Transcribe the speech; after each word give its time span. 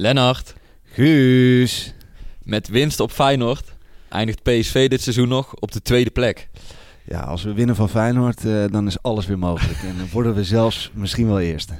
Lennart, 0.00 0.54
Guus. 0.84 1.94
met 2.42 2.68
winst 2.68 3.00
op 3.00 3.10
Feyenoord 3.10 3.76
eindigt 4.08 4.42
PSV 4.42 4.88
dit 4.88 5.02
seizoen 5.02 5.28
nog 5.28 5.54
op 5.54 5.72
de 5.72 5.82
tweede 5.82 6.10
plek. 6.10 6.48
Ja, 7.04 7.20
als 7.20 7.42
we 7.42 7.52
winnen 7.52 7.76
van 7.76 7.88
Feyenoord, 7.88 8.44
eh, 8.44 8.64
dan 8.70 8.86
is 8.86 9.02
alles 9.02 9.26
weer 9.26 9.38
mogelijk. 9.38 9.78
en 9.82 9.96
dan 9.96 10.08
worden 10.12 10.34
we 10.34 10.44
zelfs 10.44 10.90
misschien 10.94 11.26
wel 11.26 11.40
eerste. 11.40 11.74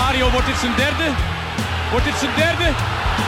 Romario, 0.00 0.30
wordt 0.30 0.46
dit 0.46 0.56
zijn 0.56 0.74
derde? 0.76 1.10
Wordt 1.90 2.04
dit 2.04 2.14
zijn 2.18 2.30
derde? 2.36 2.68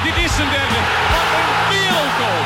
Dit 0.04 0.16
is 0.24 0.34
zijn 0.36 0.48
derde. 0.48 0.78
Wat 1.12 1.26
een 1.38 1.50
wereldgoal. 1.72 2.42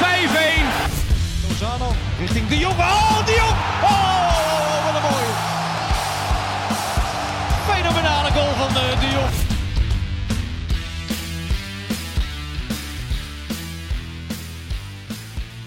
5-1. 0.00 1.48
Lozano 1.48 1.94
richting 2.18 2.48
De 2.48 2.58
Jong. 2.58 2.78
Oh, 2.78 3.26
De 3.26 3.34
Jong. 3.40 3.56
Oh, 3.82 4.84
wat 4.84 4.94
een 4.94 5.02
mooie. 5.10 5.32
Fenomenale 7.70 8.30
goal 8.30 8.54
van 8.58 8.68
eh, 8.68 9.00
De 9.00 9.08
Jong. 9.10 9.41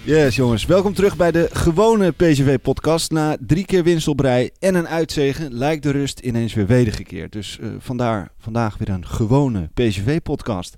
Yes, 0.06 0.36
jongens. 0.36 0.66
Welkom 0.66 0.94
terug 0.94 1.16
bij 1.16 1.32
de 1.32 1.48
gewone 1.52 2.10
PSV-podcast. 2.10 3.10
Na 3.10 3.36
drie 3.40 3.64
keer 3.64 3.82
winst 3.84 4.08
op 4.08 4.20
rij 4.20 4.50
en 4.58 4.74
een 4.74 4.88
uitzegen 4.88 5.52
lijkt 5.52 5.82
de 5.82 5.90
rust 5.90 6.18
ineens 6.20 6.54
weer 6.54 6.66
wedergekeerd. 6.66 7.32
Dus 7.32 7.58
eh, 7.58 7.68
vandaar 7.78 8.30
vandaag 8.38 8.78
weer 8.78 8.88
een 8.88 9.06
gewone 9.06 9.70
PSV-podcast. 9.74 10.74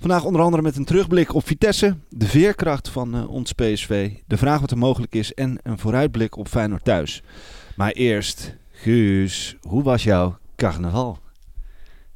Vandaag 0.00 0.24
onder 0.24 0.40
andere 0.42 0.62
met 0.62 0.76
een 0.76 0.84
terugblik 0.84 1.34
op 1.34 1.46
Vitesse, 1.46 1.96
de 2.08 2.26
veerkracht 2.26 2.88
van 2.88 3.14
eh, 3.14 3.30
ons 3.30 3.52
PSV, 3.52 4.10
de 4.26 4.36
vraag 4.36 4.60
wat 4.60 4.70
er 4.70 4.78
mogelijk 4.78 5.14
is 5.14 5.34
en 5.34 5.58
een 5.62 5.78
vooruitblik 5.78 6.36
op 6.36 6.48
Feyenoord 6.48 6.84
thuis. 6.84 7.22
Maar 7.76 7.90
eerst, 7.90 8.56
Guus, 8.70 9.56
hoe 9.60 9.82
was 9.82 10.02
jouw 10.02 10.38
carnaval? 10.56 11.18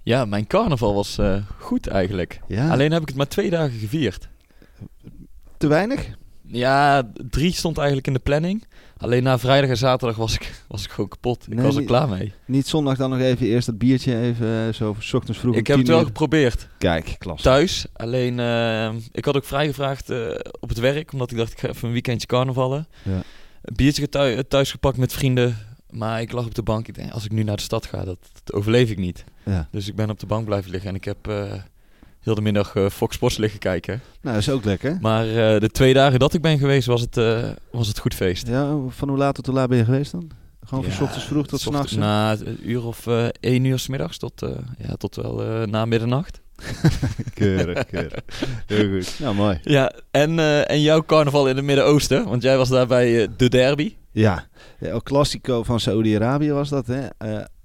Ja, 0.03 0.25
mijn 0.25 0.47
carnaval 0.47 0.95
was 0.95 1.19
eh, 1.19 1.37
goed 1.59 1.87
eigenlijk. 1.87 2.41
Ja, 2.49 2.71
Alleen 2.71 2.93
heb 2.93 3.03
ik 3.03 3.09
het 3.09 3.17
maar 3.17 3.29
twee 3.29 3.51
dagen 3.51 3.79
gevierd. 3.79 4.29
te 5.57 5.67
weinig? 5.67 6.23
Ja, 6.47 7.03
drie 7.31 7.53
stond 7.53 7.77
eigenlijk 7.77 8.07
in 8.07 8.13
de 8.13 8.19
planning. 8.19 8.65
Alleen 8.97 9.23
na 9.23 9.39
vrijdag 9.39 9.71
en 9.71 9.77
zaterdag 9.77 10.17
was 10.17 10.35
ik, 10.35 10.65
was 10.69 10.85
ik 10.85 10.91
gewoon 10.91 11.09
kapot. 11.11 11.43
Ik 11.47 11.55
Nee, 11.55 11.65
was 11.65 11.75
er 11.75 11.81
niet- 11.81 11.89
klaar 11.89 12.09
mee. 12.09 12.33
Niet 12.47 12.67
zondag 12.67 12.97
dan 12.97 13.11
nog 13.11 13.19
even 13.19 13.47
eerst 13.47 13.67
dat 13.67 13.79
biertje 13.79 14.21
even 14.21 14.67
eh, 14.67 14.73
zo 14.73 14.97
's 14.99 15.13
ochtends 15.13 15.41
vroeg 15.41 15.57
Ik 15.57 15.67
heb 15.67 15.77
het 15.77 15.85
10 15.85 15.95
wel 15.95 16.03
uur? 16.03 16.09
geprobeerd. 16.09 16.69
Kijk, 16.79 17.15
klas. 17.19 17.43
Thuis. 17.43 17.87
Alleen, 17.93 18.41
eh, 18.41 18.91
ik 19.13 19.25
had 19.25 19.37
ook 19.37 19.45
vrijgevraagd 19.45 20.11
eh 20.11 20.19
op 20.61 20.69
het 20.69 20.79
werk. 20.79 21.13
Omdat 21.13 21.31
ik 21.31 21.37
dacht, 21.37 21.53
ik 21.53 21.59
ga 21.61 21.69
even 21.69 21.87
een 21.87 21.93
weekendje 21.93 22.27
carnavallen. 22.27 22.87
Ja. 23.03 23.23
Een 23.63 23.75
biertje 23.77 24.09
thu- 24.09 24.43
thuis 24.49 24.71
gepakt 24.71 24.97
met 24.97 25.13
vrienden. 25.13 25.57
Maar 25.91 26.21
ik 26.21 26.33
lag 26.33 26.45
op 26.47 26.55
de 26.55 26.63
bank. 26.63 26.89
Ik 26.89 26.95
denk, 26.95 27.13
als 27.13 27.25
ik 27.25 27.33
nu 27.33 27.43
naar 27.43 27.57
de 27.57 27.63
stad 27.63 27.87
ga, 27.87 28.05
dat, 28.05 28.19
dat 28.45 28.53
overleef 28.55 28.91
ik 28.91 28.99
niet. 28.99 29.25
Ja. 29.45 29.69
Dus 29.71 29.89
ik 29.89 29.95
ben 29.97 30.11
op 30.11 30.21
de 30.21 30.27
bank 30.27 30.45
blijven 30.45 30.71
liggen. 30.71 30.89
En 30.91 30.95
ik 30.97 31.05
heb 31.05 31.27
heel 32.25 32.35
de 32.35 32.41
middag 32.41 32.75
eh, 32.75 32.89
Fox 32.89 33.15
Sports 33.15 33.37
liggen 33.37 33.59
kijken. 33.61 34.01
Nou, 34.21 34.35
dat 34.35 34.47
is 34.47 34.51
ook 34.51 34.65
lekker. 34.65 34.99
Maar 35.01 35.29
eh, 35.29 35.61
de 35.61 35.69
twee 35.73 35.95
dagen 35.95 36.19
dat 36.19 36.35
ik 36.35 36.41
ben 36.43 36.59
geweest, 36.59 36.87
was 36.87 37.01
het, 37.01 37.17
eh, 37.17 37.49
was 37.71 37.89
het 37.89 37.99
goed 37.99 38.15
feest. 38.15 38.47
Ja, 38.47 38.77
van 38.89 39.09
hoe 39.09 39.19
laat 39.19 39.35
tot 39.35 39.47
hoe 39.47 39.55
laat 39.55 39.69
ben 39.69 39.79
je 39.79 39.85
geweest 39.85 40.13
dan? 40.13 40.31
Gewoon 40.65 40.85
Ja, 40.85 40.91
van 40.91 41.07
ochtends 41.07 41.27
vroeg 41.27 41.47
tot 41.47 41.61
s 41.61 41.63
s'nachts? 41.63 41.93
Na 41.93 42.33
een 42.33 42.71
uur 42.71 42.85
of 42.87 43.07
eh 43.07 43.27
één 43.41 43.65
uur 43.65 43.79
s 43.79 43.89
middags 43.89 44.19
tot, 44.19 44.43
ja, 44.79 44.95
tot 44.97 45.17
wel 45.17 45.67
na 45.67 45.85
middernacht. 45.85 46.41
Keurig, 47.35 47.87
keurig. 47.87 48.21
Heel 48.67 48.91
goed. 48.91 49.17
Nou, 49.19 49.35
mooi. 49.35 49.59
Ja, 49.63 49.93
en, 50.11 50.39
en 50.67 50.81
jouw 50.81 51.05
carnaval 51.05 51.49
in 51.49 51.57
het 51.57 51.65
Midden-Oosten, 51.65 52.29
want 52.29 52.43
jij 52.43 52.57
was 52.57 52.69
daar 52.69 52.87
bij 52.87 53.29
de 53.37 53.49
derby. 53.49 53.95
Ja, 54.11 54.47
El 54.81 55.03
Clasico 55.03 55.63
van 55.63 55.81
Saudi-Arabië 55.81 56.53
was 56.53 56.69
dat, 56.69 56.87
hè? 56.87 57.07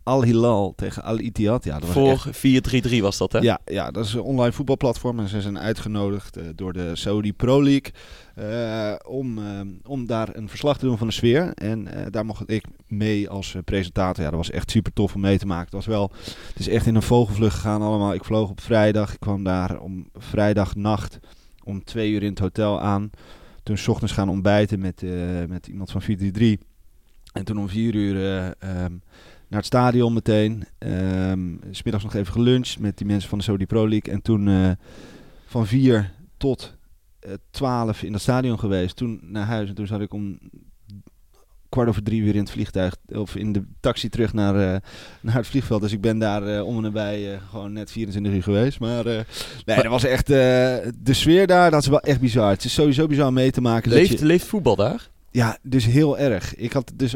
Al 0.10 0.24
Hilal 0.24 0.74
tegen 0.76 1.04
Al 1.04 1.20
Ittihad. 1.20 1.64
Ja, 1.64 1.80
dat 1.80 1.90
Voor 1.90 2.12
echt- 2.12 2.38
4-3-3 2.38 3.02
was 3.02 3.18
dat, 3.18 3.32
hè? 3.32 3.40
Ja, 3.40 3.60
ja, 3.66 3.92
dat 3.92 4.06
is 4.06 4.14
een 4.14 4.22
online 4.22 4.52
voetbalplatform 4.52 5.20
en 5.20 5.28
ze 5.28 5.42
zijn 5.42 5.60
uitgenodigd 5.60 6.38
eh, 6.38 6.44
door 6.56 6.74
de 6.74 6.96
Saudi 6.96 7.34
Pro 7.34 7.64
League 7.64 7.92
eh, 8.36 8.96
om, 9.08 9.38
eh, 9.38 9.60
om 9.86 10.06
daar 10.06 10.36
een 10.36 10.50
verslag 10.50 10.78
te 10.78 10.86
doen 10.86 10.98
van 10.98 11.08
de 11.08 11.14
sfeer. 11.14 11.52
En 11.54 11.88
daar 12.10 12.26
mocht 12.26 12.52
ik 12.52 12.66
mee 12.88 13.30
als 13.30 13.56
presentator. 13.66 14.24
Ja, 14.24 14.30
dat 14.30 14.40
was 14.40 14.52
echt 14.52 14.72
super 14.72 14.94
tof 14.94 15.16
om 15.16 15.22
mee 15.22 15.38
te 15.38 15.46
maken. 15.46 15.66
Het 15.66 15.74
was 15.74 15.86
wel, 15.86 16.12
het 16.48 16.60
is 16.60 16.68
echt 16.68 16.86
in 16.86 16.96
een 16.96 17.02
vogelvlucht 17.02 17.56
gegaan 17.56 17.82
allemaal. 17.82 18.14
Ik 18.14 18.24
vloog 18.24 18.50
op 18.50 18.62
vrijdag, 18.62 19.14
ik 19.14 19.20
kwam 19.20 19.44
daar 19.44 19.80
om 19.80 20.10
vrijdagnacht 20.14 21.20
om 21.64 21.84
twee 21.84 22.12
uur 22.12 22.24
in 22.24 22.30
het 22.30 22.40
hotel 22.40 22.82
aan. 22.82 23.10
Toen 23.64 23.78
's 23.78 23.88
ochtends 23.88 24.14
gaan 24.14 24.30
ontbijten 24.30 24.80
met, 24.80 25.04
met 25.48 25.68
iemand 25.68 25.92
van 25.92 26.02
433. 26.02 26.68
En 27.34 27.46
toen 27.46 27.60
om 27.60 27.70
vier 27.70 27.96
uur 27.96 28.16
eh, 28.16 28.48
ehm, 28.60 28.94
naar 29.50 29.60
het 29.60 29.66
stadion 29.66 30.14
meteen. 30.14 30.64
Ehm 30.78 31.56
s 31.72 31.84
middags 31.84 32.04
nog 32.04 32.14
even 32.16 32.34
geluncht 32.34 32.80
met 32.80 32.98
die 32.98 33.08
mensen 33.08 33.30
van 33.30 33.38
de 33.38 33.44
Saudi 33.44 33.66
Pro 33.66 33.90
League. 33.90 34.14
En 34.14 34.22
toen 34.22 34.48
eh, 34.48 34.72
van 35.46 35.68
vier 35.68 36.12
tot 36.38 36.78
eh, 37.20 37.32
twaalf 37.52 38.04
in 38.04 38.14
het 38.14 38.22
stadion 38.22 38.60
geweest. 38.60 38.96
Toen 38.96 39.20
naar 39.24 39.46
huis. 39.46 39.70
En 39.70 39.76
toen 39.76 39.88
zat 39.88 40.02
ik 40.02 40.14
om 40.14 40.40
kwart 41.70 41.90
over 41.90 42.04
drie 42.04 42.22
uur 42.22 42.34
in 42.34 42.40
het 42.40 42.52
vliegtuig. 42.52 42.96
Of 43.08 43.36
in 43.36 43.52
de 43.52 43.64
taxi 43.80 44.10
terug 44.10 44.34
naar, 44.34 44.56
eh, 44.56 44.82
naar 45.22 45.36
het 45.36 45.48
vliegveld. 45.48 45.82
Dus 45.82 45.92
ik 45.92 46.02
ben 46.02 46.20
daar 46.20 46.64
om 46.64 46.76
en 46.76 46.82
nabij 46.82 47.40
gewoon 47.50 47.74
net 47.74 47.92
24 47.92 48.34
uur 48.34 48.44
geweest. 48.44 48.80
Maar 48.80 49.04
nee, 49.04 49.26
dat 49.66 49.86
was 49.86 50.04
echt... 50.04 50.28
de 50.28 50.94
sfeer 51.04 51.48
daar, 51.48 51.72
dat 51.72 51.82
is 51.82 51.88
wel 51.88 52.00
echt 52.00 52.20
bizar. 52.20 52.50
Het 52.50 52.64
is 52.64 52.74
sowieso 52.74 53.08
bizar 53.08 53.34
mee 53.34 53.52
te 53.52 53.62
maken. 53.62 53.90
dat 53.90 54.00
Leeft, 54.00 54.20
je, 54.20 54.26
leeft 54.26 54.46
voetbal 54.46 54.76
daar? 54.76 55.10
Ja, 55.32 55.58
dus 55.62 55.86
heel 55.86 56.18
erg. 56.18 56.56
Ik 56.56 56.74
had 56.74 56.92
dus 56.96 57.16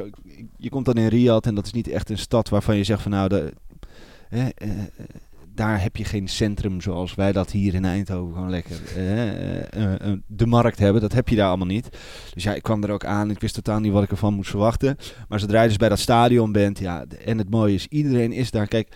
je 0.57 0.69
komt 0.69 0.85
dan 0.85 0.97
in 0.97 1.07
Riyadh 1.07 1.47
en 1.47 1.56
dat 1.56 1.66
is 1.66 1.74
niet 1.74 1.88
echt 1.88 2.09
een 2.09 2.18
stad 2.18 2.50
waarvan 2.50 2.78
je 2.78 2.84
zegt 2.84 3.01
van 3.01 3.12
nou, 3.12 3.51
eh, 4.29 4.46
eh, 4.56 4.69
daar 5.53 5.81
heb 5.81 5.96
je 5.96 6.03
geen 6.03 6.28
centrum 6.28 6.81
zoals 6.81 7.16
wij 7.16 7.31
dat 7.31 7.52
hier 7.52 7.73
in 7.73 7.85
Eindhoven 7.85 8.34
gewoon 8.34 8.50
lekker 8.50 8.78
eh, 8.85 10.13
de 10.28 10.46
markt 10.46 10.79
hebben. 10.79 11.02
Dat 11.02 11.13
heb 11.13 11.29
je 11.29 11.35
daar 11.35 11.47
allemaal 11.47 11.68
niet. 11.68 11.90
Dus 12.34 12.44
ja, 12.44 12.53
ik 12.53 12.63
kwam 12.63 12.84
er 12.84 12.91
ook 12.91 13.06
aan. 13.06 13.29
Ik 13.29 13.40
wist 13.40 13.53
totaal 13.53 13.79
niet 13.79 13.91
wat 13.91 14.03
ik 14.03 14.12
ervan 14.12 14.34
moest 14.34 14.50
verwachten. 14.50 14.97
Maar 15.28 15.40
zodra 15.40 15.62
je 15.62 15.68
dus 15.68 15.78
bij 15.78 15.90
dat 15.90 16.00
stadion 16.00 16.52
bent, 16.52 16.79
ja, 16.79 17.06
en 17.25 17.38
het 17.38 17.50
mooie 17.50 17.73
is, 17.73 17.88
iedereen 17.88 18.31
is 18.31 18.52
daar. 18.52 18.68
Kijk, 18.68 18.96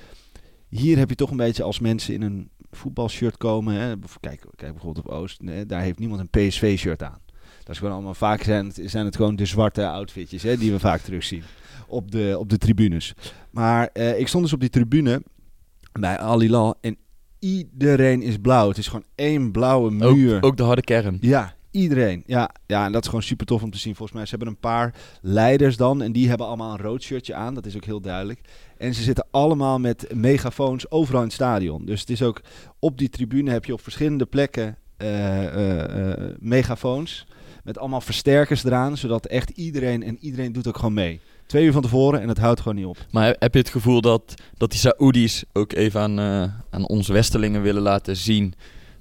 hier 0.69 0.97
heb 0.97 1.09
je 1.09 1.15
toch 1.15 1.31
een 1.31 1.37
beetje 1.37 1.63
als 1.63 1.79
mensen 1.79 2.13
in 2.13 2.21
een 2.21 2.49
voetbalshirt 2.71 3.37
komen. 3.37 3.73
Hè, 3.73 3.93
kijk, 4.19 4.45
kijk 4.55 4.71
bijvoorbeeld 4.71 5.05
op 5.05 5.11
Oost, 5.11 5.41
daar 5.67 5.81
heeft 5.81 5.99
niemand 5.99 6.21
een 6.21 6.47
PSV-shirt 6.47 7.03
aan. 7.03 7.19
Dat 7.67 7.75
is 7.75 7.81
gewoon 7.81 7.97
allemaal 7.97 8.13
vaak 8.13 8.43
zijn 8.43 8.65
het, 8.65 8.81
zijn 8.83 9.05
het 9.05 9.15
gewoon 9.15 9.35
de 9.35 9.45
zwarte 9.45 9.87
outfitjes 9.87 10.43
hè, 10.43 10.57
die 10.57 10.71
we 10.71 10.79
vaak 10.79 11.01
terugzien 11.01 11.43
op 11.87 12.11
de, 12.11 12.35
op 12.39 12.49
de 12.49 12.57
tribunes. 12.57 13.13
Maar 13.51 13.89
eh, 13.93 14.19
ik 14.19 14.27
stond 14.27 14.43
dus 14.43 14.53
op 14.53 14.59
die 14.59 14.69
tribune 14.69 15.23
bij 15.99 16.19
Al 16.19 16.39
Hilal 16.39 16.75
en 16.81 16.97
iedereen 17.39 18.21
is 18.21 18.37
blauw. 18.37 18.67
Het 18.67 18.77
is 18.77 18.87
gewoon 18.87 19.05
één 19.15 19.51
blauwe 19.51 19.91
muur. 19.91 20.35
Ook, 20.35 20.45
ook 20.45 20.57
de 20.57 20.63
harde 20.63 20.81
kern. 20.81 21.17
Ja, 21.21 21.55
iedereen. 21.71 22.23
Ja, 22.25 22.49
ja, 22.65 22.85
en 22.85 22.91
dat 22.91 23.01
is 23.01 23.07
gewoon 23.07 23.23
super 23.23 23.45
tof 23.45 23.63
om 23.63 23.71
te 23.71 23.77
zien. 23.77 23.95
Volgens 23.95 24.17
mij, 24.17 24.25
ze 24.25 24.35
hebben 24.35 24.47
een 24.47 24.59
paar 24.59 24.95
leiders 25.21 25.77
dan. 25.77 26.01
En 26.01 26.11
die 26.11 26.29
hebben 26.29 26.47
allemaal 26.47 26.71
een 26.71 26.81
rood 26.81 27.03
shirtje 27.03 27.33
aan. 27.33 27.53
Dat 27.53 27.65
is 27.65 27.75
ook 27.75 27.85
heel 27.85 28.01
duidelijk. 28.01 28.41
En 28.77 28.93
ze 28.93 29.03
zitten 29.03 29.27
allemaal 29.31 29.79
met 29.79 30.13
megafoons 30.15 30.91
overal 30.91 31.19
in 31.19 31.25
het 31.25 31.35
stadion. 31.35 31.85
Dus 31.85 31.99
het 31.99 32.09
is 32.09 32.21
ook 32.21 32.41
op 32.79 32.97
die 32.97 33.09
tribune 33.09 33.51
heb 33.51 33.65
je 33.65 33.73
op 33.73 33.81
verschillende 33.81 34.25
plekken 34.25 34.77
eh, 34.97 36.13
megafoons. 36.39 37.27
Met 37.67 37.77
allemaal 37.77 38.01
versterkers 38.01 38.63
eraan. 38.63 38.97
Zodat 38.97 39.25
echt 39.25 39.49
iedereen, 39.49 40.03
en 40.03 40.17
iedereen 40.21 40.51
doet 40.53 40.67
ook 40.67 40.75
gewoon 40.75 40.93
mee. 40.93 41.19
Twee 41.45 41.65
uur 41.65 41.71
van 41.71 41.81
tevoren 41.81 42.21
en 42.21 42.27
het 42.27 42.37
houdt 42.37 42.59
gewoon 42.59 42.77
niet 42.77 42.85
op. 42.85 42.97
Maar 43.11 43.35
heb 43.39 43.53
je 43.53 43.59
het 43.59 43.69
gevoel 43.69 44.01
dat, 44.01 44.33
dat 44.57 44.71
die 44.71 44.79
Saoedi's 44.79 45.43
ook 45.53 45.73
even 45.73 46.01
aan, 46.01 46.19
eh, 46.19 46.43
aan 46.69 46.87
ons 46.87 47.07
Westelingen 47.07 47.61
willen 47.61 47.81
laten 47.81 48.15
zien 48.17 48.53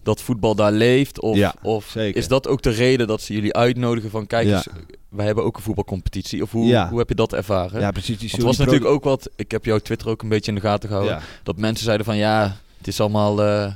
dat 0.03 0.21
voetbal 0.23 0.55
daar 0.55 0.73
leeft? 0.73 1.21
Of, 1.21 1.37
Ja, 1.37 1.55
of 1.63 1.87
zeker. 1.87 2.17
is 2.21 2.29
dat 2.29 2.49
ook 2.49 2.63
de 2.63 2.71
reden 2.71 3.07
dat 3.07 3.21
ze 3.23 3.33
jullie 3.33 3.55
uitnodigen 3.55 4.11
van 4.11 4.27
kijk 4.27 4.47
Ja. 4.49 4.55
eens, 4.57 4.67
wij 5.09 5.27
hebben 5.27 5.45
ook 5.45 5.57
een 5.57 5.63
voetbalcompetitie? 5.63 6.43
Of 6.43 6.51
hoe, 6.53 6.67
Ja. 6.67 6.89
hoe 6.89 6.99
heb 6.99 7.09
je 7.09 7.15
dat 7.15 7.33
ervaren? 7.33 7.81
Ja, 7.81 7.91
precies. 7.91 8.19
Die 8.19 8.31
het 8.31 8.43
was 8.43 8.57
natuurlijk 8.57 8.87
ook 8.91 9.05
wat, 9.05 9.31
ik 9.37 9.51
heb 9.51 9.65
jouw 9.65 9.79
Twitter 9.79 10.09
ook 10.09 10.23
een 10.23 10.29
beetje 10.29 10.51
in 10.53 10.57
de 10.57 10.65
gaten 10.67 10.89
gehouden, 10.89 11.21
dat 11.43 11.57
mensen 11.59 11.85
zeiden 11.85 12.07
van 12.07 12.17
ja, 12.17 12.57
het 12.79 12.87
is 12.87 13.01
allemaal 13.01 13.43
eh, 13.43 13.73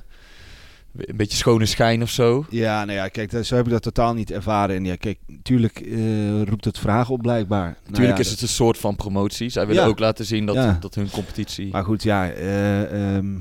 een 0.96 1.16
beetje 1.16 1.36
schone 1.36 1.66
schijn 1.66 2.02
of 2.02 2.10
zo. 2.10 2.44
Ja, 2.50 2.84
nou 2.84 2.98
ja, 2.98 3.08
kijk, 3.08 3.44
zo 3.44 3.56
heb 3.56 3.64
ik 3.66 3.72
dat 3.72 3.82
totaal 3.82 4.14
niet 4.14 4.30
ervaren. 4.30 4.76
En 4.76 4.84
ja, 4.84 4.96
kijk, 4.96 5.18
natuurlijk 5.26 5.80
eh, 5.80 6.42
roept 6.42 6.64
het 6.64 6.78
vragen 6.78 7.14
op 7.14 7.22
blijkbaar. 7.22 7.64
Nou 7.66 7.76
Natuurlijk 7.90 8.16
ja, 8.18 8.24
is 8.24 8.30
het 8.30 8.40
een 8.40 8.48
soort 8.48 8.78
van 8.78 8.96
promotie. 8.96 9.48
Zij 9.48 9.66
willen 9.66 9.82
Ja. 9.82 9.88
ook 9.88 9.98
laten 9.98 10.24
zien 10.24 10.46
dat, 10.46 10.54
Ja. 10.54 10.76
dat 10.80 10.94
hun 10.94 11.10
competitie... 11.10 11.70
Maar 11.70 11.84
goed, 11.84 12.02
ja, 12.02 12.30
eh, 12.30 13.16
ehm, 13.16 13.34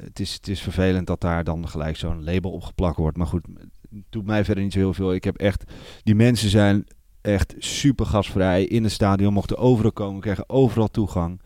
het, 0.00 0.20
is, 0.20 0.32
het 0.32 0.48
is 0.48 0.60
vervelend 0.60 1.06
dat 1.06 1.20
daar 1.20 1.44
dan 1.44 1.68
gelijk 1.68 1.96
zo'n 1.96 2.24
label 2.24 2.50
op 2.50 2.62
geplakt 2.62 2.96
wordt. 2.96 3.16
Maar 3.16 3.26
goed, 3.26 3.46
het 3.90 4.02
doet 4.10 4.26
mij 4.26 4.44
verder 4.44 4.64
niet 4.64 4.72
zo 4.72 4.78
heel 4.78 4.94
veel. 4.94 5.14
Ik 5.14 5.24
heb 5.24 5.36
echt, 5.36 5.64
die 6.02 6.14
mensen 6.14 6.50
zijn 6.50 6.86
echt 7.20 7.54
super 7.58 8.06
gastvrij 8.06 8.64
in 8.64 8.82
het 8.82 8.92
stadion, 8.92 9.32
mochten 9.32 9.56
overal 9.58 9.92
komen, 9.92 10.20
kregen 10.20 10.48
overal 10.48 10.88
toegang. 10.88 11.40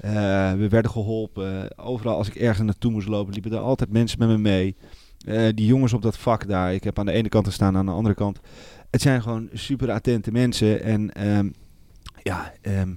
Eh, 0.00 0.12
we 0.52 0.66
werden 0.68 0.90
geholpen. 0.90 1.78
Overal 1.78 2.16
als 2.16 2.28
ik 2.28 2.34
ergens 2.34 2.66
naartoe 2.66 2.90
moest 2.90 3.08
lopen, 3.08 3.32
liepen 3.32 3.52
er 3.52 3.58
altijd 3.58 3.90
mensen 3.92 4.18
met 4.18 4.28
me 4.28 4.38
mee. 4.38 4.76
Eh, 5.24 5.48
die 5.54 5.66
jongens 5.66 5.92
op 5.92 6.02
dat 6.02 6.16
vak 6.18 6.48
daar, 6.48 6.74
ik 6.74 6.84
heb 6.84 6.98
aan 6.98 7.06
de 7.06 7.12
ene 7.12 7.28
kant 7.28 7.46
gestaan, 7.46 7.76
aan 7.76 7.86
de 7.86 7.92
andere 7.92 8.14
kant. 8.14 8.40
Het 8.90 9.02
zijn 9.02 9.22
gewoon 9.22 9.48
super 9.52 9.90
attente 9.90 10.32
mensen. 10.32 10.82
En 10.82 11.12
ehm, 11.14 11.48
ja, 12.22 12.52
ehm, 12.60 12.92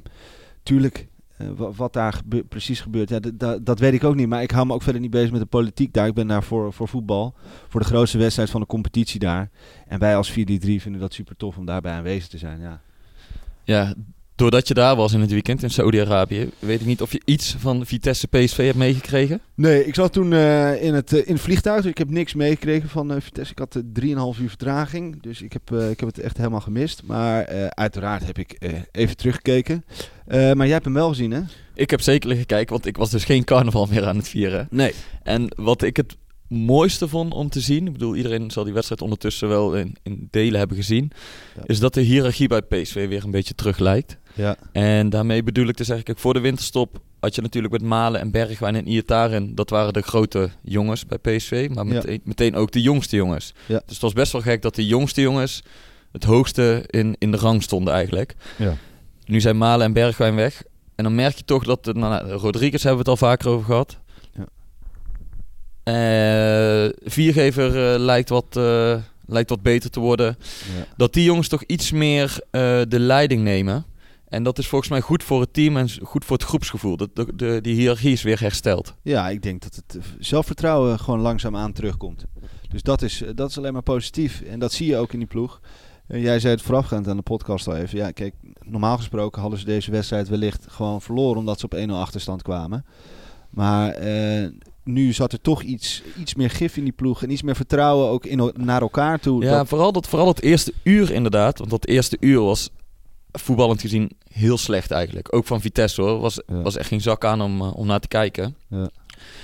tuurlijk, 0.64 1.08
eh, 1.38 1.48
wa- 1.56 1.72
wat 1.72 1.94
daar 1.94 2.22
precies 2.50 2.82
gebeurt, 2.82 3.10
ja, 3.10 3.20
dat 3.62 3.80
weet 3.80 3.94
ik 3.94 4.04
ook 4.04 4.16
niet. 4.16 4.28
Maar 4.28 4.42
ik 4.42 4.52
hou 4.52 4.66
me 4.68 4.74
ook 4.74 4.82
verder 4.84 5.02
niet 5.02 5.12
bezig 5.12 5.32
met 5.32 5.40
de 5.42 5.46
politiek 5.48 5.94
daar. 5.94 6.08
Ik 6.08 6.14
ben 6.14 6.28
daar 6.28 6.44
voor, 6.44 6.74
voor 6.74 6.88
voetbal, 6.88 7.34
voor 7.68 7.80
de 7.80 7.86
grootste 7.86 8.18
wedstrijd 8.18 8.50
van 8.50 8.62
de 8.62 8.68
competitie 8.68 9.20
daar. 9.20 9.50
En 9.88 10.00
wij 10.00 10.16
als 10.16 10.32
4-3 10.32 10.36
vinden 10.82 11.02
dat 11.02 11.14
super 11.14 11.36
tof 11.36 11.58
om 11.58 11.66
daarbij 11.66 11.94
aanwezig 11.94 12.28
te 12.30 12.38
zijn. 12.38 12.60
Ja. 12.60 12.82
Ja, 13.64 13.94
doordat 14.36 14.68
je 14.68 14.74
daar 14.74 14.96
was 14.96 15.14
in 15.14 15.20
het 15.22 15.32
weekend 15.32 15.64
in 15.64 15.70
Saudi-Arabië, 15.70 16.50
weet 16.60 16.80
ik 16.80 16.86
niet 16.86 17.02
of 17.02 17.12
je 17.12 17.22
iets 17.26 17.56
van 17.60 17.86
Vitesse 17.86 18.28
PSV 18.28 18.58
hebt 18.66 18.78
meegekregen. 18.78 19.42
Nee, 19.56 19.86
ik 19.86 19.96
zat 19.96 20.14
toen 20.14 20.34
eh, 20.34 20.84
in, 20.84 20.94
het, 20.94 21.14
eh, 21.14 21.28
in 21.28 21.34
het 21.34 21.42
vliegtuig. 21.42 21.82
Dus 21.82 21.92
ik 21.92 21.98
heb 21.98 22.10
niks 22.10 22.34
meegekregen 22.34 22.90
van 22.90 23.12
eh, 23.12 23.22
Vitesse. 23.22 23.52
Ik 23.52 23.60
had 23.60 23.76
eh, 23.76 24.34
3,5 24.36 24.42
uur 24.42 24.50
vertraging. 24.50 25.22
Dus 25.22 25.42
ik 25.42 25.54
heb, 25.54 25.72
ik 25.72 26.00
heb 26.00 26.10
het 26.10 26.20
echt 26.20 26.38
helemaal 26.38 26.62
gemist. 26.62 27.02
Maar 27.06 27.46
uiteraard 27.70 28.26
heb 28.26 28.38
ik 28.38 28.58
even 28.92 29.18
teruggekeken. 29.18 29.86
Maar 30.28 30.56
jij 30.58 30.68
hebt 30.70 30.86
hem 30.86 30.94
wel 30.94 31.10
gezien, 31.10 31.32
hè? 31.32 31.42
Ik 31.74 31.90
heb 31.90 32.02
zeker 32.02 32.36
gekeken, 32.36 32.70
want 32.74 32.86
ik 32.86 32.98
was 32.98 33.10
dus 33.10 33.24
geen 33.24 33.44
carnaval 33.44 33.86
meer 33.86 34.06
aan 34.06 34.18
het 34.18 34.28
vieren. 34.28 34.68
Nee. 34.72 34.94
En 35.24 35.48
wat 35.56 35.82
ik 35.82 35.98
het 35.98 36.16
mooiste 36.48 37.08
vond 37.08 37.34
om 37.34 37.50
te 37.50 37.60
zien, 37.60 37.86
ik 37.88 37.92
bedoel 37.94 38.16
iedereen 38.16 38.52
zal 38.52 38.64
die 38.64 38.74
wedstrijd 38.74 39.02
ondertussen 39.02 39.48
wel 39.48 39.76
in, 39.76 39.96
in 40.04 40.28
delen 40.32 40.60
hebben 40.60 40.78
gezien, 40.78 41.12
Ja. 41.56 41.62
is 41.66 41.80
dat 41.80 41.94
de 41.94 42.02
hiërarchie 42.02 42.48
bij 42.48 42.62
PSV 42.62 43.08
weer 43.08 43.24
een 43.24 43.32
beetje 43.32 43.56
terug 43.56 43.78
lijkt. 43.80 44.18
Ja. 44.36 44.56
En 44.72 45.10
daarmee 45.10 45.44
bedoel 45.44 45.68
ik 45.68 45.76
te 45.76 45.84
zeggen, 45.84 46.06
kijk, 46.06 46.20
voor 46.20 46.34
de 46.34 46.40
winterstop 46.40 47.00
had 47.20 47.36
je 47.36 47.42
natuurlijk 47.42 47.74
met 47.74 47.82
Malen 47.82 48.20
en 48.22 48.32
Bergwijn 48.32 48.76
en 48.76 48.88
Iataren, 48.88 49.56
dat 49.56 49.70
waren 49.70 49.94
de 49.94 50.02
grote 50.02 50.50
jongens 50.62 51.06
bij 51.06 51.18
PSV, 51.18 51.68
maar 51.74 51.86
Ja. 51.86 51.94
meteen, 51.94 52.22
meteen 52.24 52.56
ook 52.56 52.72
de 52.72 52.82
jongste 52.82 53.16
jongens. 53.16 53.54
Ja. 53.66 53.82
Dus 53.86 53.94
het 53.94 54.02
was 54.02 54.14
best 54.14 54.32
wel 54.32 54.42
gek 54.42 54.62
dat 54.62 54.76
de 54.76 54.86
jongste 54.86 55.22
jongens 55.22 55.64
het 56.12 56.24
hoogste 56.24 56.84
in, 56.88 57.16
in 57.20 57.32
de 57.32 57.38
rang 57.38 57.64
stonden 57.64 57.94
eigenlijk. 57.94 58.36
Ja. 58.58 58.74
Nu 59.26 59.42
zijn 59.42 59.58
Malen 59.58 59.86
en 59.86 59.94
Bergwijn 59.94 60.36
weg. 60.36 60.64
En 60.96 61.04
dan 61.04 61.16
merk 61.16 61.36
je 61.38 61.46
toch 61.46 61.64
dat... 61.64 61.84
De, 61.84 61.94
nou, 61.94 62.30
Rodriguez 62.32 62.84
hebben 62.84 63.06
we 63.06 63.12
het 63.12 63.22
al 63.22 63.28
vaker 63.28 63.50
over 63.50 63.66
gehad. 63.66 63.98
Ja. 64.34 64.46
Eh, 65.86 66.92
viergever 67.04 67.94
eh, 67.94 68.00
lijkt, 68.00 68.30
wat, 68.30 68.46
eh, 68.58 68.96
lijkt 69.26 69.50
wat 69.50 69.62
beter 69.62 69.90
te 69.90 70.00
worden. 70.00 70.38
Ja. 70.78 70.86
Dat 70.98 71.14
die 71.14 71.24
jongens 71.24 71.48
toch 71.48 71.64
iets 71.64 71.92
meer 71.92 72.40
de 72.88 73.00
leiding 73.00 73.42
nemen. 73.44 73.86
En 74.28 74.44
dat 74.44 74.58
is 74.58 74.68
volgens 74.68 74.90
mij 74.90 75.02
goed 75.02 75.24
voor 75.24 75.42
het 75.42 75.54
team 75.54 75.78
en 75.78 75.90
goed 76.04 76.26
voor 76.26 76.38
het 76.38 76.46
groepsgevoel. 76.46 76.98
Dat 76.98 77.10
de, 77.16 77.36
de, 77.36 77.60
die 77.62 77.76
hiërarchie 77.76 78.12
is 78.12 78.22
weer 78.24 78.40
hersteld. 78.40 78.96
Ja, 79.02 79.30
ik 79.30 79.42
denk 79.44 79.62
dat 79.62 79.76
het 79.76 79.96
eh, 79.96 80.04
zelfvertrouwen 80.20 81.00
gewoon 81.00 81.20
langzaamaan 81.20 81.74
terugkomt. 81.74 82.26
Dus 82.70 82.82
dat 82.84 83.02
is, 83.02 83.22
eh, 83.22 83.30
dat 83.36 83.50
is 83.50 83.58
alleen 83.58 83.74
maar 83.74 83.82
positief. 83.82 84.42
En 84.42 84.60
dat 84.60 84.72
zie 84.74 84.88
je 84.88 84.98
ook 84.98 85.14
in 85.14 85.20
die 85.20 85.28
ploeg. 85.28 85.62
En 86.08 86.20
jij 86.20 86.40
zei 86.40 86.54
het 86.54 86.62
voorafgaand 86.64 87.08
aan 87.08 87.16
de 87.18 87.22
podcast 87.24 87.68
al 87.68 87.76
even. 87.76 87.98
Ja, 87.98 88.12
kijk, 88.12 88.34
normaal 88.66 88.98
gesproken 88.98 89.42
hadden 89.42 89.60
ze 89.60 89.66
deze 89.66 89.92
wedstrijd 89.92 90.28
wellicht 90.30 90.66
gewoon 90.70 91.02
verloren 91.02 91.38
omdat 91.40 91.60
ze 91.60 91.66
op 91.66 91.76
1-0 91.76 91.92
achterstand 91.92 92.42
kwamen. 92.42 92.86
Maar 93.50 93.90
eh, 93.92 94.48
nu 94.84 95.14
zat 95.14 95.32
er 95.34 95.42
toch 95.42 95.62
iets, 95.62 96.04
iets 96.20 96.36
meer 96.36 96.50
gif 96.50 96.78
in 96.78 96.84
die 96.84 96.94
ploeg 96.94 97.24
en 97.24 97.30
iets 97.32 97.42
meer 97.42 97.56
vertrouwen 97.56 98.08
ook 98.10 98.26
in, 98.26 98.52
naar 98.58 98.82
elkaar 98.82 99.20
toe. 99.20 99.44
Ja, 99.44 99.58
Dat- 99.58 99.68
vooral, 99.68 99.92
dat, 99.92 100.08
vooral 100.08 100.28
het 100.28 100.42
eerste 100.42 100.74
uur 100.84 101.12
inderdaad. 101.12 101.58
Want 101.58 101.70
dat 101.70 101.86
eerste 101.88 102.18
uur 102.20 102.42
was 102.42 102.70
voetballend 103.40 103.82
gezien 103.82 104.12
heel 104.34 104.58
slecht 104.58 104.92
eigenlijk. 104.92 105.36
Ook 105.36 105.46
van 105.46 105.62
Vitesse 105.62 106.02
hoor. 106.02 106.20
Was, 106.20 106.42
Ja. 106.48 106.62
was 106.62 106.78
echt 106.78 106.88
geen 106.88 107.02
zak 107.02 107.26
aan 107.26 107.42
om, 107.42 107.62
eh, 107.62 107.76
om 107.78 107.88
naar 107.88 108.00
te 108.00 108.08
kijken. 108.08 108.56
Ja. 108.70 108.90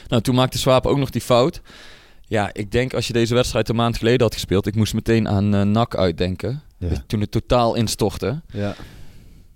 Nou, 0.08 0.22
toen 0.22 0.36
maakte 0.36 0.58
Swaap 0.58 0.86
ook 0.86 0.98
nog 0.98 1.10
die 1.10 1.22
fout. 1.22 1.62
Ja, 2.22 2.50
ik 2.54 2.72
denk 2.72 2.94
als 2.94 3.08
je 3.08 3.14
deze 3.14 3.34
wedstrijd 3.34 3.70
een 3.70 3.76
maand 3.76 3.98
geleden 3.98 4.22
had 4.22 4.34
gespeeld... 4.34 4.68
Ik 4.68 4.76
moest 4.76 4.94
meteen 4.94 5.28
aan 5.28 5.54
eh 5.56 5.62
NAC 5.62 5.96
uitdenken. 5.96 6.62
Ja. 6.78 7.04
Toen 7.08 7.20
het 7.22 7.32
totaal 7.32 7.76
instortte. 7.76 8.42
ja. 8.54 8.76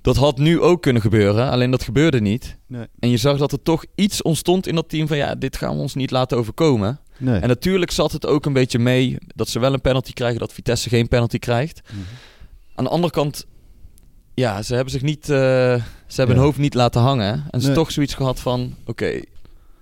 Dat 0.01 0.15
had 0.15 0.37
nu 0.37 0.61
ook 0.61 0.81
kunnen 0.81 1.01
gebeuren, 1.01 1.49
alleen 1.49 1.71
dat 1.71 1.83
gebeurde 1.83 2.21
niet. 2.21 2.57
Nee. 2.67 2.85
En 2.99 3.09
je 3.09 3.17
zag 3.17 3.37
dat 3.37 3.51
er 3.51 3.61
toch 3.61 3.85
iets 3.95 4.21
ontstond 4.21 4.67
in 4.67 4.75
dat 4.75 4.89
team 4.89 5.07
van... 5.07 5.17
ja, 5.17 5.35
dit 5.35 5.57
gaan 5.57 5.75
we 5.75 5.81
ons 5.81 5.93
niet 5.95 6.11
laten 6.11 6.37
overkomen. 6.37 6.99
Nee. 7.17 7.39
En 7.39 7.47
natuurlijk 7.47 7.91
zat 7.91 8.11
het 8.11 8.25
ook 8.25 8.45
een 8.45 8.53
beetje 8.53 8.79
mee 8.79 9.17
dat 9.35 9.49
ze 9.49 9.59
wel 9.59 9.73
een 9.73 9.81
penalty 9.81 10.13
krijgen, 10.13 10.39
dat 10.39 10.53
Vitesse 10.53 10.89
geen 10.89 11.07
penalty 11.07 11.39
krijgt. 11.39 11.81
Mhm. 11.91 11.99
Aan 12.75 12.83
de 12.83 12.89
andere 12.89 13.13
kant, 13.13 13.45
ja, 14.35 14.61
ze 14.61 14.73
hebben 14.75 14.91
zich 14.93 15.01
niet, 15.01 15.29
eh, 15.29 15.37
ze 16.07 16.15
hebben 16.15 16.35
hun 16.35 16.45
hoofd 16.45 16.57
niet 16.57 16.73
laten 16.73 17.01
hangen. 17.01 17.43
En 17.49 17.61
ze 17.61 17.67
Nee. 17.67 17.75
toch 17.75 17.91
zoiets 17.91 18.13
gehad 18.13 18.39
van, 18.39 18.75
oké, 18.85 19.21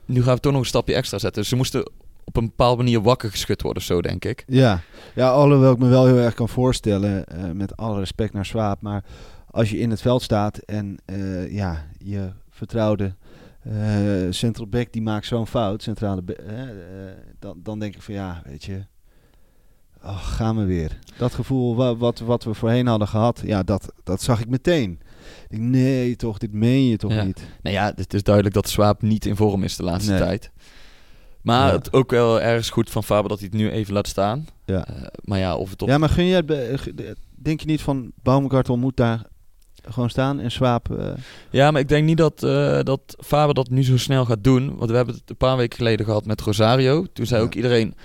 nu 0.05 0.23
gaan 0.23 0.35
we 0.35 0.39
toch 0.41 0.51
nog 0.51 0.61
een 0.61 0.67
stapje 0.67 0.93
extra 0.93 1.17
zetten. 1.19 1.41
Dus 1.41 1.49
ze 1.49 1.55
moesten 1.55 1.91
op 2.23 2.35
een 2.37 2.45
bepaalde 2.45 2.83
manier 2.83 3.01
wakker 3.01 3.31
geschud 3.31 3.61
worden 3.61 3.83
zo, 3.83 4.01
denk 4.01 4.25
ik. 4.25 4.43
Ja. 4.47 4.81
ja, 5.15 5.29
alhoewel 5.31 5.71
ik 5.71 5.77
me 5.77 5.87
wel 5.87 6.05
heel 6.05 6.17
erg 6.17 6.33
kan 6.33 6.49
voorstellen, 6.49 7.25
eh, 7.25 7.51
met 7.51 7.77
alle 7.77 7.99
respect 7.99 8.33
naar 8.33 8.45
Swaap, 8.45 8.81
maar 8.81 9.03
als 9.49 9.69
je 9.69 9.77
in 9.77 9.89
het 9.89 10.01
veld 10.01 10.21
staat 10.21 10.57
en 10.57 10.97
eh, 11.05 11.51
ja, 11.53 11.85
je 11.97 12.29
vertrouwde 12.49 13.15
eh 13.63 13.71
central 14.29 14.67
back 14.67 14.91
die 14.91 15.01
maakt 15.01 15.25
zo'n 15.25 15.47
fout, 15.47 15.83
centrale 15.83 16.23
dan, 17.39 17.59
dan 17.63 17.79
denk 17.79 17.95
ik 17.95 18.01
van 18.01 18.13
ja, 18.13 18.41
weet 18.45 18.63
je, 18.63 18.85
oh, 20.03 20.23
gaan 20.23 20.57
we 20.57 20.63
weer. 20.65 20.99
Dat 21.17 21.33
gevoel 21.33 21.75
wa- 21.75 21.95
wat, 21.95 22.19
wat 22.19 22.43
we 22.43 22.53
voorheen 22.53 22.87
hadden 22.87 23.07
gehad, 23.07 23.41
ja, 23.45 23.63
dat, 23.63 23.91
dat 24.03 24.21
zag 24.21 24.39
ik 24.41 24.47
meteen. 24.49 24.99
Ik 25.49 25.59
nee 25.59 26.15
toch, 26.15 26.37
dit 26.37 26.53
meen 26.53 26.87
je 26.87 26.97
toch 26.97 27.13
Ja. 27.13 27.23
niet. 27.23 27.43
Nou 27.61 27.75
ja, 27.75 27.93
het 27.95 28.13
is 28.13 28.23
duidelijk 28.23 28.55
dat 28.55 28.67
Swaap 28.69 29.01
niet 29.01 29.25
in 29.25 29.35
vorm 29.35 29.63
is 29.63 29.75
de 29.75 29.83
laatste 29.83 30.11
Nee. 30.11 30.19
tijd. 30.21 30.51
Maar 31.41 31.67
Ja. 31.67 31.73
het 31.73 31.93
ook 31.93 32.11
wel 32.11 32.41
ergens 32.41 32.69
goed 32.69 32.89
van 32.89 33.03
Faber 33.03 33.29
dat 33.29 33.39
hij 33.39 33.47
het 33.51 33.57
nu 33.59 33.69
even 33.71 33.93
laat 33.93 34.07
staan. 34.07 34.47
Ja. 34.65 34.85
Eh, 34.87 35.01
maar 35.23 35.39
ja, 35.39 35.55
of 35.55 35.69
het 35.69 35.81
op 35.81 35.87
Ja, 35.87 35.97
maar 35.97 36.09
gun 36.09 36.25
jij, 36.25 36.35
het 36.37 36.45
be- 36.45 36.71
ge- 36.75 37.15
denk 37.35 37.59
je 37.59 37.65
niet 37.65 37.81
van 37.81 38.11
Baumgartel 38.21 38.77
moet 38.77 38.97
daar 38.97 39.21
gewoon 39.89 40.09
staan 40.09 40.39
en 40.39 40.51
Swaap... 40.51 40.91
eh, 40.97 41.11
Ja, 41.49 41.71
maar 41.71 41.81
ik 41.81 41.87
denk 41.89 42.05
niet 42.05 42.17
dat, 42.17 42.43
eh, 42.43 42.79
dat 42.83 43.01
Faber 43.25 43.53
dat 43.55 43.69
nu 43.69 43.83
zo 43.83 43.97
snel 43.97 44.25
gaat 44.25 44.43
doen. 44.43 44.75
Want 44.77 44.89
we 44.89 44.95
hebben 44.95 45.15
het 45.15 45.29
een 45.29 45.37
paar 45.37 45.57
weken 45.57 45.77
geleden 45.77 46.05
gehad 46.05 46.25
met 46.25 46.41
Rosario. 46.41 47.05
Toen 47.13 47.25
zei 47.25 47.39
Ja. 47.41 47.45
ook 47.45 47.53
iedereen, 47.53 47.95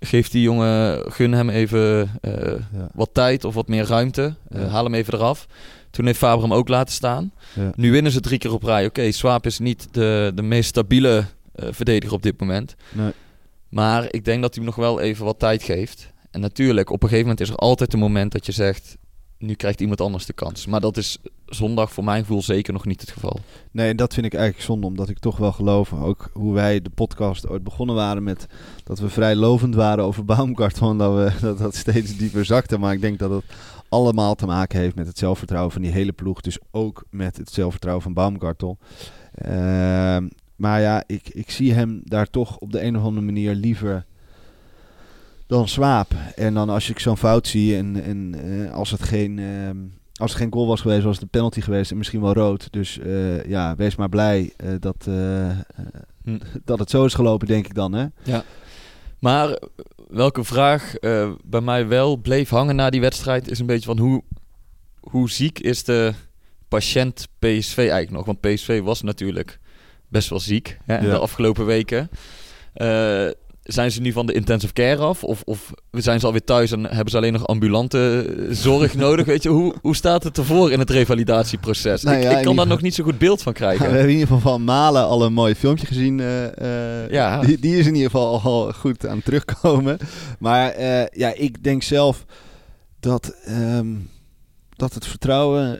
geef 0.00 0.28
die 0.28 0.42
jongen, 0.42 1.12
gun 1.12 1.32
hem 1.32 1.48
even 1.50 2.10
eh, 2.20 2.32
ja. 2.72 2.88
wat 2.92 3.10
tijd 3.12 3.44
of 3.44 3.54
wat 3.54 3.68
meer 3.68 3.84
ruimte. 3.84 4.34
Eh, 4.48 4.72
haal 4.72 4.84
hem 4.84 4.94
even 4.94 5.14
eraf. 5.14 5.46
Toen 5.90 6.06
heeft 6.06 6.18
Faber 6.18 6.42
hem 6.42 6.54
ook 6.54 6.68
laten 6.68 6.94
staan. 6.94 7.32
Ja. 7.54 7.70
Nu 7.74 7.90
winnen 7.90 8.12
ze 8.12 8.20
drie 8.20 8.38
keer 8.38 8.52
op 8.52 8.62
rij. 8.62 8.86
Oké, 8.86 9.10
Swaap 9.10 9.46
is 9.46 9.58
niet 9.58 9.88
de, 9.90 10.32
de 10.34 10.42
meest 10.42 10.68
stabiele 10.68 11.24
eh, 11.54 11.68
verdediger 11.70 12.14
op 12.14 12.22
dit 12.22 12.40
moment. 12.40 12.74
Nee. 12.92 13.12
Maar 13.68 14.06
ik 14.10 14.24
denk 14.24 14.42
dat 14.42 14.54
hij 14.54 14.64
hem 14.64 14.74
nog 14.74 14.84
wel 14.84 15.00
even 15.00 15.24
wat 15.24 15.38
tijd 15.38 15.62
geeft. 15.62 16.12
En 16.30 16.40
natuurlijk, 16.40 16.90
op 16.90 17.02
een 17.02 17.08
gegeven 17.08 17.28
moment 17.28 17.48
is 17.48 17.54
er 17.54 17.56
altijd 17.56 17.92
een 17.92 17.98
moment 17.98 18.32
dat 18.32 18.46
je 18.46 18.52
zegt... 18.52 18.96
nu 19.38 19.54
krijgt 19.54 19.80
iemand 19.80 20.00
anders 20.00 20.26
de 20.26 20.32
kans. 20.32 20.66
Maar 20.66 20.80
dat 20.80 20.96
is 20.96 21.18
zondag 21.46 21.92
voor 21.92 22.04
mijn 22.04 22.20
gevoel 22.20 22.42
zeker 22.42 22.72
nog 22.72 22.86
niet 22.86 23.00
het 23.00 23.10
geval. 23.10 23.40
Nee, 23.70 23.90
en 23.90 23.96
dat 23.96 24.14
vind 24.14 24.26
ik 24.26 24.34
eigenlijk 24.34 24.64
zonde, 24.64 24.86
omdat 24.86 25.08
ik 25.08 25.18
toch 25.18 25.36
wel 25.36 25.52
geloof, 25.52 25.92
ook 25.92 26.30
hoe 26.32 26.54
wij 26.54 26.80
de 26.80 26.90
podcast 26.90 27.48
ooit 27.48 27.64
begonnen 27.64 27.94
waren 27.94 28.22
met 28.22 28.46
dat 28.84 28.98
we 28.98 29.08
vrij 29.08 29.34
lovend 29.34 29.74
waren 29.74 30.04
over 30.04 30.24
Baumgartel, 30.24 30.96
dat 30.96 31.14
we 31.14 31.32
dat, 31.46 31.58
dat 31.58 31.74
steeds 31.74 32.16
dieper 32.16 32.44
zakte. 32.44 32.78
Maar 32.78 32.92
ik 32.92 33.00
denk 33.00 33.18
dat 33.18 33.30
het 33.30 33.44
allemaal 33.88 34.34
te 34.34 34.46
maken 34.46 34.78
heeft 34.78 34.94
met 34.94 35.06
het 35.06 35.18
zelfvertrouwen 35.18 35.72
van 35.72 35.82
die 35.82 35.90
hele 35.90 36.12
ploeg, 36.12 36.40
dus 36.40 36.58
ook 36.70 37.04
met 37.10 37.36
het 37.36 37.50
zelfvertrouwen 37.50 38.04
van 38.04 38.14
Baumgartel. 38.14 38.78
Ehm, 39.34 40.28
maar 40.56 40.80
ja, 40.80 41.02
ik, 41.06 41.28
ik 41.28 41.50
zie 41.50 41.72
hem 41.72 42.00
daar 42.04 42.30
toch 42.30 42.58
op 42.58 42.72
de 42.72 42.82
een 42.82 42.96
of 42.96 43.02
andere 43.04 43.26
manier 43.26 43.54
liever 43.54 44.06
dan 45.46 45.68
Swaap. 45.68 46.14
En 46.34 46.54
dan 46.54 46.68
als 46.68 46.90
ik 46.90 46.98
zo'n 46.98 47.16
fout 47.16 47.46
zie 47.48 47.76
en, 47.76 48.02
en 48.02 48.34
eh, 48.64 48.74
als 48.74 48.90
het 48.90 49.02
geen, 49.02 49.38
ehm, 49.38 49.76
als 50.14 50.32
er 50.32 50.38
geen 50.38 50.52
goal 50.52 50.66
was 50.66 50.80
geweest, 50.80 51.04
was 51.04 51.14
het 51.14 51.22
een 51.22 51.28
penalty 51.30 51.60
geweest 51.60 51.90
en 51.90 51.96
misschien 51.96 52.20
wel 52.20 52.32
rood. 52.32 52.68
Dus 52.72 52.98
eh, 52.98 53.44
ja, 53.44 53.74
wees 53.76 53.96
maar 53.96 54.08
blij 54.08 54.52
eh, 54.56 54.68
dat, 54.80 55.08
Hm. 56.22 56.38
dat 56.64 56.78
het 56.78 56.90
zo 56.90 57.04
is 57.04 57.14
gelopen, 57.14 57.46
denk 57.46 57.66
ik 57.66 57.74
dan. 57.74 57.92
Hè? 57.92 58.06
Maar 59.18 59.50
eh, 59.50 59.68
welke 60.08 60.44
vraag 60.44 60.94
bij 61.44 61.60
mij 61.60 61.86
wel 61.88 62.16
bleef 62.16 62.48
hangen 62.48 62.76
na 62.76 62.90
die 62.90 63.00
wedstrijd 63.00 63.50
is 63.50 63.58
een 63.58 63.66
beetje 63.66 63.86
van 63.86 63.98
hoe, 63.98 64.22
hoe 65.00 65.30
ziek 65.30 65.58
is 65.58 65.84
de 65.84 66.12
patiënt 66.68 67.28
PSV 67.38 67.76
eigenlijk 67.78 68.10
nog? 68.10 68.24
Want 68.24 68.40
PSV 68.40 68.80
was 68.82 69.02
natuurlijk 69.02 69.58
best 70.08 70.28
wel 70.28 70.40
ziek 70.40 70.78
hè, 70.84 70.94
Ja. 70.94 71.00
de 71.00 71.18
afgelopen 71.18 71.66
weken. 71.66 72.08
Zijn 73.66 73.90
ze 73.92 74.00
nu 74.00 74.12
van 74.12 74.26
de 74.26 74.32
intensive 74.32 74.72
care 74.72 75.02
af? 75.02 75.24
Of, 75.24 75.42
of 75.44 75.72
zijn 75.90 76.20
ze 76.20 76.26
alweer 76.26 76.44
thuis 76.44 76.70
en 76.72 76.84
hebben 76.84 77.10
ze 77.10 77.16
alleen 77.16 77.32
nog 77.32 77.46
ambulante 77.46 78.34
eh, 78.38 78.54
zorg 78.54 78.94
nodig? 79.06 79.26
Weet 79.26 79.42
je, 79.42 79.48
hoe, 79.48 79.74
hoe 79.82 79.96
staat 79.96 80.22
het 80.22 80.38
ervoor 80.38 80.72
in 80.72 80.78
het 80.78 80.90
revalidatieproces? 80.90 82.02
Nou 82.02 82.16
ik 82.16 82.22
ja, 82.22 82.30
ik 82.30 82.38
in 82.38 82.44
kan 82.44 82.56
daar 82.56 82.66
nog 82.66 82.82
niet 82.82 82.94
zo 82.94 83.04
goed 83.04 83.18
beeld 83.18 83.42
van 83.42 83.52
we 83.52 83.58
krijgen. 83.58 83.84
hebben 83.84 84.02
in 84.02 84.08
ieder 84.10 84.26
geval 84.26 84.40
van 84.52 84.64
Malen 84.64 85.04
al 85.06 85.22
een 85.24 85.32
mooi 85.32 85.54
filmpje 85.54 85.86
gezien. 85.86 86.20
eh, 86.20 87.02
eh, 87.04 87.10
Ja. 87.10 87.40
die, 87.40 87.58
die 87.58 87.78
is 87.78 87.86
in 87.86 87.94
ieder 87.94 88.10
geval 88.10 88.40
al 88.40 88.72
goed 88.72 89.06
aan 89.06 89.16
het 89.16 89.24
terugkomen. 89.24 89.98
Maar 90.38 90.80
ja, 91.18 91.32
ik 91.34 91.62
denk 91.64 91.82
zelf 91.82 92.24
dat, 93.00 93.34
ehm, 93.44 93.86
dat 94.76 94.94
het 94.94 95.06
vertrouwen... 95.06 95.78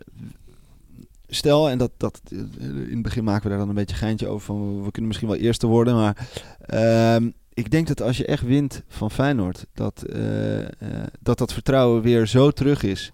Stel, 1.28 1.68
en 1.70 1.78
dat, 1.78 1.90
dat 1.96 2.20
in 2.58 2.88
het 2.90 3.02
begin 3.02 3.24
maken 3.24 3.42
we 3.42 3.48
daar 3.48 3.58
dan 3.58 3.68
een 3.68 3.74
beetje 3.74 3.96
geintje 3.96 4.26
over 4.28 4.46
van 4.46 4.76
we 4.84 4.90
kunnen 4.90 5.06
misschien 5.06 5.28
wel 5.28 5.36
eerste 5.40 5.66
worden, 5.66 5.94
maar 5.94 6.28
ehm, 6.60 7.30
ik 7.56 7.70
denk 7.70 7.86
dat 7.86 8.02
als 8.02 8.16
je 8.16 8.26
echt 8.26 8.42
wint 8.42 8.82
van 8.88 9.10
Feyenoord, 9.10 9.66
dat 9.74 10.02
eh, 10.02 10.58
eh, 10.62 10.68
dat, 11.20 11.38
dat 11.38 11.52
vertrouwen 11.52 12.02
weer 12.02 12.26
zo 12.26 12.50
terug 12.50 12.82
is. 12.82 13.10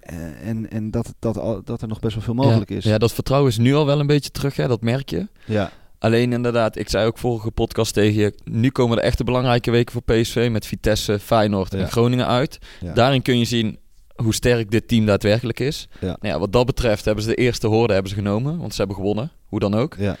Eh, 0.00 0.48
en 0.48 0.70
en 0.70 0.90
dat, 0.90 1.14
dat, 1.18 1.38
al- 1.38 1.60
dat 1.64 1.82
er 1.82 1.88
nog 1.88 2.00
best 2.00 2.14
wel 2.14 2.22
veel 2.24 2.34
mogelijk 2.34 2.70
ja, 2.70 2.76
is. 2.76 2.84
Ja, 2.84 2.98
dat 2.98 3.12
vertrouwen 3.12 3.50
is 3.50 3.58
nu 3.58 3.74
al 3.74 3.86
wel 3.86 4.00
een 4.00 4.06
beetje 4.06 4.30
terug, 4.30 4.56
hè? 4.56 4.68
dat 4.68 4.80
merk 4.82 5.10
je. 5.10 5.28
ja. 5.46 5.70
Alleen 5.98 6.32
inderdaad, 6.32 6.76
ik 6.76 6.88
zei 6.88 7.06
ook 7.06 7.18
vorige 7.18 7.50
podcast 7.50 7.94
tegen 7.94 8.20
je, 8.20 8.34
nu 8.44 8.70
komen 8.70 8.96
de 8.96 9.02
echte 9.02 9.24
belangrijke 9.24 9.70
weken 9.70 9.92
voor 9.92 10.02
PSV 10.02 10.48
met 10.52 10.66
Vitesse, 10.66 11.18
Feyenoord 11.18 11.74
en 11.74 11.78
Ja. 11.80 11.86
Groningen 11.86 12.26
uit. 12.26 12.58
Ja. 12.80 12.92
Daarin 12.92 13.22
kun 13.22 13.38
je 13.38 13.44
zien 13.44 13.78
hoe 14.16 14.34
sterk 14.34 14.70
dit 14.70 14.88
team 14.88 15.06
daadwerkelijk 15.06 15.60
is. 15.60 15.88
Ja. 16.00 16.06
Nou 16.06 16.18
ja, 16.34 16.38
wat 16.38 16.52
dat 16.52 16.66
betreft 16.66 17.04
hebben 17.04 17.24
ze 17.24 17.30
de 17.30 17.34
eerste 17.36 17.66
hoorde 17.66 17.92
hebben 17.92 18.10
ze 18.10 18.16
genomen, 18.16 18.58
want 18.58 18.70
ze 18.72 18.78
hebben 18.78 18.96
gewonnen, 18.96 19.30
hoe 19.46 19.60
dan 19.60 19.74
ook. 19.74 19.94
Ja. 19.98 20.16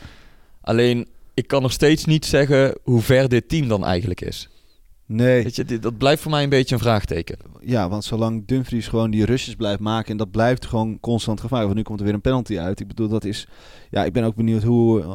Alleen, 0.60 1.06
ik 1.36 1.46
kan 1.46 1.62
nog 1.62 1.72
steeds 1.72 2.04
niet 2.04 2.26
zeggen 2.26 2.74
hoe 2.82 3.02
ver 3.02 3.28
dit 3.28 3.48
team 3.48 3.68
dan 3.68 3.84
eigenlijk 3.84 4.20
is. 4.20 4.48
Nee, 5.08 5.42
Weet 5.42 5.56
je, 5.56 5.64
dit, 5.64 5.82
dat 5.82 5.98
blijft 5.98 6.22
voor 6.22 6.30
mij 6.30 6.42
een 6.42 6.48
beetje 6.48 6.74
een 6.74 6.80
vraagteken. 6.80 7.36
ja, 7.60 7.88
want 7.88 8.04
zolang 8.04 8.46
Dumfries 8.46 8.88
gewoon 8.88 9.10
die 9.10 9.24
rushes 9.24 9.54
blijft 9.54 9.80
maken 9.80 10.10
en 10.10 10.16
dat 10.16 10.30
blijft 10.30 10.66
gewoon 10.66 11.00
constant 11.00 11.40
gevaar. 11.40 11.62
Want 11.62 11.74
nu 11.74 11.82
komt 11.82 11.98
er 11.98 12.04
weer 12.04 12.14
een 12.14 12.20
penalty 12.20 12.58
uit. 12.58 12.80
Ik 12.80 12.86
bedoel, 12.88 13.08
dat 13.08 13.24
is. 13.24 13.46
Ja, 13.90 14.04
ik 14.04 14.12
ben 14.12 14.24
ook 14.24 14.34
benieuwd 14.34 14.62
hoe 14.62 15.02
eh, 15.02 15.10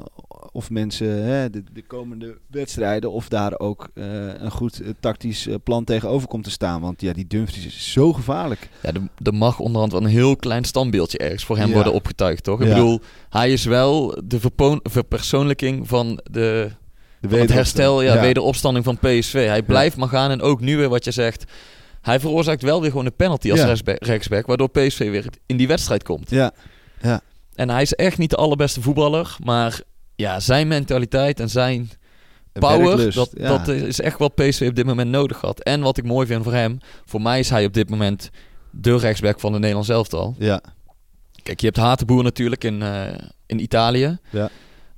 of 0.51 0.69
mensen 0.69 1.23
hè, 1.23 1.49
de, 1.49 1.63
de 1.73 1.83
komende 1.83 2.37
wedstrijden 2.47 3.11
of 3.11 3.29
daar 3.29 3.59
ook 3.59 3.89
eh, 3.93 4.03
een 4.41 4.51
goed 4.51 4.81
eh, 4.81 4.89
tactisch 4.99 5.47
plan 5.63 5.83
tegenover 5.83 6.27
komt 6.27 6.43
te 6.43 6.51
staan. 6.51 6.81
Want 6.81 7.01
ja, 7.01 7.13
die 7.13 7.27
Dumfries 7.27 7.65
is 7.65 7.91
zo 7.91 8.13
gevaarlijk. 8.13 8.69
Ja, 8.83 8.91
er, 9.23 9.33
mag 9.33 9.59
onderhand 9.59 9.91
wel 9.91 10.01
een 10.01 10.07
heel 10.07 10.35
klein 10.35 10.63
standbeeldje 10.63 11.17
ergens 11.17 11.45
voor 11.45 11.57
hem 11.57 11.67
Ja. 11.67 11.73
worden 11.73 11.93
opgetuigd, 11.93 12.43
toch? 12.43 12.61
Ik 12.61 12.67
Ja. 12.67 12.73
bedoel, 12.73 12.99
hij 13.29 13.51
is 13.53 13.65
wel 13.65 14.21
de 14.25 14.39
verpersoonlijking 14.83 15.87
van 15.87 16.19
de, 16.31 16.71
het 17.29 17.51
herstel, 17.53 18.01
ja, 18.01 18.13
Ja. 18.13 18.21
wederopstanding 18.21 18.85
van 18.85 18.97
PSV. 18.97 19.45
Hij 19.47 19.63
blijft 19.63 19.97
maar 19.97 20.07
gaan 20.07 20.31
en 20.31 20.41
ook 20.41 20.59
nu 20.61 20.77
weer 20.77 20.89
wat 20.89 21.03
je 21.05 21.11
zegt. 21.11 21.43
Hij 22.01 22.19
veroorzaakt 22.19 22.61
wel 22.61 22.81
weer 22.81 22.89
gewoon 22.89 23.05
een 23.05 23.15
penalty 23.15 23.51
als 23.51 23.59
Ja. 23.59 23.65
rechtsback, 23.65 24.03
rechtsback, 24.05 24.45
waardoor 24.45 24.69
PSV 24.69 25.09
weer 25.09 25.25
in 25.45 25.57
die 25.57 25.67
wedstrijd 25.67 26.03
komt. 26.03 26.29
Ja, 26.29 26.51
En 27.55 27.69
hij 27.69 27.81
is 27.81 27.93
echt 27.93 28.17
niet 28.17 28.29
de 28.29 28.35
allerbeste 28.35 28.81
voetballer, 28.81 29.35
maar 29.43 29.81
ja, 30.15 30.39
zijn 30.39 30.67
mentaliteit 30.67 31.39
en 31.39 31.49
zijn 31.49 31.89
power, 32.53 32.85
werklust, 32.87 33.15
dat, 33.17 33.31
ja. 33.37 33.57
dat 33.57 33.67
is 33.67 33.99
echt 34.01 34.17
wat 34.17 34.35
PSV 34.35 34.65
op 34.69 34.75
dit 34.75 34.85
moment 34.85 35.09
nodig 35.09 35.41
had. 35.41 35.59
En 35.63 35.81
wat 35.81 35.97
ik 35.97 36.03
mooi 36.03 36.27
vind 36.27 36.43
voor 36.43 36.53
hem, 36.53 36.77
voor 37.05 37.21
mij 37.21 37.39
is 37.39 37.49
hij 37.49 37.65
op 37.65 37.73
dit 37.73 37.89
moment 37.89 38.29
de 38.71 38.97
rechtsback 38.97 39.39
van 39.39 39.51
de 39.51 39.57
Nederlands 39.59 39.89
elftal. 39.89 40.35
Ja, 40.39 40.61
Kijk, 41.43 41.59
je 41.59 41.65
hebt 41.65 41.77
Hatenboer 41.77 42.23
natuurlijk 42.23 42.63
in, 42.63 42.81
eh, 42.81 43.03
in 43.45 43.59
Italië. 43.59 44.17
Ja. 44.29 44.49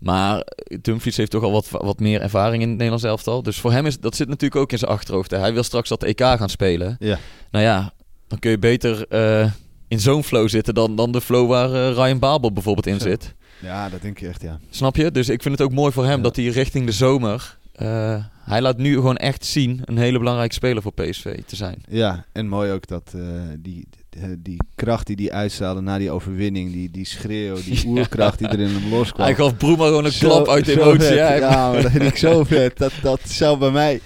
Maar 0.03 0.43
Dumfries 0.81 1.17
heeft 1.17 1.31
toch 1.31 1.43
al 1.43 1.51
wat, 1.51 1.69
wat 1.69 1.99
meer 1.99 2.21
ervaring 2.21 2.61
in 2.61 2.67
het 2.67 2.77
Nederlands 2.77 3.03
elftal. 3.03 3.43
Dus 3.43 3.59
voor 3.59 3.71
hem 3.71 3.85
is 3.85 3.99
dat 3.99 4.15
zit 4.15 4.27
natuurlijk 4.27 4.61
ook 4.61 4.71
in 4.71 4.77
zijn 4.77 4.91
achterhoofd. 4.91 5.31
hè. 5.31 5.37
Hij 5.37 5.53
wil 5.53 5.63
straks 5.63 5.89
dat 5.89 6.03
EK 6.03 6.19
gaan 6.21 6.49
spelen. 6.49 6.95
ja. 6.99 7.19
Nou 7.51 7.65
ja, 7.65 7.93
dan 8.27 8.39
kun 8.39 8.51
je 8.51 8.59
beter 8.59 9.05
eh, 9.09 9.51
in 9.87 9.99
zo'n 9.99 10.23
flow 10.23 10.49
zitten 10.49 10.73
dan, 10.73 10.95
dan 10.95 11.11
de 11.11 11.21
flow 11.21 11.49
waar 11.49 11.73
eh, 11.73 11.93
Ryan 11.95 12.19
Babel 12.19 12.51
bijvoorbeeld 12.53 12.87
in 12.87 12.99
zit. 12.99 13.33
ja, 13.61 13.89
dat 13.89 14.01
denk 14.01 14.19
ik 14.19 14.27
echt, 14.29 14.41
ja. 14.41 14.59
Snap 14.69 14.95
je? 14.95 15.11
Dus 15.11 15.29
ik 15.29 15.41
vind 15.41 15.57
het 15.57 15.67
ook 15.67 15.73
mooi 15.73 15.91
voor 15.91 16.05
hem 16.05 16.17
Ja. 16.17 16.23
dat 16.23 16.35
hij 16.35 16.45
richting 16.45 16.85
de 16.85 16.91
zomer... 16.91 17.57
eh, 17.73 18.25
hij 18.43 18.61
laat 18.61 18.77
nu 18.77 18.93
gewoon 18.93 19.17
echt 19.17 19.45
zien 19.45 19.81
een 19.83 19.97
hele 19.97 20.17
belangrijke 20.17 20.53
speler 20.53 20.81
voor 20.81 20.93
PSV 20.93 21.43
te 21.45 21.55
zijn. 21.55 21.83
Ja, 21.89 22.25
en 22.31 22.47
mooi 22.47 22.71
ook 22.71 22.87
dat 22.87 23.11
eh, 23.15 23.21
die, 23.59 23.87
eh, 24.09 24.23
die 24.39 24.57
kracht 24.75 25.07
die 25.07 25.15
die 25.15 25.33
uitstraalde 25.33 25.81
na 25.81 25.97
die 25.97 26.11
overwinning, 26.11 26.71
die, 26.71 26.91
die 26.91 27.05
schreeuw, 27.05 27.55
die 27.63 27.87
oerkracht 27.87 28.37
die 28.37 28.47
er 28.47 28.59
in 28.59 28.69
hem 28.69 28.89
loskwam. 28.89 29.25
Hij 29.25 29.35
gaf 29.35 29.57
Broema 29.57 29.85
gewoon 29.85 30.05
een 30.05 30.11
Zo- 30.11 30.27
klap 30.27 30.47
uit 30.47 30.65
de 30.65 30.81
emotie. 30.81 30.99
vet. 30.99 31.39
Ja, 31.39 31.71
maar 31.71 31.81
dat 31.81 31.91
vind 31.91 32.03
ik 32.03 32.17
zo 32.17 32.43
vet. 32.43 32.77
Dat, 32.77 32.91
dat 33.01 33.19
zou 33.25 33.57
bij 33.57 33.71
mij... 33.71 34.01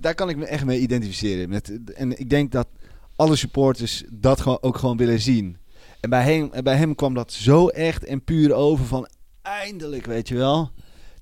Daar 0.00 0.14
kan 0.14 0.28
ik 0.28 0.36
me 0.36 0.44
echt 0.46 0.64
mee 0.64 0.80
identificeren. 0.80 1.48
Met, 1.48 1.92
en 1.94 2.18
ik 2.18 2.30
denk 2.30 2.52
dat 2.52 2.68
alle 3.16 3.36
supporters 3.36 4.02
dat 4.12 4.40
gewoon, 4.40 4.58
ook 4.60 4.78
gewoon 4.78 4.96
willen 4.96 5.20
zien. 5.20 5.56
En 6.00 6.10
bij 6.10 6.22
hem, 6.22 6.48
en 6.52 6.64
bij 6.64 6.76
hem 6.76 6.94
kwam 6.94 7.14
dat 7.14 7.32
zo 7.32 7.68
echt 7.68 8.04
en 8.04 8.24
puur 8.24 8.52
over 8.52 8.84
van... 8.86 9.08
Eindelijk, 9.42 10.06
weet 10.06 10.28
je 10.28 10.34
wel. 10.34 10.70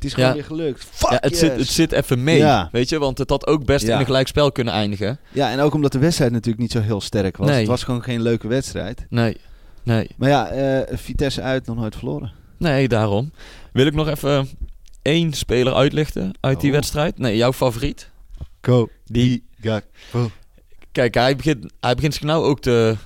Het 0.04 0.12
is 0.12 0.24
gewoon 0.24 0.28
Ja. 0.28 0.34
weer 0.34 0.44
gelukt. 0.58 0.84
Fuck 0.90 1.10
Ja, 1.10 1.16
het, 1.20 1.30
yes. 1.30 1.38
zit, 1.38 1.56
het 1.56 1.68
zit 1.68 1.92
even 1.92 2.24
mee, 2.24 2.36
Ja. 2.38 2.68
weet 2.72 2.88
je, 2.88 2.98
want 2.98 3.18
het 3.18 3.30
had 3.30 3.46
ook 3.46 3.64
best 3.64 3.86
Ja. 3.86 3.92
in 3.94 3.98
een 3.98 4.04
gelijkspel 4.04 4.52
kunnen 4.52 4.74
eindigen. 4.74 5.18
Ja, 5.32 5.50
en 5.50 5.60
ook 5.60 5.74
omdat 5.74 5.92
de 5.92 5.98
wedstrijd 5.98 6.32
natuurlijk 6.32 6.62
niet 6.62 6.72
zo 6.72 6.80
heel 6.80 7.00
sterk 7.00 7.36
was. 7.36 7.48
Nee. 7.48 7.58
Het 7.58 7.66
was 7.66 7.82
gewoon 7.84 8.02
geen 8.02 8.22
leuke 8.22 8.48
wedstrijd. 8.48 9.06
Nee, 9.10 9.36
nee, 9.82 10.08
Maar 10.16 10.28
ja, 10.28 10.48
eh, 10.48 10.96
Vitesse 10.98 11.40
uit, 11.42 11.66
nog 11.66 11.76
nooit 11.76 11.96
verloren. 11.96 12.32
nee, 12.58 12.88
daarom. 12.88 13.32
Wil 13.72 13.86
ik 13.86 13.94
nog 13.94 14.08
even 14.08 14.48
één 15.02 15.32
speler 15.32 15.74
uitlichten 15.74 16.32
uit 16.40 16.60
die 16.60 16.70
Oh. 16.70 16.76
wedstrijd? 16.76 17.18
Nee, 17.18 17.36
jouw 17.36 17.52
favoriet? 17.52 18.10
Go. 18.62 18.88
Die, 19.04 19.44
Gakpo. 19.60 20.30
kijk, 20.92 21.14
hij 21.14 21.36
begint, 21.36 21.72
hij 21.80 21.94
begint 21.94 22.14
zich 22.14 22.22
nou 22.22 22.44
ook 22.44 22.60
te 22.60 22.96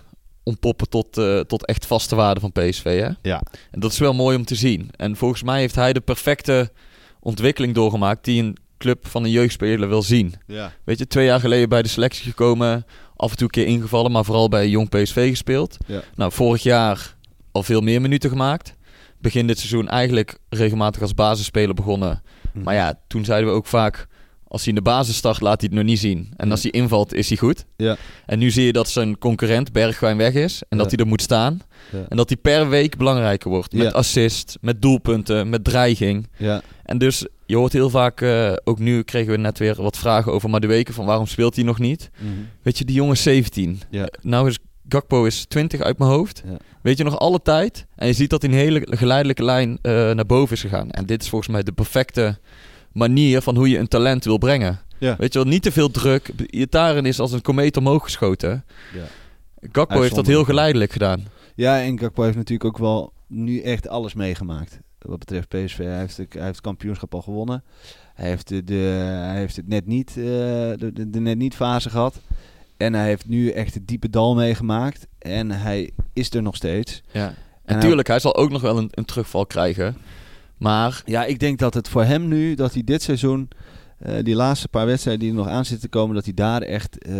ontpoppen 0.43 0.89
tot, 0.89 1.19
eh, 1.19 1.41
tot 1.41 1.67
echt 1.67 1.87
vaste 1.87 2.15
waarde 2.17 2.41
van 2.41 2.53
PSV, 2.53 2.83
hè? 3.01 3.09
Ja. 3.23 3.43
En 3.71 3.81
dat 3.81 3.93
is 3.93 3.99
wel 3.99 4.15
mooi 4.15 4.37
om 4.37 4.45
te 4.45 4.55
zien. 4.55 4.91
En 4.97 5.17
volgens 5.17 5.43
mij 5.43 5.61
heeft 5.61 5.75
hij 5.75 5.93
de 5.93 6.01
perfecte 6.01 6.71
ontwikkeling 7.21 7.75
doorgemaakt 7.75 8.25
die 8.25 8.43
een 8.43 8.57
club 8.79 9.07
van 9.07 9.25
een 9.25 9.31
jeugdspeler 9.31 9.89
wil 9.89 10.03
zien. 10.03 10.35
Ja. 10.47 10.73
Weet 10.85 10.99
je, 10.99 11.07
twee 11.07 11.27
jaar 11.27 11.41
geleden 11.41 11.69
bij 11.69 11.83
de 11.83 11.89
selectie 11.89 12.25
gekomen, 12.25 12.87
af 13.17 13.31
en 13.31 13.37
toe 13.37 13.47
een 13.47 13.53
keer 13.53 13.67
ingevallen, 13.67 14.13
maar 14.13 14.25
vooral 14.25 14.49
bij 14.49 14.69
jong 14.69 14.89
PSV 14.89 15.29
gespeeld. 15.29 15.77
Ja. 15.87 16.03
Nou, 16.15 16.33
vorig 16.33 16.63
jaar 16.63 17.17
al 17.53 17.63
veel 17.63 17.81
meer 17.81 18.01
minuten 18.01 18.31
gemaakt. 18.31 18.75
Begin 19.21 19.47
dit 19.47 19.59
seizoen 19.59 19.89
eigenlijk 19.89 20.39
regelmatig 20.49 21.03
als 21.03 21.15
basisspeler 21.15 21.75
begonnen. 21.75 22.23
Mhm. 22.53 22.65
Maar 22.65 22.75
ja, 22.75 23.01
toen 23.07 23.25
zeiden 23.25 23.49
we 23.49 23.55
ook 23.55 23.67
vaak, 23.67 24.07
als 24.49 24.65
hij 24.65 24.69
in 24.69 24.75
de 24.75 24.91
basis 24.91 25.17
start, 25.17 25.41
laat 25.41 25.61
hij 25.61 25.69
het 25.71 25.79
nog 25.79 25.89
niet 25.89 25.99
zien. 25.99 26.29
En 26.37 26.51
als 26.51 26.63
hij 26.63 26.71
invalt, 26.71 27.15
is 27.15 27.29
hij 27.29 27.37
goed. 27.37 27.65
Ja. 27.77 27.97
En 28.27 28.39
nu 28.39 28.51
zie 28.51 28.65
je 28.65 28.73
dat 28.73 28.89
zijn 28.89 29.19
concurrent 29.19 29.73
Bergwijn 29.73 30.17
weg 30.17 30.35
is 30.35 30.63
en 30.69 30.79
dat 30.79 30.91
hij 30.91 30.99
er 30.99 31.07
moet 31.07 31.23
staan. 31.23 31.61
Ja. 31.93 32.05
En 32.09 32.17
dat 32.17 32.29
hij 32.29 32.39
per 32.39 32.69
week 32.69 32.97
belangrijker 32.97 33.51
wordt. 33.51 33.73
Met 33.73 33.93
assist, 33.93 34.59
met 34.61 34.83
doelpunten, 34.83 35.49
met 35.49 35.65
dreiging. 35.65 36.29
Ja. 36.37 36.63
En 36.83 36.99
dus 36.99 37.27
je 37.47 37.57
hoort 37.57 37.73
heel 37.73 37.91
vaak, 37.91 38.21
eh, 38.21 38.53
ook 38.65 38.79
nu 38.79 39.03
kregen 39.03 39.33
we 39.33 39.39
net 39.39 39.59
weer 39.59 39.83
wat 39.83 39.99
vragen 39.99 40.33
over 40.33 40.51
Madueke, 40.51 40.93
van 40.93 41.07
waarom 41.07 41.27
speelt 41.27 41.55
hij 41.55 41.65
nog 41.65 41.79
niet? 41.79 42.11
Mhm. 42.19 42.33
Weet 42.63 42.79
je, 42.79 42.85
die 42.85 42.97
jongen 42.97 43.13
is 43.13 43.23
17. 43.23 43.81
Ja. 43.91 44.09
Nou 44.23 44.49
is 44.49 44.59
Gakpo 44.89 45.25
is 45.25 45.45
20 45.49 45.81
uit 45.81 45.99
mijn 45.99 46.11
hoofd. 46.11 46.43
Ja. 46.47 46.57
Weet 46.83 46.99
je 46.99 47.05
nog 47.05 47.19
alle 47.19 47.43
tijd? 47.43 47.87
En 47.97 48.07
je 48.07 48.13
ziet 48.13 48.31
dat 48.31 48.43
hij 48.43 48.51
een 48.51 48.57
hele 48.57 48.87
geleidelijke 48.91 49.45
lijn 49.45 49.79
eh, 49.83 49.93
naar 49.93 50.27
boven 50.27 50.55
is 50.55 50.61
gegaan. 50.61 50.91
En 50.91 51.07
dit 51.07 51.23
is 51.23 51.29
volgens 51.29 51.51
mij 51.51 51.63
de 51.63 51.73
perfecte 51.73 52.39
manier 52.93 53.41
van 53.43 53.57
hoe 53.57 53.69
je 53.69 53.79
een 53.79 53.89
talent 53.89 54.25
wil 54.25 54.39
brengen. 54.39 54.81
Ja. 54.99 55.17
Weet 55.19 55.33
je 55.33 55.39
wel, 55.39 55.49
niet 55.49 55.63
te 55.63 55.73
veel 55.73 55.91
druk. 55.91 56.31
Iataren 56.51 57.07
is 57.07 57.21
als 57.21 57.33
een 57.33 57.43
komeet 57.43 57.77
omhoog 57.77 58.03
geschoten. 58.03 58.65
Ja. 58.95 59.05
Gakpo 59.73 60.01
heeft 60.01 60.15
dat 60.15 60.27
heel 60.27 60.45
geleidelijk 60.45 60.93
gedaan. 60.93 61.25
Ja, 61.55 61.81
en 61.83 61.99
Gakpo 61.99 62.23
heeft 62.23 62.37
natuurlijk 62.37 62.65
ook 62.65 62.79
wel 62.79 63.13
nu 63.27 63.61
echt 63.61 63.89
alles 63.89 64.15
meegemaakt. 64.15 64.79
Wat 64.99 65.19
betreft 65.19 65.49
PSV. 65.49 65.79
Hij 65.79 65.99
heeft, 65.99 66.17
hij 66.17 66.27
heeft 66.31 66.47
het 66.47 66.61
kampioenschap 66.61 67.15
al 67.15 67.23
gewonnen. 67.23 67.65
Hij 68.15 68.29
heeft, 68.29 68.49
de, 68.49 68.65
de- 68.65 68.75
hij 69.29 69.37
heeft 69.39 69.57
het 69.57 69.69
net 69.69 69.87
niet, 69.87 70.09
eh, 70.09 70.15
de, 70.15 70.91
de, 70.95 71.11
de 71.11 71.21
net 71.21 71.37
niet 71.39 71.55
fase 71.55 71.91
gehad. 71.91 72.21
En 72.77 72.95
hij 72.95 73.05
heeft 73.07 73.27
nu 73.29 73.51
echt 73.51 73.75
het 73.75 73.87
diepe 73.89 74.11
dal 74.11 74.35
meegemaakt. 74.35 75.07
En 75.19 75.51
hij 75.51 75.91
is 76.13 76.31
er 76.35 76.43
nog 76.43 76.57
steeds. 76.57 77.03
Ja. 77.13 77.27
En 77.27 77.35
En 77.81 77.87
hij- 77.89 77.99
hij 78.03 78.19
zal 78.19 78.37
ook 78.37 78.51
nog 78.51 78.63
wel 78.63 78.79
een, 78.79 78.89
een 78.91 79.05
terugval 79.05 79.47
krijgen. 79.47 79.97
Maar 80.59 81.03
Ja, 81.05 81.25
ik 81.25 81.39
denk 81.39 81.59
dat 81.59 81.75
het 81.75 81.89
voor 81.89 82.05
hem 82.05 82.29
nu, 82.29 82.55
dat 82.55 82.73
hij 82.73 82.83
dit 82.85 83.03
seizoen 83.03 83.49
eh, 83.99 84.15
die 84.25 84.35
laatste 84.35 84.69
paar 84.69 84.87
wedstrijden 84.87 85.23
die 85.23 85.31
er 85.33 85.37
nog 85.45 85.49
aan 85.49 85.65
zitten 85.65 85.91
te 85.91 85.97
komen, 85.99 86.15
dat 86.15 86.25
hij 86.25 86.35
daar 86.35 86.63
echt 86.63 86.99
eh, 86.99 87.15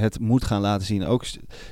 het 0.00 0.18
moet 0.20 0.44
gaan 0.44 0.60
laten 0.60 0.86
zien. 0.86 1.04
Ook 1.06 1.24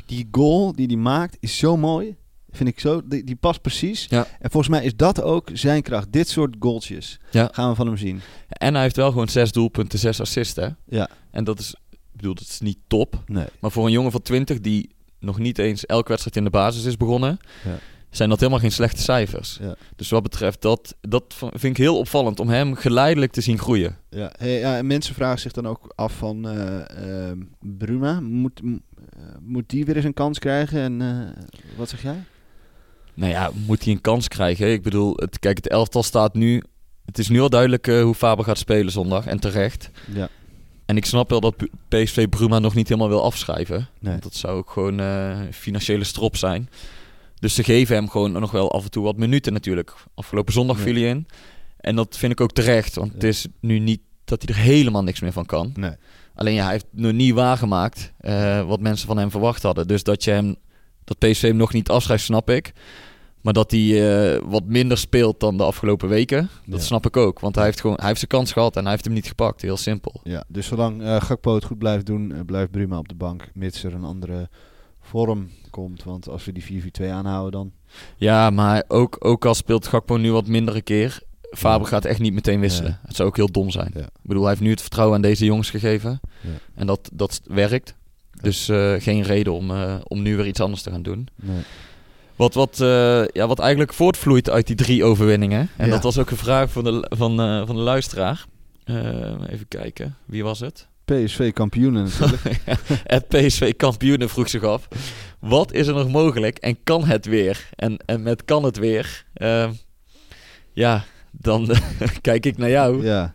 die 0.07 0.29
goal 0.31 0.73
die 0.73 0.87
hij 0.87 0.97
maakt 0.97 1.37
is 1.41 1.59
zo 1.59 1.77
mooi. 1.77 2.17
Vind 2.51 2.69
ik 2.69 2.81
zo. 2.81 3.01
Die, 3.09 3.25
die 3.25 3.37
past 3.37 3.61
precies. 3.61 4.07
Ja. 4.09 4.27
En 4.41 4.51
volgens 4.51 4.69
mij 4.77 4.85
is 4.85 4.97
dat 4.97 5.23
ook 5.23 5.49
zijn 5.53 5.83
kracht. 5.83 6.13
Dit 6.13 6.29
soort 6.29 6.57
goaltjes 6.59 7.19
Ja. 7.31 7.49
gaan 7.53 7.69
we 7.71 7.75
van 7.77 7.87
hem 7.87 7.97
zien. 7.97 8.21
En 8.49 8.73
hij 8.75 8.83
heeft 8.83 8.97
wel 8.97 9.11
gewoon 9.11 9.29
zes 9.29 9.53
doelpunten, 9.53 9.99
zes 9.99 10.21
assists, 10.21 10.57
hè? 10.57 10.69
Ja. 10.89 11.09
En 11.31 11.45
dat 11.45 11.59
is, 11.59 11.75
ik 11.91 11.99
bedoel, 12.13 12.35
dat 12.35 12.49
is 12.49 12.61
niet 12.61 12.79
top. 12.87 13.23
Nee. 13.27 13.47
Maar 13.61 13.71
voor 13.71 13.87
een 13.87 13.93
jongen 13.93 14.11
van 14.11 14.23
20 14.23 14.61
die 14.61 14.91
nog 15.21 15.39
niet 15.39 15.59
eens 15.59 15.87
elke 15.87 16.09
wedstrijd 16.09 16.37
in 16.37 16.45
de 16.45 16.51
basis 16.51 16.85
is 16.85 16.97
begonnen, 16.97 17.39
Ja. 17.65 17.79
Zijn 18.11 18.29
dat 18.29 18.39
helemaal 18.39 18.61
geen 18.61 18.73
slechte 18.73 19.03
cijfers. 19.03 19.59
Ja. 19.61 19.77
Dus 19.97 20.11
wat 20.11 20.23
betreft 20.23 20.63
dat, 20.63 20.97
dat 21.01 21.35
vind 21.39 21.63
ik 21.63 21.77
heel 21.77 21.99
opvallend 21.99 22.41
om 22.41 22.49
hem 22.49 22.75
geleidelijk 22.75 23.33
te 23.33 23.41
zien 23.41 23.59
groeien. 23.59 23.97
Ja, 24.11 24.33
hey, 24.39 24.59
ja, 24.59 24.77
en 24.77 24.87
mensen 24.87 25.15
vragen 25.15 25.41
zich 25.41 25.53
dan 25.53 25.67
ook 25.67 25.93
af 25.95 26.13
van 26.13 26.49
eh, 26.49 27.31
Bruma. 27.61 28.21
Moet, 28.21 28.61
eh, 28.61 29.23
moet 29.41 29.69
die 29.69 29.85
weer 29.85 29.97
eens 29.97 30.05
een 30.05 30.15
kans 30.15 30.39
krijgen? 30.39 30.81
En 30.81 31.03
eh, 31.03 31.43
wat 31.77 31.89
zeg 31.89 32.03
jij? 32.03 32.25
Nou 33.15 33.33
ja, 33.33 33.51
moet 33.67 33.85
hij 33.85 33.93
een 33.93 34.01
kans 34.01 34.29
krijgen? 34.29 34.73
Ik 34.73 34.83
bedoel, 34.83 35.17
het, 35.17 35.39
kijk, 35.39 35.57
het 35.57 35.69
elftal 35.69 36.03
staat 36.03 36.35
nu. 36.35 36.63
Het 37.05 37.19
is 37.19 37.29
nu 37.29 37.41
al 37.41 37.51
duidelijk 37.51 37.87
hoe 37.87 38.15
Faber 38.15 38.45
gaat 38.45 38.59
spelen 38.59 38.93
zondag 38.93 39.27
en 39.27 39.41
terecht. 39.41 39.91
Ja. 40.15 40.29
En 40.87 40.97
ik 40.97 41.05
snap 41.05 41.31
wel 41.31 41.41
dat 41.41 41.55
PSV 41.89 42.29
Bruma 42.29 42.59
nog 42.59 42.75
niet 42.75 42.89
helemaal 42.89 43.09
wil 43.09 43.23
afschrijven. 43.23 43.89
Nee. 43.99 44.11
Want 44.11 44.23
dat 44.23 44.35
zou 44.35 44.57
ook 44.57 44.71
gewoon 44.71 45.01
financiële 45.53 46.05
strop 46.05 46.37
zijn. 46.37 46.69
Dus 47.41 47.55
ze 47.55 47.65
geven 47.65 47.95
hem 47.97 48.09
gewoon 48.09 48.33
nog 48.33 48.51
wel 48.51 48.73
af 48.73 48.85
en 48.85 48.91
toe 48.91 49.05
wat 49.05 49.17
minuten 49.17 49.53
natuurlijk. 49.53 49.95
Afgelopen 50.15 50.53
zondag 50.53 50.79
viel 50.79 50.95
hij 50.95 51.03
in. 51.09 51.27
En 51.77 51.97
dat 51.97 52.17
vind 52.17 52.33
ik 52.33 52.41
ook 52.41 52.53
terecht. 52.53 52.95
Want 52.95 53.13
het 53.13 53.25
is 53.25 53.47
nu 53.61 53.79
niet 53.79 54.01
dat 54.25 54.43
hij 54.43 54.55
er 54.55 54.61
helemaal 54.63 55.03
niks 55.03 55.21
meer 55.21 55.33
van 55.33 55.47
kan. 55.47 55.73
Nee. 55.75 55.91
Alleen 56.35 56.55
ja, 56.55 56.63
hij 56.63 56.73
heeft 56.73 56.87
nog 56.91 57.13
niet 57.13 57.35
waargemaakt 57.35 58.13
eh, 58.19 58.67
wat 58.67 58.81
mensen 58.81 59.07
van 59.07 59.19
hem 59.19 59.31
verwacht 59.31 59.63
hadden. 59.63 59.87
Dus 59.89 60.03
dat 60.03 60.25
je 60.25 60.31
hem, 60.31 60.57
dat 61.05 61.19
PSV 61.19 61.43
hem 61.43 61.57
nog 61.57 61.73
niet 61.73 61.89
afschrijft, 61.89 62.25
snap 62.25 62.51
ik. 62.51 62.73
Maar 63.41 63.53
dat 63.53 63.71
hij 63.71 63.81
eh, 64.35 64.43
wat 64.45 64.65
minder 64.65 64.99
speelt 64.99 65.41
dan 65.41 65.57
de 65.57 65.63
afgelopen 65.65 66.09
weken, 66.09 66.49
dat 66.67 66.81
Ja. 66.81 66.87
snap 66.87 67.07
ik 67.07 67.17
ook. 67.17 67.41
Want 67.41 67.55
hij 67.55 67.65
heeft 67.65 67.81
gewoon, 67.81 67.97
hij 67.97 68.07
heeft 68.07 68.19
zijn 68.19 68.31
kans 68.31 68.53
gehad 68.53 68.77
en 68.77 68.83
hij 68.83 68.91
heeft 68.91 69.05
hem 69.05 69.15
niet 69.15 69.27
gepakt. 69.29 69.63
Heel 69.63 69.77
simpel. 69.77 70.21
Ja, 70.25 70.45
dus 70.49 70.67
zolang 70.67 71.03
eh 71.03 71.21
Gakpo 71.21 71.55
het 71.55 71.65
goed 71.65 71.79
blijft 71.79 72.07
doen, 72.07 72.43
blijft 72.47 72.71
Bruma 72.71 72.99
op 72.99 73.09
de 73.09 73.15
bank. 73.15 73.51
Mits 73.55 73.85
er 73.85 73.95
een 73.95 74.05
andere 74.05 74.49
vorm 75.07 75.49
komt. 75.71 76.05
Want 76.05 76.29
als 76.29 76.45
we 76.45 76.53
die 76.53 76.83
4-4-2 77.01 77.05
aanhouden 77.11 77.53
dan... 77.53 77.73
Ja, 78.17 78.51
maar 78.51 78.85
ook, 78.89 79.17
ook 79.19 79.45
al 79.45 79.55
speelt 79.55 79.87
Gakpo 79.87 80.17
nu 80.17 80.33
wat 80.33 80.47
minder 80.47 80.75
een 80.77 80.83
keer, 80.83 81.23
Faber 81.57 81.87
gaat 81.87 82.05
echt 82.05 82.21
niet 82.21 82.33
meteen 82.33 82.61
wisselen. 82.61 82.91
Ja. 82.91 83.07
Het 83.07 83.17
zou 83.17 83.29
ook 83.29 83.37
heel 83.37 83.51
dom 83.51 83.71
zijn. 83.71 83.91
Ja. 83.95 84.01
Ik 84.01 84.11
bedoel, 84.23 84.43
hij 84.43 84.51
heeft 84.51 84.63
nu 84.63 84.71
het 84.71 84.81
vertrouwen 84.81 85.17
aan 85.17 85.23
deze 85.23 85.45
jongens 85.45 85.71
gegeven. 85.71 86.21
Ja. 86.41 86.51
En 86.75 86.87
dat, 86.87 87.11
dat 87.13 87.41
werkt. 87.45 87.95
Dus 88.41 88.69
eh, 88.69 88.95
geen 88.99 89.23
reden 89.23 89.53
om, 89.53 89.71
eh, 89.71 89.95
om 90.05 90.23
nu 90.23 90.37
weer 90.37 90.47
iets 90.47 90.61
anders 90.61 90.83
te 90.83 90.91
gaan 90.91 91.03
doen. 91.03 91.29
Nee. 91.35 91.63
Wat, 92.37 92.55
wat, 92.55 92.81
eh, 92.81 93.27
ja, 93.27 93.47
wat 93.47 93.59
eigenlijk 93.59 93.93
voortvloeit 93.93 94.51
uit 94.51 94.67
die 94.67 94.77
drie 94.77 95.05
overwinningen. 95.05 95.69
En 95.77 95.91
dat 95.91 96.03
was 96.03 96.19
ook 96.19 96.31
een 96.31 96.37
vraag 96.37 96.71
van 96.71 96.85
de, 96.85 97.07
van, 97.09 97.37
van 97.67 97.77
de 97.77 97.83
luisteraar. 97.83 98.47
Even 99.49 99.69
kijken, 99.69 100.17
wie 100.25 100.45
was 100.45 100.61
het? 100.61 100.89
PSV 101.07 101.53
kampioenen 101.53 102.03
natuurlijk. 102.05 102.61
Het 103.15 103.29
PSV 103.29 103.77
kampioenen 103.77 104.29
vroeg 104.29 104.49
zich 104.49 104.63
af. 104.63 104.89
Wat 105.41 105.73
is 105.73 105.87
er 105.87 105.95
nog 105.95 106.11
mogelijk 106.11 106.59
en 106.59 106.83
kan 106.85 107.05
het 107.05 107.27
weer? 107.27 107.69
En, 107.75 107.97
en 108.07 108.23
met 108.23 108.45
kan 108.45 108.65
het 108.65 108.77
weer? 108.77 109.25
eh, 109.35 109.71
ja, 110.73 111.05
dan 111.31 111.71
kijk 112.21 112.47
ik 112.47 112.57
naar 112.57 112.71
jou. 112.71 113.05
ja. 113.05 113.35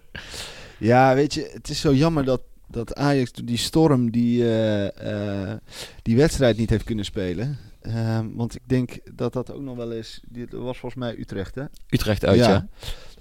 ja, 0.78 1.16
weet 1.16 1.34
je, 1.34 1.50
het 1.54 1.70
is 1.70 1.80
zo 1.80 1.94
jammer 1.94 2.26
dat, 2.26 2.42
dat 2.68 2.96
Ajax 2.96 3.32
die 3.32 3.58
storm 3.58 4.12
die, 4.12 4.44
eh, 4.44 5.50
eh, 5.52 5.58
die 6.02 6.16
wedstrijd 6.16 6.58
niet 6.58 6.70
heeft 6.70 6.84
kunnen 6.84 7.06
spelen. 7.06 7.58
Ehm, 7.82 8.28
want 8.34 8.56
ik 8.56 8.62
denk 8.66 8.98
dat 9.14 9.34
dat 9.34 9.54
ook 9.54 9.62
nog 9.62 9.76
wel 9.76 9.92
eens... 9.92 10.20
Dit 10.28 10.52
was 10.52 10.78
volgens 10.78 11.02
mij 11.02 11.18
Utrecht, 11.20 11.56
hè? 11.56 11.64
Utrecht 11.90 12.26
uit, 12.26 12.40
ja. 12.40 12.68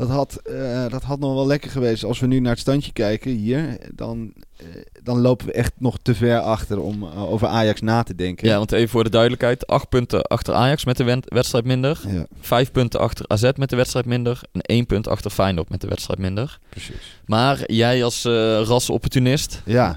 Dat 0.00 0.08
had, 0.08 0.40
eh, 0.44 0.88
dat 0.88 1.02
had 1.02 1.18
nog 1.18 1.34
wel 1.34 1.46
lekker 1.46 1.70
geweest. 1.70 2.04
Als 2.04 2.18
we 2.18 2.26
nu 2.26 2.40
naar 2.40 2.50
het 2.50 2.60
standje 2.60 2.92
kijken 2.92 3.30
hier, 3.30 3.78
dan, 3.94 4.32
eh, 4.56 4.66
dan 5.02 5.20
lopen 5.20 5.46
we 5.46 5.52
echt 5.52 5.72
nog 5.78 5.98
te 6.02 6.14
ver 6.14 6.38
achter 6.38 6.80
om 6.80 7.02
eh, 7.02 7.32
over 7.32 7.48
Ajax 7.48 7.80
na 7.80 8.02
te 8.02 8.14
denken. 8.14 8.48
Ja, 8.48 8.56
want 8.56 8.72
even 8.72 8.88
voor 8.88 9.04
de 9.04 9.10
duidelijkheid. 9.10 9.66
Acht 9.66 9.88
punten 9.88 10.22
achter 10.22 10.54
Ajax 10.54 10.84
met 10.84 10.96
de 10.96 11.22
wedstrijd 11.24 11.64
minder. 11.64 12.00
ja 12.08 12.26
Vijf 12.40 12.72
punten 12.72 13.00
achter 13.00 13.24
AZ 13.28 13.50
met 13.56 13.70
de 13.70 13.76
wedstrijd 13.76 14.06
minder. 14.06 14.40
En 14.52 14.60
één 14.60 14.86
punt 14.86 15.08
achter 15.08 15.30
Feyenoord 15.30 15.68
met 15.68 15.80
de 15.80 15.88
wedstrijd 15.88 16.20
minder. 16.20 16.58
precies. 16.68 17.20
Maar 17.26 17.72
jij 17.72 18.04
als 18.04 18.24
rasopportunist, 18.64 19.62
Ja, 19.64 19.96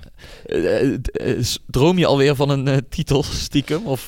droom 1.66 1.98
je 1.98 2.06
alweer 2.06 2.36
van 2.36 2.50
een 2.50 2.86
titel 2.90 3.24
stiekem? 3.24 3.86
Of, 3.86 4.06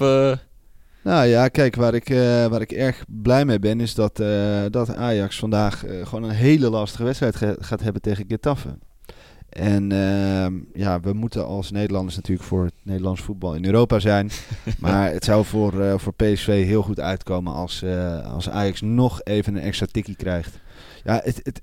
nou 1.06 1.26
ja, 1.26 1.48
kijk, 1.48 1.76
waar 1.76 1.94
ik, 1.94 2.10
eh, 2.10 2.46
waar 2.46 2.62
ik 2.62 2.72
erg 2.72 3.04
blij 3.08 3.46
mee 3.46 3.60
ben, 3.60 3.80
is 3.80 3.94
dat, 3.94 4.20
eh, 4.20 4.64
dat 4.70 4.96
Ajax 4.96 5.40
vandaag 5.40 5.86
eh, 5.86 6.06
gewoon 6.06 6.24
een 6.30 6.36
hele 6.36 6.70
lastige 6.70 7.04
wedstrijd 7.04 7.36
ge- 7.36 7.58
gaat 7.60 7.82
hebben 7.82 8.02
tegen 8.02 8.26
Getafe. 8.28 8.78
En 9.50 9.92
ehm, 9.92 10.54
ja, 10.74 11.00
we 11.00 11.14
moeten 11.14 11.46
als 11.46 11.72
Nederlanders 11.72 12.16
natuurlijk 12.16 12.48
voor 12.48 12.64
het 12.64 12.74
Nederlands 12.84 13.22
voetbal 13.22 13.54
in 13.54 13.66
Europa 13.66 14.00
zijn. 14.00 14.30
maar 14.80 15.12
het 15.12 15.24
zou 15.24 15.46
voor, 15.46 16.00
voor 16.00 16.14
PSV 16.14 16.66
heel 16.66 16.82
goed 16.82 17.00
uitkomen 17.00 17.54
als, 17.54 17.84
als 18.34 18.50
Ajax 18.50 18.82
nog 18.82 19.22
even 19.24 19.56
een 19.56 19.62
extra 19.62 19.86
tikkie 19.92 20.16
krijgt. 20.16 20.60
Ja, 21.04 21.22
het, 21.24 21.40
het, 21.44 21.62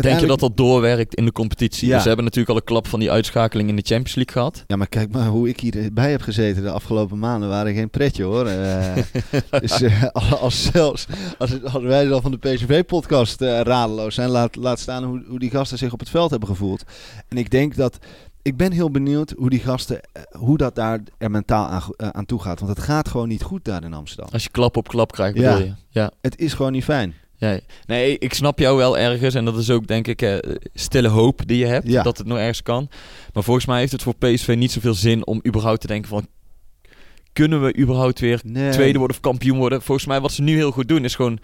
denk 0.00 0.20
je 0.20 0.26
dat 0.26 0.40
dat 0.40 0.56
doorwerkt 0.56 1.14
in 1.14 1.24
de 1.24 1.32
competitie? 1.32 1.86
Ja. 1.88 1.92
Dus 1.92 2.02
ze 2.02 2.08
hebben 2.08 2.24
natuurlijk 2.26 2.50
al 2.52 2.60
een 2.60 2.64
klap 2.64 2.86
van 2.86 3.00
die 3.00 3.10
uitschakeling 3.10 3.68
in 3.68 3.76
de 3.76 3.82
Champions 3.84 4.14
League 4.14 4.32
gehad. 4.32 4.64
Ja, 4.66 4.76
maar 4.76 4.88
kijk 4.88 5.12
maar 5.12 5.26
hoe 5.26 5.48
ik 5.48 5.60
hierbij 5.60 6.10
heb 6.10 6.20
gezeten 6.20 6.62
de 6.62 6.70
afgelopen 6.70 7.18
maanden. 7.18 7.48
waren 7.48 7.74
geen 7.74 7.90
pretje 7.90 8.22
hoor. 8.22 8.44
Dus 9.60 9.82
eh, 9.82 10.02
als, 10.42 10.62
zelfs, 10.72 11.06
als, 11.38 11.64
als 11.64 11.82
wij 11.82 12.04
dan 12.04 12.22
van 12.22 12.30
de 12.30 12.38
PSV-podcast 12.38 13.40
eh, 13.42 13.60
radeloos 13.60 14.14
zijn, 14.14 14.28
laat, 14.28 14.56
laat 14.56 14.78
staan 14.78 15.04
hoe, 15.04 15.24
hoe 15.28 15.38
die 15.38 15.50
gasten 15.50 15.78
zich 15.78 15.92
op 15.92 16.00
het 16.00 16.10
veld 16.10 16.30
hebben 16.30 16.48
gevoeld. 16.48 16.84
En 17.28 17.36
ik 17.36 17.50
denk 17.50 17.76
dat. 17.76 17.98
Ik 18.42 18.56
ben 18.56 18.72
heel 18.72 18.90
benieuwd 18.90 19.34
hoe 19.36 19.50
die 19.50 19.60
gasten, 19.60 20.00
hoe 20.30 20.56
dat 20.56 20.74
daar 20.74 21.00
er 21.18 21.30
mentaal 21.30 21.66
aan, 21.66 21.82
aan 22.14 22.26
toe 22.26 22.40
gaat. 22.40 22.60
Want 22.60 22.76
het 22.76 22.84
gaat 22.84 23.08
gewoon 23.08 23.28
niet 23.28 23.42
goed 23.42 23.64
daar 23.64 23.84
in 23.84 23.94
Amsterdam. 23.94 24.28
Als 24.32 24.42
je 24.42 24.50
klap 24.50 24.76
op 24.76 24.88
klap 24.88 25.12
krijgt, 25.12 25.36
Ja. 25.38 25.52
bedoel 25.52 25.66
je? 25.66 25.74
Ja. 25.88 26.10
Het 26.20 26.38
is 26.38 26.52
gewoon 26.52 26.72
niet 26.72 26.84
fijn. 26.84 27.14
Ja. 27.40 27.58
Nee, 27.86 28.18
ik 28.18 28.34
snap 28.34 28.58
jou 28.58 28.76
wel 28.76 28.98
ergens. 28.98 29.34
En 29.34 29.44
dat 29.44 29.56
is 29.58 29.70
ook, 29.70 29.86
denk 29.86 30.06
ik, 30.06 30.22
eh, 30.22 30.36
stille 30.74 31.08
hoop 31.08 31.40
die 31.46 31.58
je 31.58 31.66
hebt. 31.66 31.88
Ja. 31.88 32.02
Dat 32.02 32.18
het 32.18 32.26
nog 32.26 32.38
ergens 32.38 32.62
kan. 32.62 32.88
Maar 33.32 33.42
volgens 33.42 33.66
mij 33.66 33.78
heeft 33.78 33.92
het 33.92 34.02
voor 34.02 34.14
PSV 34.14 34.54
niet 34.58 34.72
zoveel 34.72 34.94
zin 34.94 35.26
om 35.26 35.40
überhaupt 35.46 35.80
te 35.80 35.86
denken 35.86 36.08
van... 36.08 36.26
Kunnen 37.32 37.62
we 37.64 37.76
überhaupt 37.78 38.20
weer 38.20 38.40
Nee. 38.44 38.70
tweede 38.70 38.98
worden 38.98 39.16
of 39.16 39.22
kampioen 39.22 39.58
worden? 39.58 39.82
Volgens 39.82 40.06
mij 40.06 40.20
wat 40.20 40.32
ze 40.32 40.42
nu 40.42 40.56
heel 40.56 40.70
goed 40.70 40.88
doen 40.88 41.04
is 41.04 41.14
gewoon... 41.14 41.38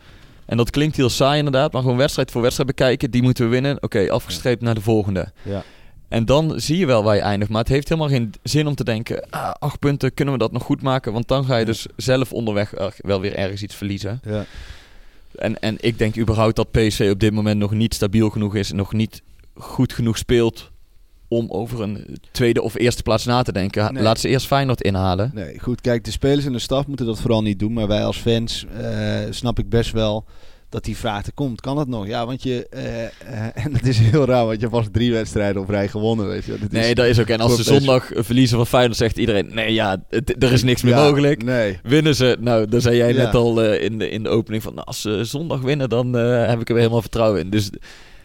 En 0.47 0.57
dat 0.57 0.71
klinkt 0.71 0.97
heel 0.97 1.09
saai 1.09 1.39
inderdaad. 1.39 1.73
Maar 1.73 1.83
gewoon 1.83 1.97
wedstrijd 1.97 2.31
voor 2.31 2.43
wedstrijd 2.43 2.69
bekijken. 2.77 3.11
Die 3.11 3.23
moeten 3.23 3.45
we 3.45 3.51
winnen. 3.51 3.83
Oké, 3.83 4.11
afgestreept 4.11 4.63
naar 4.63 4.75
de 4.75 4.81
volgende. 4.81 5.33
Ja. 5.43 5.63
En 6.09 6.25
dan 6.25 6.61
zie 6.61 6.79
je 6.79 6.87
wel 6.87 7.03
waar 7.03 7.15
je 7.15 7.21
eindigt. 7.21 7.51
Maar 7.51 7.61
het 7.61 7.69
heeft 7.69 7.89
helemaal 7.89 8.11
geen 8.11 8.33
zin 8.43 8.67
om 8.67 8.75
te 8.75 8.85
denken... 8.85 9.27
Ah, 9.31 9.51
acht 9.59 9.79
punten, 9.79 10.15
kunnen 10.15 10.35
we 10.35 10.41
dat 10.41 10.53
nog 10.53 10.63
goed 10.63 10.83
maken? 10.83 11.13
Want 11.13 11.29
dan 11.29 11.45
ga 11.45 11.57
je 11.57 11.65
dus 11.65 11.87
zelf 11.97 12.33
onderweg 12.33 12.75
eh, 12.75 12.87
wel 12.97 13.21
weer 13.21 13.35
ergens 13.35 13.63
iets 13.63 13.75
verliezen. 13.75 14.21
Ja. 14.25 14.45
En, 15.37 15.61
en 15.61 15.77
ik 15.81 15.99
denk 15.99 16.19
überhaupt 16.19 16.57
dat 16.57 16.71
PSV 16.71 17.09
op 17.13 17.21
dit 17.21 17.33
moment 17.33 17.59
nog 17.59 17.73
niet 17.73 17.95
stabiel 17.95 18.31
genoeg 18.31 18.55
is. 18.55 18.71
En 18.71 18.77
nog 18.77 18.93
niet 18.93 19.23
goed 19.55 19.93
genoeg 19.93 20.19
speelt 20.19 20.71
om 21.29 21.51
over 21.51 21.81
een 21.81 22.19
tweede 22.31 22.63
of 22.63 22.75
eerste 22.75 23.03
plaats 23.03 23.25
na 23.25 23.43
te 23.43 23.53
denken. 23.53 23.95
Nee. 23.95 24.03
Laat 24.03 24.21
ze 24.21 24.29
eerst 24.29 24.47
Feyenoord 24.47 24.83
inhalen. 24.83 25.31
Nee, 25.35 25.59
goed. 25.59 25.81
Kijk, 25.81 26.05
de 26.05 26.11
spelers 26.11 26.47
en 26.47 26.53
de 26.53 26.59
staf 26.59 26.87
moeten 26.87 27.07
dat 27.07 27.21
vooral 27.21 27.43
niet 27.43 27.59
doen. 27.59 27.73
Maar 27.73 27.87
wij 27.87 28.05
als 28.05 28.19
fans 28.19 28.67
eh, 28.77 29.19
snap 29.31 29.59
ik 29.59 29.69
best 29.69 29.93
wel 29.93 30.25
dat 30.77 30.85
die 30.85 30.97
vraag 30.97 31.27
er 31.27 31.33
komt. 31.35 31.61
Kan 31.61 31.77
dat 31.77 31.89
nog? 31.89 32.07
Ja, 32.07 32.27
want 32.27 32.43
je... 32.43 32.67
eh, 32.71 33.05
eh, 33.05 33.11
en 33.65 33.75
het 33.75 33.87
is 33.87 33.99
heel 33.99 34.25
raar, 34.25 34.45
want 34.45 34.55
je 34.55 34.61
hebt 34.61 34.73
pas 34.73 34.87
drie 34.93 35.13
wedstrijden 35.13 35.63
op 35.63 35.69
rij 35.69 35.89
gewonnen, 35.89 36.27
weet 36.29 36.45
je. 36.45 36.53
is- 36.53 36.59
Nee, 36.71 36.95
dat 36.95 37.07
is 37.07 37.21
ook. 37.21 37.27
En 37.29 37.41
als 37.41 37.57
ze 37.57 37.63
zondag 37.63 38.11
verliezen 38.15 38.57
van 38.57 38.67
Feyenoord, 38.67 38.97
zegt 38.97 39.17
iedereen... 39.19 39.51
Nee, 39.55 39.73
ja, 39.73 40.03
het- 40.11 40.43
er 40.43 40.53
is 40.53 40.63
niks 40.63 40.83
meer 40.83 40.95
Ja, 40.95 41.05
mogelijk. 41.05 41.43
Nee. 41.45 41.79
Winnen 41.83 42.15
ze, 42.15 42.37
nou, 42.41 42.67
dan 42.69 42.81
zei 42.81 42.97
jij 42.97 43.13
Ja. 43.13 43.23
net 43.25 43.35
al 43.35 43.63
eh, 43.63 43.83
in, 43.85 43.99
de, 43.99 44.09
in 44.11 44.23
de 44.23 44.29
opening 44.29 44.63
van... 44.63 44.75
Nou, 44.75 44.87
als 44.87 45.01
ze 45.01 45.25
zondag 45.25 45.61
winnen, 45.61 45.89
dan 45.89 46.13
heb 46.13 46.61
ik 46.61 46.69
er 46.69 46.75
weer 46.75 46.83
helemaal 46.83 47.01
vertrouwen 47.01 47.41
in. 47.41 47.51
Dus 47.51 47.71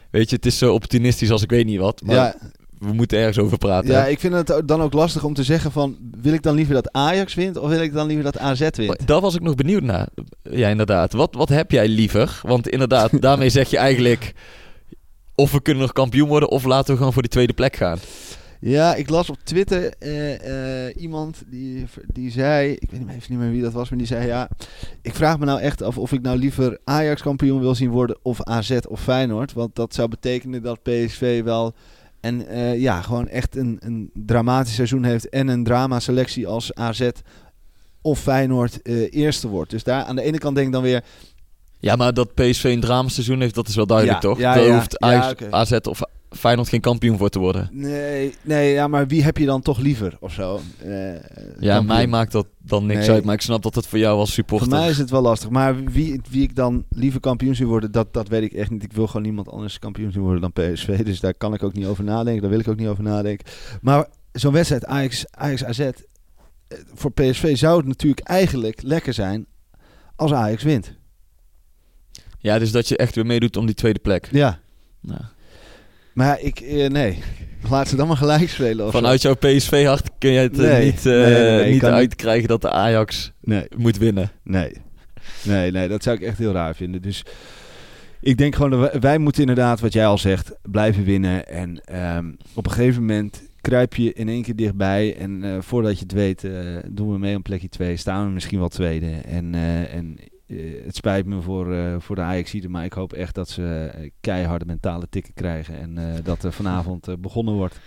weet 0.09 0.29
je, 0.29 0.35
het 0.35 0.45
is 0.45 0.57
zo 0.57 0.73
opportunistisch 0.73 1.31
als 1.31 1.43
ik 1.43 1.49
weet 1.49 1.65
niet 1.65 1.79
wat. 1.79 2.01
Maar 2.05 2.15
Ja, 2.15 2.35
we 2.81 2.93
moeten 2.93 3.17
ergens 3.17 3.39
over 3.39 3.57
praten. 3.57 3.89
ja, 3.91 4.05
ik 4.05 4.19
vind 4.19 4.33
het 4.33 4.61
dan 4.67 4.81
ook 4.81 4.93
lastig 4.93 5.23
om 5.23 5.33
te 5.33 5.43
zeggen 5.43 5.71
van... 5.71 5.97
Wil 6.21 6.33
ik 6.33 6.43
dan 6.43 6.55
liever 6.55 6.73
dat 6.73 6.91
Ajax 6.91 7.33
wint 7.33 7.57
of 7.57 7.69
wil 7.69 7.81
ik 7.81 7.93
dan 7.93 8.07
liever 8.07 8.23
dat 8.23 8.37
AZ 8.37 8.69
wint? 8.75 9.07
Daar 9.07 9.21
was 9.21 9.35
ik 9.35 9.41
nog 9.41 9.55
benieuwd 9.55 9.83
naar. 9.83 10.07
Ja, 10.43 10.67
inderdaad. 10.69 11.13
Wat, 11.13 11.35
wat 11.35 11.49
heb 11.49 11.71
jij 11.71 11.87
liever? 11.87 12.39
Want 12.43 12.69
inderdaad, 12.69 13.11
daarmee 13.21 13.49
zeg 13.49 13.69
je 13.69 13.77
eigenlijk... 13.77 14.33
Of 15.35 15.51
we 15.51 15.61
kunnen 15.61 15.83
nog 15.83 15.91
kampioen 15.91 16.27
worden, 16.27 16.49
of 16.49 16.63
laten 16.63 16.91
we 16.91 16.97
gewoon 16.97 17.13
voor 17.13 17.21
die 17.21 17.31
tweede 17.31 17.53
plek 17.53 17.75
gaan. 17.75 17.97
Ja, 18.59 18.95
ik 18.95 19.09
las 19.09 19.29
op 19.29 19.37
Twitter 19.43 19.93
eh, 19.99 20.85
eh, 20.87 20.95
iemand 21.01 21.43
die, 21.47 21.85
die 22.13 22.31
zei, 22.31 22.71
ik 22.71 22.91
weet 22.91 22.99
niet- 22.99 23.09
even 23.09 23.21
niet 23.29 23.39
meer 23.39 23.51
wie 23.51 23.61
dat 23.61 23.73
was, 23.73 23.89
maar 23.89 23.97
die 23.97 24.07
zei 24.07 24.27
ja, 24.27 24.49
ik 25.01 25.15
vraag 25.15 25.39
me 25.39 25.45
nou 25.45 25.59
echt 25.59 25.81
af 25.83 25.97
of 25.97 26.11
ik 26.11 26.21
nou 26.21 26.37
liever 26.37 26.77
Ajax 26.83 27.21
kampioen 27.21 27.59
wil 27.59 27.75
zien 27.75 27.89
worden 27.89 28.17
of 28.21 28.43
AZ 28.43 28.77
of 28.89 29.01
Feyenoord. 29.01 29.53
Want 29.53 29.75
dat 29.75 29.93
zou 29.93 30.07
betekenen 30.09 30.61
dat 30.61 30.83
PSV 30.83 31.43
wel 31.43 31.73
en 32.21 32.47
eh, 32.47 32.79
ja, 32.79 33.01
gewoon 33.01 33.27
echt 33.27 33.55
een, 33.55 33.77
een 33.79 34.09
dramatisch 34.13 34.75
seizoen 34.75 35.03
heeft 35.03 35.29
en 35.29 35.47
een 35.47 35.63
drama 35.63 35.99
selectie 35.99 36.47
als 36.47 36.73
AZ 36.73 37.09
of 38.01 38.19
Feyenoord 38.19 38.81
eh, 38.81 39.13
eerste 39.13 39.47
wordt. 39.47 39.71
Dus 39.71 39.83
daar 39.83 40.03
aan 40.03 40.15
de 40.15 40.21
ene 40.21 40.37
kant 40.37 40.55
denk 40.55 40.67
ik 40.67 40.73
dan 40.73 40.83
weer, 40.83 41.03
Ja, 41.79 41.95
maar 41.95 42.13
dat 42.13 42.33
PSV 42.33 42.63
een 42.63 42.79
dramaseizoen 42.79 43.41
heeft, 43.41 43.55
dat 43.55 43.67
is 43.67 43.75
wel 43.75 43.85
duidelijk, 43.85 44.21
Ja, 44.21 44.29
toch? 44.29 44.39
ja, 44.39 44.55
ja. 44.55 44.73
hoeft 44.73 44.99
oké. 44.99 45.47
AZ 45.51 45.71
of 45.71 46.01
Feyenoord 46.37 46.69
geen 46.69 46.79
kampioen 46.81 47.17
voor 47.17 47.29
te 47.29 47.39
worden. 47.39 47.69
nee, 47.71 48.33
nee, 48.41 48.71
ja, 48.73 48.87
maar 48.87 49.07
wie 49.07 49.23
heb 49.23 49.37
je 49.37 49.45
dan 49.45 49.61
toch 49.61 49.79
liever 49.79 50.17
of 50.19 50.33
zo? 50.33 50.59
Eh, 50.77 51.15
Ja, 51.59 51.81
mij 51.81 52.07
maakt 52.07 52.31
dat 52.31 52.47
dan 52.57 52.85
niks 52.85 52.99
Nee. 52.99 53.09
uit. 53.15 53.23
Maar 53.23 53.33
ik 53.33 53.41
snap 53.41 53.61
dat 53.63 53.75
het 53.75 53.87
voor 53.87 53.99
jou 53.99 54.19
als 54.19 54.33
supporter... 54.33 54.69
Voor 54.69 54.77
mij 54.77 54.89
is 54.89 54.97
het 54.97 55.09
wel 55.09 55.21
lastig. 55.21 55.49
Maar 55.49 55.83
wie, 55.83 56.21
wie 56.29 56.41
ik 56.43 56.55
dan 56.55 56.85
liever 56.89 57.19
kampioen 57.19 57.55
zou 57.55 57.69
worden, 57.69 57.91
dat, 57.91 58.13
dat 58.13 58.27
weet 58.27 58.43
ik 58.43 58.53
echt 58.53 58.69
niet. 58.69 58.83
Ik 58.83 58.93
wil 58.93 59.07
gewoon 59.07 59.21
niemand 59.21 59.49
anders 59.49 59.79
kampioen 59.79 60.11
zien 60.11 60.21
worden 60.21 60.41
dan 60.41 60.51
PSV. 60.53 61.03
Dus 61.03 61.19
daar 61.19 61.33
kan 61.33 61.53
ik 61.53 61.63
ook 61.63 61.73
niet 61.73 61.85
over 61.85 62.03
nadenken. 62.03 62.41
Daar 62.41 62.51
wil 62.51 62.59
ik 62.59 62.67
ook 62.67 62.77
niet 62.77 62.87
over 62.87 63.03
nadenken. 63.03 63.45
Maar 63.81 64.07
zo'n 64.31 64.53
wedstrijd 64.53 64.85
Ajax, 64.85 65.25
Ajax 65.31 65.63
AZ, 65.63 65.79
eh, 65.79 65.91
voor 66.93 67.11
PSV 67.11 67.57
zou 67.57 67.77
het 67.77 67.87
natuurlijk 67.87 68.27
eigenlijk 68.27 68.81
lekker 68.81 69.13
zijn 69.13 69.45
als 70.15 70.33
Ajax 70.33 70.63
wint. 70.63 70.93
Ja, 72.39 72.59
dus 72.59 72.71
dat 72.71 72.87
je 72.87 72.97
echt 72.97 73.15
weer 73.15 73.25
meedoet 73.25 73.57
om 73.57 73.65
die 73.65 73.75
tweede 73.75 73.99
plek. 73.99 74.29
Ja. 74.31 74.59
Nou, 75.01 75.21
Maar 76.13 76.41
ik, 76.41 76.59
eh, 76.59 76.89
nee. 76.89 77.19
Laat 77.69 77.87
ze 77.87 77.95
dan 77.95 78.07
maar 78.07 78.17
gelijk 78.17 78.49
spelen. 78.49 78.85
Of 78.85 78.91
zo. 78.91 78.97
vanuit 78.97 79.21
jouw 79.21 79.35
PSV-hart 79.35 80.09
kun 80.17 80.31
je 80.31 80.39
het 80.39 80.59
eh, 80.59 80.65
Nee. 80.71 80.85
niet, 80.85 81.05
eh, 81.05 81.11
Nee, 81.13 81.23
nee, 81.33 81.49
nee, 81.49 81.65
ik 81.65 81.71
niet 81.71 81.81
kan 81.81 81.91
uitkrijgen 81.93 82.47
dat 82.47 82.61
de 82.61 82.71
Ajax 82.71 83.31
Nee. 83.41 83.65
moet 83.77 83.97
winnen. 83.97 84.31
Nee. 84.43 84.71
Nee, 85.43 85.71
nee, 85.71 85.87
dat 85.87 86.03
zou 86.03 86.15
ik 86.15 86.21
echt 86.21 86.37
heel 86.37 86.51
raar 86.51 86.75
vinden. 86.75 87.01
Dus 87.01 87.25
ik 88.21 88.37
denk 88.37 88.55
gewoon 88.55 88.69
dat 88.69 88.79
wij, 88.91 88.99
wij 88.99 89.17
moeten 89.17 89.41
inderdaad, 89.41 89.79
wat 89.79 89.93
jij 89.93 90.05
al 90.05 90.17
zegt, 90.17 90.51
blijven 90.61 91.03
winnen. 91.03 91.47
En 91.47 91.81
ehm, 91.85 92.31
op 92.53 92.65
een 92.65 92.71
gegeven 92.71 93.01
moment 93.01 93.41
kruip 93.61 93.95
je 93.95 94.13
in 94.13 94.29
één 94.29 94.41
keer 94.41 94.55
dichtbij. 94.55 95.15
En 95.17 95.43
eh, 95.43 95.57
voordat 95.59 95.97
je 95.97 96.03
het 96.03 96.13
weet, 96.13 96.43
eh, 96.43 96.51
doen 96.87 97.11
we 97.11 97.17
mee 97.19 97.35
om 97.35 97.41
plekje 97.41 97.69
2. 97.69 97.97
Staan 97.97 98.25
we 98.25 98.31
misschien 98.31 98.59
wel 98.59 98.69
tweede. 98.69 99.11
En, 99.11 99.55
eh, 99.55 99.93
en 99.93 100.17
het 100.85 100.95
spijt 100.95 101.25
me 101.25 101.41
voor, 101.41 101.73
eh 101.73 101.95
voor 101.99 102.15
de 102.15 102.21
Ajaxiden, 102.21 102.71
maar 102.71 102.85
ik 102.85 102.93
hoop 102.93 103.13
echt 103.13 103.35
dat 103.35 103.49
ze 103.49 103.91
eh, 103.93 104.09
keiharde 104.21 104.65
mentale 104.65 105.07
tikken 105.09 105.33
krijgen. 105.33 105.79
En 105.79 105.97
eh, 105.97 106.23
dat 106.23 106.43
er 106.43 106.53
vanavond 106.53 107.07
eh, 107.07 107.15
begonnen 107.19 107.53
wordt. 107.53 107.79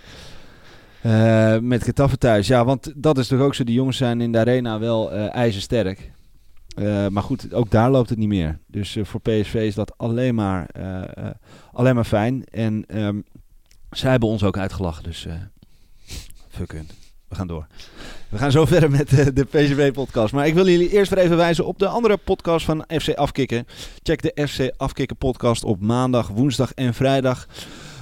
Eh, 1.03 1.59
met 1.59 1.83
Getafe 1.85 2.18
thuis. 2.18 2.46
Ja, 2.46 2.64
want 2.64 2.92
dat 2.96 3.18
is 3.18 3.27
toch 3.27 3.40
ook 3.40 3.55
zo. 3.55 3.64
Die 3.64 3.74
jongens 3.74 3.96
zijn 3.96 4.20
in 4.20 4.33
de 4.33 4.38
arena 4.38 4.79
wel 4.79 5.12
eh 5.12 5.35
ijzersterk. 5.35 6.12
Eh, 6.74 7.09
maar 7.09 7.22
goed, 7.22 7.53
ook 7.55 7.70
daar 7.70 7.90
loopt 7.90 8.09
het 8.09 8.18
niet 8.18 8.29
meer. 8.29 8.59
Dus 8.66 8.96
eh, 8.96 9.05
voor 9.05 9.20
PSV 9.20 9.55
is 9.55 9.74
dat 9.74 9.98
alleen 9.98 10.35
maar, 10.35 10.68
eh, 10.72 11.03
eh, 11.16 11.35
alleen 11.72 11.94
maar 11.94 12.05
fijn. 12.05 12.44
En 12.44 12.85
ehm, 12.87 13.20
zij 13.90 14.11
hebben 14.11 14.29
ons 14.29 14.42
ook 14.42 14.59
uitgelachen. 14.59 15.03
Dus 15.05 15.27
eh 15.27 15.35
fuck 16.48 16.72
hun. 16.72 16.88
We 17.35 17.40
gaan 17.40 17.49
door. 17.49 17.66
We 18.29 18.38
gaan 18.38 18.51
zo 18.51 18.66
verder 18.75 18.90
met 18.90 19.18
eh, 19.18 19.27
de 19.35 19.44
PSV-podcast. 19.44 20.33
Maar 20.33 20.47
ik 20.47 20.55
wil 20.55 20.68
jullie 20.68 20.90
eerst 20.90 21.14
weer 21.14 21.25
even 21.25 21.37
wijzen 21.37 21.66
op 21.66 21.79
de 21.79 21.87
andere 21.87 22.16
podcast 22.16 22.64
van 22.64 22.85
FC 23.01 23.14
Afkikken. 23.14 23.66
Check 24.03 24.23
de 24.23 24.47
FC 24.49 24.73
Afkikken 24.77 25.16
podcast 25.16 25.64
op 25.64 25.81
maandag, 25.81 26.29
woensdag 26.29 26.73
en 26.73 26.94
vrijdag. 26.94 27.47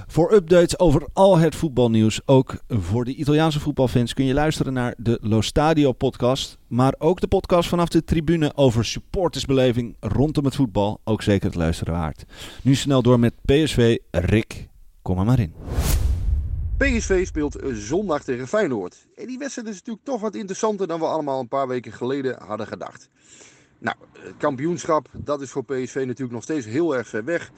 Voor 0.07 0.33
updates 0.33 0.79
over 0.79 1.09
al 1.13 1.39
het 1.39 1.55
voetbalnieuws, 1.55 2.21
ook 2.25 2.63
voor 2.69 3.05
de 3.05 3.15
Italiaanse 3.15 3.61
voetbalfans, 3.61 4.15
kun 4.15 4.25
je 4.25 4.35
luisteren 4.35 4.73
naar 4.73 4.95
de 4.97 5.19
Lo 5.23 5.41
Stadio 5.41 5.93
podcast. 5.93 6.59
Maar 6.67 6.95
ook 6.99 7.21
de 7.21 7.29
podcast 7.29 7.69
vanaf 7.69 7.89
de 7.89 8.05
tribune 8.05 8.53
over 8.55 8.85
supportersbeleving 8.85 9.97
rondom 10.01 10.45
het 10.45 10.55
voetbal. 10.55 11.01
Ook 11.05 11.23
zeker 11.23 11.47
het 11.47 11.55
luisteren 11.55 11.95
waard. 11.95 12.25
Nu 12.63 12.75
snel 12.75 13.03
door 13.03 13.19
met 13.19 13.35
PSV. 13.45 13.97
Rick, 14.11 14.69
kom 15.03 15.19
er 15.19 15.25
maar 15.25 15.41
in. 15.41 15.53
PSV 16.83 17.27
speelt 17.27 17.57
eh, 17.57 17.71
zondag 17.73 18.25
tegen 18.25 18.49
Feyenoord. 18.49 19.07
En 19.15 19.27
die 19.27 19.39
wedstrijd 19.39 19.69
is 19.69 19.75
natuurlijk 19.75 20.05
toch 20.05 20.21
wat 20.21 20.35
interessanter 20.35 20.87
dan 20.87 21.01
we 21.01 21.07
allemaal 21.07 21.41
een 21.41 21.49
paar 21.49 21.69
weken 21.69 21.93
geleden 21.93 22.43
hadden 22.43 22.67
gedacht. 22.67 23.09
Nou, 23.79 23.97
het 24.19 24.37
kampioenschap, 24.37 25.09
dat 25.13 25.41
is 25.41 25.51
voor 25.51 25.65
PSV 25.65 25.95
natuurlijk 25.95 26.33
nog 26.33 26.43
steeds 26.43 26.67
heel 26.67 26.97
erg 26.97 27.09
ver 27.09 27.25
weg. 27.25 27.51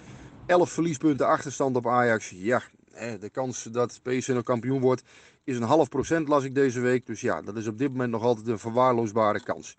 11 0.46 0.70
verliespunten 0.70 1.26
achterstand 1.26 1.76
op 1.76 1.86
Ajax. 1.86 2.30
Ja, 2.30 2.62
eh, 2.92 3.12
de 3.20 3.30
kans 3.30 3.62
dat 3.62 4.00
PSV 4.02 4.28
nog 4.28 4.42
kampioen 4.42 4.80
wordt 4.80 5.02
is 5.44 5.56
een 5.56 5.62
half 5.62 5.88
procent, 5.88 6.28
las 6.28 6.44
ik 6.44 6.54
deze 6.54 6.80
week. 6.80 7.06
Dus 7.06 7.20
ja, 7.20 7.42
dat 7.42 7.56
is 7.56 7.66
op 7.66 7.78
dit 7.78 7.90
moment 7.90 8.10
nog 8.10 8.22
altijd 8.22 8.46
een 8.46 8.58
verwaarloosbare 8.58 9.42
kans. 9.42 9.76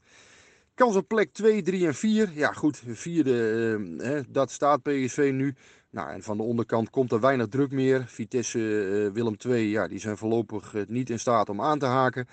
Kans 0.74 0.96
op 0.96 1.08
plek 1.08 1.34
2, 1.34 1.62
3 1.62 1.88
en 1.88 1.96
4. 1.96 2.32
Ja, 2.34 2.52
goed, 2.52 2.82
vierde, 2.86 3.80
eh, 4.00 4.20
dat 4.30 4.52
staat 4.52 4.82
PSV 4.82 5.32
nu. 5.34 5.56
Nou, 5.96 6.10
en 6.10 6.24
van 6.24 6.38
de 6.38 6.44
onderkant 6.44 6.90
komt 6.90 7.12
er 7.12 7.20
weinig 7.20 7.48
druk 7.48 7.72
meer. 7.72 8.04
Vitesse, 8.08 8.60
eh, 8.60 9.14
Willem 9.14 9.36
II, 9.48 9.70
ja, 9.70 9.88
die 9.88 10.00
zijn 10.00 10.18
voorlopig 10.18 10.74
eh, 10.74 10.82
niet 10.88 11.10
in 11.10 11.20
staat 11.20 11.50
om 11.50 11.62
aan 11.62 11.80
te 11.80 11.86
haken. 11.86 12.28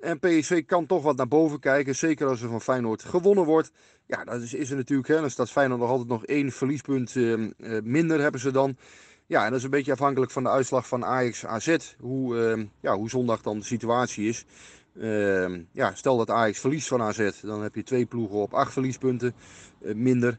En 0.00 0.18
PSV 0.18 0.64
kan 0.64 0.86
toch 0.86 1.02
wat 1.02 1.16
naar 1.16 1.28
boven 1.28 1.60
kijken. 1.60 1.96
Zeker 1.96 2.26
als 2.26 2.42
er 2.42 2.48
van 2.48 2.60
Feyenoord 2.60 3.04
gewonnen 3.04 3.44
wordt. 3.44 3.70
Ja, 4.06 4.24
dat 4.24 4.42
is, 4.42 4.54
is 4.54 4.70
er 4.70 4.76
natuurlijk. 4.76 5.08
Hè, 5.08 5.20
dan 5.20 5.30
staat 5.30 5.50
Feyenoord 5.50 5.80
nog 5.80 5.90
altijd 5.90 6.08
nog 6.08 6.26
één 6.26 6.52
verliespunt 6.52 7.16
eh, 7.16 7.34
minder 7.82 8.20
hebben 8.20 8.40
ze 8.40 8.50
dan. 8.50 8.76
Ja, 9.26 9.44
en 9.44 9.50
dat 9.50 9.58
is 9.58 9.64
een 9.64 9.70
beetje 9.70 9.92
afhankelijk 9.92 10.32
van 10.32 10.42
de 10.42 10.48
uitslag 10.48 10.88
van 10.88 11.04
Ajax 11.04 11.46
AZ. 11.46 11.94
Hoe, 11.98 12.68
ja, 12.80 12.96
hoe 12.96 13.10
zondag 13.10 13.42
dan 13.42 13.58
de 13.58 13.64
situatie 13.64 14.28
is. 14.28 14.44
Ja, 15.72 15.94
stel 15.94 16.16
dat 16.16 16.30
Ajax 16.30 16.58
verliest 16.58 16.88
van 16.88 17.02
AZ. 17.02 17.30
Dan 17.42 17.62
heb 17.62 17.74
je 17.74 17.82
twee 17.82 18.06
ploegen 18.06 18.38
op 18.38 18.54
acht 18.54 18.72
verliespunten 18.72 19.34
minder. 19.78 20.38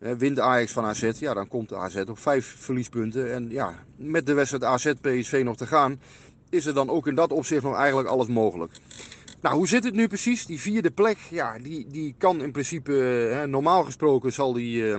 Wint 0.00 0.38
Ajax 0.38 0.72
van 0.72 0.84
AZ, 0.84 1.10
ja, 1.18 1.34
dan 1.34 1.48
komt 1.48 1.68
de 1.68 1.76
AZ 1.76 1.96
op 1.96 2.18
vijf 2.18 2.54
verliespunten. 2.58 3.32
En 3.32 3.50
ja, 3.50 3.74
met 3.96 4.26
de 4.26 4.34
wedstrijd 4.34 4.64
AZ-PSV 4.64 5.42
nog 5.44 5.56
te 5.56 5.66
gaan, 5.66 6.00
is 6.50 6.66
er 6.66 6.74
dan 6.74 6.90
ook 6.90 7.06
in 7.06 7.14
dat 7.14 7.32
opzicht 7.32 7.62
nog 7.62 7.76
eigenlijk 7.76 8.08
alles 8.08 8.26
mogelijk. 8.26 8.72
Nou, 9.40 9.56
hoe 9.56 9.68
zit 9.68 9.84
het 9.84 9.94
nu 9.94 10.08
precies? 10.08 10.46
Die 10.46 10.60
vierde 10.60 10.90
plek, 10.90 11.18
ja, 11.30 11.58
die, 11.58 11.86
die 11.88 12.14
kan 12.18 12.42
in 12.42 12.52
principe, 12.52 12.92
hè, 13.32 13.46
normaal 13.46 13.84
gesproken 13.84 14.32
zal 14.32 14.52
die, 14.52 14.94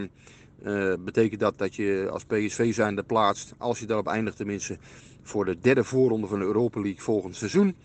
eh, 0.63 0.93
betekent 0.99 1.39
dat 1.39 1.57
dat 1.57 1.75
je 1.75 2.07
als 2.11 2.23
PSV 2.23 2.73
zijnde 2.73 3.03
plaatst, 3.03 3.53
als 3.57 3.79
je 3.79 3.85
daarop 3.85 4.07
eindigt 4.07 4.37
tenminste, 4.37 4.77
voor 5.21 5.45
de 5.45 5.59
derde 5.59 5.83
voorronde 5.83 6.27
van 6.27 6.39
de 6.39 6.45
Europa 6.45 6.81
League 6.81 7.01
volgend 7.01 7.35
seizoen. 7.35 7.75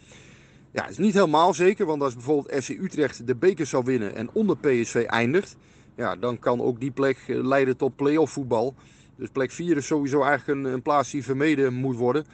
Ja, 0.71 0.89
is 0.89 0.99
niet 0.99 1.15
helemaal 1.15 1.55
zeker, 1.55 1.87
want 1.87 2.03
als 2.03 2.15
bijvoorbeeld 2.15 2.65
FC 2.65 2.69
Utrecht 2.69 3.27
de 3.27 3.35
beker 3.35 3.67
zou 3.67 3.85
winnen 3.85 4.15
en 4.15 4.31
onder 4.33 4.57
PSV 4.57 5.05
eindigt, 5.07 5.57
ja, 5.97 6.17
dan 6.17 6.39
kan 6.39 6.61
ook 6.61 6.81
die 6.81 6.91
plek 6.91 7.19
eh, 7.27 7.45
leiden 7.45 7.77
tot 7.77 7.97
play-off 7.97 8.33
voetbal. 8.33 8.75
Dus 9.17 9.29
plek 9.29 9.51
4 9.51 9.77
is 9.77 9.87
sowieso 9.87 10.23
eigenlijk 10.23 10.59
een, 10.59 10.73
een 10.73 10.83
plaats 10.83 11.11
die 11.11 11.25
vermeden 11.25 11.75
moet 11.75 11.97
worden. 11.97 12.25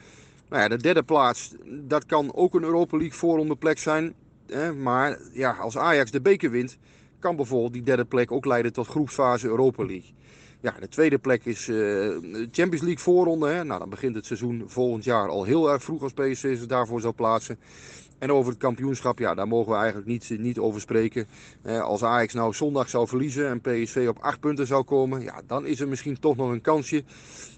Nou 0.49 0.61
ja, 0.61 0.67
de 0.67 0.77
derde 0.77 1.03
plaats, 1.03 1.55
dat 1.65 2.05
kan 2.05 2.33
ook 2.35 2.55
een 2.55 2.63
Europa 2.63 2.97
League 2.97 3.17
voorronde 3.17 3.55
plek 3.55 3.77
zijn. 3.77 4.13
Hè, 4.47 4.73
maar 4.73 5.19
ja, 5.31 5.51
als 5.51 5.77
Ajax 5.77 6.11
de 6.11 6.21
beker 6.21 6.51
wint, 6.51 6.77
kan 7.19 7.35
bijvoorbeeld 7.35 7.73
die 7.73 7.83
derde 7.83 8.05
plek 8.05 8.31
ook 8.31 8.45
leiden 8.45 8.73
tot 8.73 8.87
groepsfase 8.87 9.47
Europa 9.47 9.85
League. 9.85 10.13
Ja, 10.59 10.75
de 10.79 10.87
tweede 10.87 11.17
plek 11.17 11.45
is 11.45 11.67
eh, 11.67 11.75
Champions 12.51 12.81
League 12.81 12.97
voorronde. 12.97 13.47
Hè. 13.47 13.63
Nou, 13.63 13.79
dan 13.79 13.89
begint 13.89 14.15
het 14.15 14.25
seizoen 14.25 14.63
volgend 14.67 15.03
jaar 15.03 15.29
al 15.29 15.43
heel 15.43 15.71
erg 15.71 15.83
vroeg 15.83 16.01
als 16.01 16.13
PSV 16.13 16.57
zich 16.57 16.65
daarvoor 16.65 17.01
zou 17.01 17.13
plaatsen. 17.13 17.59
En 18.23 18.31
over 18.31 18.51
het 18.51 18.61
kampioenschap, 18.61 19.19
ja, 19.19 19.33
daar 19.33 19.47
mogen 19.47 19.71
we 19.71 19.77
eigenlijk 19.77 20.07
niet, 20.07 20.29
niet 20.39 20.59
over 20.59 20.81
spreken. 20.81 21.27
Eh, 21.61 21.81
als 21.81 22.03
Ajax 22.03 22.33
nou 22.33 22.53
zondag 22.53 22.89
zou 22.89 23.07
verliezen 23.07 23.47
en 23.47 23.61
PSV 23.61 24.05
op 24.09 24.17
acht 24.19 24.39
punten 24.39 24.67
zou 24.67 24.83
komen, 24.83 25.21
ja, 25.21 25.41
dan 25.47 25.65
is 25.65 25.79
er 25.79 25.87
misschien 25.87 26.19
toch 26.19 26.35
nog 26.35 26.51
een 26.51 26.61
kansje. 26.61 27.03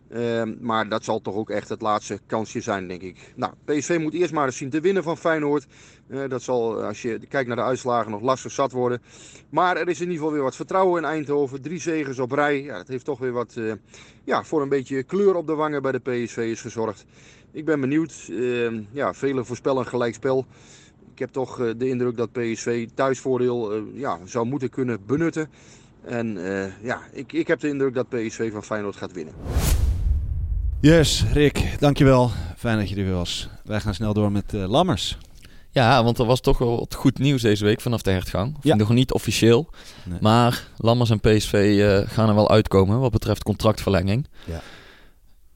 Eh, 0.07 0.43
maar 0.59 0.89
dat 0.89 1.03
zal 1.03 1.21
toch 1.21 1.35
ook 1.35 1.49
echt 1.49 1.69
het 1.69 1.81
laatste 1.81 2.19
kansje 2.25 2.61
zijn, 2.61 2.87
denk 2.87 3.01
ik. 3.01 3.33
Nou, 3.35 3.53
PSV 3.65 3.97
moet 4.01 4.13
eerst 4.13 4.33
maar 4.33 4.45
eens 4.45 4.57
zien 4.57 4.69
te 4.69 4.79
winnen 4.79 5.03
van 5.03 5.17
Feyenoord. 5.17 5.65
Eh, 6.07 6.29
dat 6.29 6.41
zal, 6.41 6.83
als 6.83 7.01
je 7.01 7.19
kijkt 7.29 7.47
naar 7.47 7.57
de 7.57 7.63
uitslagen, 7.63 8.11
nog 8.11 8.21
lastig 8.21 8.51
zat 8.51 8.71
worden. 8.71 9.01
Maar 9.49 9.77
er 9.77 9.87
is 9.87 9.99
in 9.99 10.01
ieder 10.01 10.17
geval 10.17 10.31
weer 10.31 10.43
wat 10.43 10.55
vertrouwen 10.55 11.03
in 11.03 11.09
Eindhoven. 11.09 11.61
Drie 11.61 11.79
zegens 11.79 12.19
op 12.19 12.31
rij. 12.31 12.63
Ja, 12.63 12.77
dat 12.77 12.87
heeft 12.87 13.05
toch 13.05 13.19
weer 13.19 13.31
wat 13.31 13.55
eh, 13.55 13.71
ja, 14.23 14.43
voor 14.43 14.61
een 14.61 14.69
beetje 14.69 15.03
kleur 15.03 15.35
op 15.35 15.47
de 15.47 15.55
wangen 15.55 15.81
bij 15.81 15.91
de 15.91 15.99
PSV'ers 15.99 16.61
gezorgd. 16.61 17.05
Ik 17.55 17.65
ben 17.65 17.81
benieuwd. 17.81 18.13
Eh, 18.29 18.71
ja, 18.91 19.13
velen 19.13 19.45
voorspellen 19.45 19.85
gelijkspel. 19.85 20.45
Ik 21.13 21.19
heb 21.19 21.29
toch 21.31 21.59
eh, 21.59 21.69
de 21.77 21.87
indruk 21.87 22.17
dat 22.17 22.31
PSV 22.31 22.87
thuisvoordeel 22.93 23.71
eh, 23.73 23.81
ja, 23.93 24.19
zou 24.25 24.45
moeten 24.45 24.69
kunnen 24.69 24.99
benutten. 25.05 25.49
En 26.05 26.45
eh, 26.45 26.71
ja, 26.81 27.01
ik, 27.11 27.33
ik 27.33 27.47
heb 27.47 27.59
de 27.59 27.67
indruk 27.67 27.93
dat 27.93 28.09
PSV 28.09 28.51
van 28.51 28.63
Feyenoord 28.63 28.95
gaat 28.95 29.11
winnen. 29.13 29.33
Yes, 30.81 31.25
Rick, 31.33 31.75
dankjewel. 31.79 32.31
Fijn 32.57 32.77
dat 32.77 32.89
je 32.89 32.95
er 32.95 33.03
weer 33.03 33.13
was. 33.13 33.49
Wij 33.63 33.79
gaan 33.79 33.93
snel 33.93 34.13
door 34.13 34.31
met 34.31 34.53
eh, 34.53 34.69
Lammers. 34.69 35.17
Ja, 35.71 36.03
want 36.03 36.19
er 36.19 36.25
was 36.25 36.41
toch 36.41 36.57
wel 36.57 36.79
wat 36.79 36.93
goed 36.93 37.19
nieuws 37.19 37.41
deze 37.41 37.63
week 37.63 37.81
vanaf 37.81 38.01
de 38.01 38.11
hertgang. 38.11 38.55
Of 38.57 38.63
Ja. 38.63 38.75
Nog 38.75 38.89
niet 38.89 39.11
officieel. 39.11 39.69
Nee. 40.03 40.17
Maar 40.21 40.67
Lammers 40.77 41.09
en 41.09 41.19
PSV 41.19 41.53
eh, 41.53 42.13
gaan 42.13 42.29
er 42.29 42.35
wel 42.35 42.49
uitkomen 42.49 42.99
wat 42.99 43.11
betreft 43.11 43.43
contractverlenging. 43.43 44.27
Ja. 44.45 44.61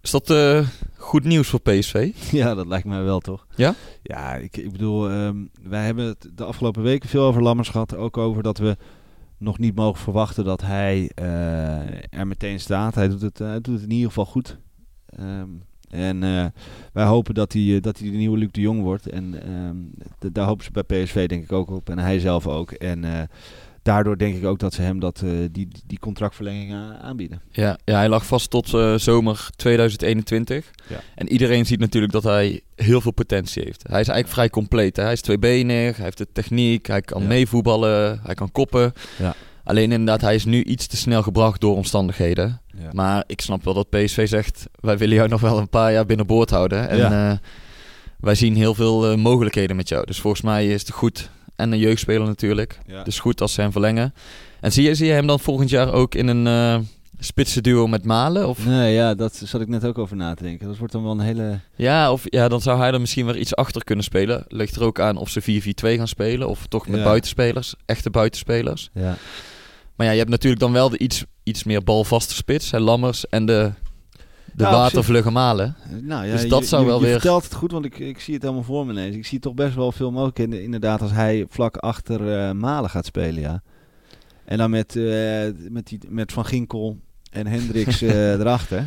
Is 0.02 0.12
dat 0.12 0.30
eh, 0.30 0.68
goed 0.98 1.24
nieuws 1.24 1.48
voor 1.48 1.62
PSV? 1.62 2.12
Ja, 2.32 2.56
dat 2.56 2.68
lijkt 2.68 2.88
mij 2.88 3.04
wel 3.04 3.20
toch? 3.20 3.48
Ja? 3.56 3.76
Ja, 4.02 4.36
ik, 4.36 4.58
ik 4.58 4.72
bedoel, 4.72 5.10
ehm, 5.10 5.46
wij 5.62 5.86
hebben 5.86 6.06
het 6.06 6.30
de 6.36 6.44
afgelopen 6.44 6.84
weken 6.84 7.10
veel 7.10 7.24
over 7.24 7.42
Lammers 7.42 7.70
gehad. 7.70 7.96
Ook 7.96 8.18
over 8.18 8.44
dat 8.44 8.58
we 8.58 8.78
nog 9.38 9.58
niet 9.58 9.76
mogen 9.76 10.02
verwachten 10.02 10.44
dat 10.46 10.62
hij 10.62 11.12
eh, 11.16 12.20
er 12.20 12.28
meteen 12.28 12.60
staat. 12.60 12.96
Hij 12.96 13.08
doet 13.08 13.22
het, 13.22 13.38
hij 13.38 13.62
doet 13.62 13.74
het 13.74 13.84
in 13.84 13.92
ieder 13.92 14.08
geval 14.08 14.26
goed. 14.26 14.58
Ehm, 15.06 15.50
en 15.90 16.24
eh, 16.24 16.46
wij 16.94 17.06
hopen 17.06 17.34
dat 17.34 17.54
hij, 17.54 17.76
eh, 17.76 17.82
dat 17.82 18.00
hij 18.00 18.12
de 18.12 18.18
nieuwe 18.18 18.38
Luc 18.38 18.52
de 18.52 18.62
Jong 18.62 18.82
wordt. 18.82 19.08
En 19.08 19.44
ehm, 19.44 19.78
daar 20.32 20.48
hopen 20.48 20.66
ze 20.66 20.72
bij 20.72 20.84
PSV 20.84 21.28
denk 21.28 21.44
ik 21.44 21.52
ook 21.52 21.70
op. 21.70 21.90
En 21.90 22.00
hij 22.00 22.20
zelf 22.20 22.48
ook. 22.48 22.72
En 22.72 23.04
eh, 23.04 23.22
daardoor 23.94 24.18
denk 24.18 24.36
ik 24.36 24.46
ook 24.46 24.60
dat 24.60 24.74
ze 24.74 24.82
hem 24.82 25.00
dat, 25.00 25.22
eh, 25.26 25.30
die, 25.52 25.68
die 25.88 26.00
contractverlenging 26.00 26.74
a- 26.74 26.98
aanbieden. 27.02 27.42
Ja, 27.52 27.78
ja 27.86 27.96
hij 27.98 28.10
lag 28.10 28.26
vast 28.26 28.50
tot 28.50 28.74
eh, 28.74 28.96
zomer 28.96 29.48
2021. 29.56 30.72
Ja. 30.88 31.00
En 31.16 31.30
iedereen 31.30 31.66
ziet 31.66 31.80
natuurlijk 31.80 32.14
dat 32.14 32.24
hij 32.24 32.62
heel 32.76 33.02
veel 33.02 33.12
potentie 33.12 33.64
heeft. 33.66 33.82
Hij 33.88 34.00
is 34.02 34.08
eigenlijk 34.08 34.28
vrij 34.28 34.50
compleet. 34.50 34.96
Hè? 34.96 35.04
Hij 35.04 35.14
is 35.14 35.22
tweebenig, 35.22 35.96
hij 35.96 36.06
heeft 36.06 36.18
de 36.18 36.28
techniek, 36.34 36.86
hij 36.88 37.02
kan 37.02 37.22
Ja. 37.22 37.28
meevoetballen, 37.28 38.20
hij 38.24 38.36
kan 38.36 38.52
koppen. 38.52 38.94
Ja. 39.18 39.34
Alleen 39.64 39.92
inderdaad, 39.92 40.22
hij 40.22 40.36
is 40.36 40.46
nu 40.46 40.64
iets 40.64 40.88
te 40.88 40.98
snel 40.98 41.24
gebracht 41.24 41.62
door 41.62 41.76
omstandigheden. 41.76 42.62
Ja. 42.78 42.90
Maar 42.92 43.24
ik 43.28 43.42
snap 43.42 43.64
wel 43.64 43.74
dat 43.74 43.90
PSV 43.90 44.28
zegt, 44.28 44.66
wij 44.80 44.98
willen 44.98 45.16
jou 45.16 45.30
nog 45.30 45.42
wel 45.42 45.58
een 45.58 45.70
paar 45.70 45.92
jaar 45.92 46.06
binnenboord 46.06 46.50
houden. 46.50 46.90
En 46.90 46.98
Ja. 46.98 47.32
eh, 47.32 47.38
wij 48.20 48.36
zien 48.36 48.56
heel 48.56 48.74
veel 48.76 49.10
eh, 49.12 49.18
mogelijkheden 49.18 49.76
met 49.76 49.90
jou. 49.90 50.06
Dus 50.06 50.20
volgens 50.20 50.42
mij 50.42 50.68
is 50.68 50.82
het 50.82 50.92
goed. 50.92 51.30
En 51.60 51.72
een 51.72 51.80
jeugdspeler 51.80 52.28
natuurlijk. 52.28 52.80
Ja. 52.88 53.04
Dus 53.04 53.20
goed 53.20 53.42
als 53.42 53.54
ze 53.54 53.62
hem 53.62 53.72
verlengen. 53.72 54.14
En 54.62 54.72
zie 54.72 54.84
je, 54.84 54.96
zie 54.96 55.08
je 55.08 55.14
hem 55.14 55.28
dan 55.28 55.40
volgend 55.40 55.70
jaar 55.70 55.94
ook 55.94 56.16
in 56.16 56.28
een 56.28 56.48
eh 56.48 56.80
spitse 57.22 57.62
duo 57.62 57.88
met 57.88 58.06
Malen? 58.06 58.48
Of, 58.48 58.66
Nee, 58.66 58.94
ja, 58.94 59.16
dat 59.16 59.42
zat 59.46 59.62
ik 59.62 59.68
net 59.68 59.86
ook 59.86 59.98
over 59.98 60.16
na 60.16 60.34
te 60.34 60.44
denken. 60.44 60.68
Dat 60.68 60.78
wordt 60.78 60.94
dan 60.94 61.04
wel 61.04 61.12
een 61.12 61.20
hele... 61.20 61.60
ja, 61.76 62.12
of 62.12 62.24
ja, 62.26 62.48
dan 62.48 62.62
zou 62.62 62.80
hij 62.80 62.92
er 62.92 63.00
misschien 63.00 63.26
weer 63.26 63.38
iets 63.38 63.56
achter 63.56 63.84
kunnen 63.84 64.04
spelen. 64.06 64.44
Ligt 64.48 64.76
er 64.76 64.84
ook 64.84 65.00
aan 65.00 65.18
of 65.18 65.30
ze 65.30 65.42
4-4-2 65.42 65.98
gaan 65.98 66.08
spelen. 66.08 66.48
Of 66.50 66.66
toch 66.68 66.88
met 66.88 66.98
Ja. 67.00 67.04
buitenspelers. 67.06 67.74
Echte 67.86 68.10
buitenspelers. 68.10 68.90
Ja. 68.94 69.16
Maar 69.96 70.06
ja, 70.08 70.12
je 70.14 70.18
hebt 70.20 70.30
natuurlijk 70.30 70.62
dan 70.62 70.72
wel 70.72 70.90
de 70.90 70.98
iets, 70.98 71.24
iets 71.44 71.64
meer 71.64 71.84
balvaste 71.84 72.34
spits. 72.34 72.72
Hè, 72.72 72.80
Lammers 72.80 73.28
en 73.28 73.46
de, 73.46 73.72
de 74.54 74.66
op 74.66 74.72
watervlugge 74.72 75.32
Malen. 75.32 75.76
Nou 76.02 76.26
ja, 76.26 76.32
Dus 76.32 76.48
dat 76.50 76.60
je, 76.60 76.66
zou 76.66 76.82
je- 76.82 76.88
wel 76.88 76.98
je 77.00 77.04
weer- 77.04 77.14
vertelt 77.14 77.44
het 77.44 77.54
goed, 77.54 77.72
want 77.72 77.86
ik, 77.86 78.00
ik 78.00 78.20
zie 78.20 78.34
het 78.34 78.44
helemaal 78.44 78.64
voor 78.64 78.86
me 78.86 78.92
ineens. 78.92 79.16
Ik 79.16 79.26
zie 79.26 79.40
toch 79.40 79.54
best 79.54 79.76
wel 79.76 79.92
veel 79.92 80.12
mogelijkheden, 80.12 80.64
inderdaad, 80.64 81.02
als 81.02 81.12
hij 81.12 81.46
vlak 81.50 81.78
achter 81.78 82.34
eh, 82.38 82.52
Malen 82.52 82.90
gaat 82.90 83.06
spelen, 83.06 83.42
ja. 83.42 83.62
En 84.46 84.58
dan 84.58 84.70
met, 84.70 84.96
eh, 84.96 85.04
met, 85.70 85.88
die, 85.88 86.00
met 86.08 86.32
Van 86.32 86.46
Ginkel 86.46 86.98
en 87.32 87.48
Hendricks 87.48 88.02
eh, 88.02 88.32
erachter. 88.34 88.86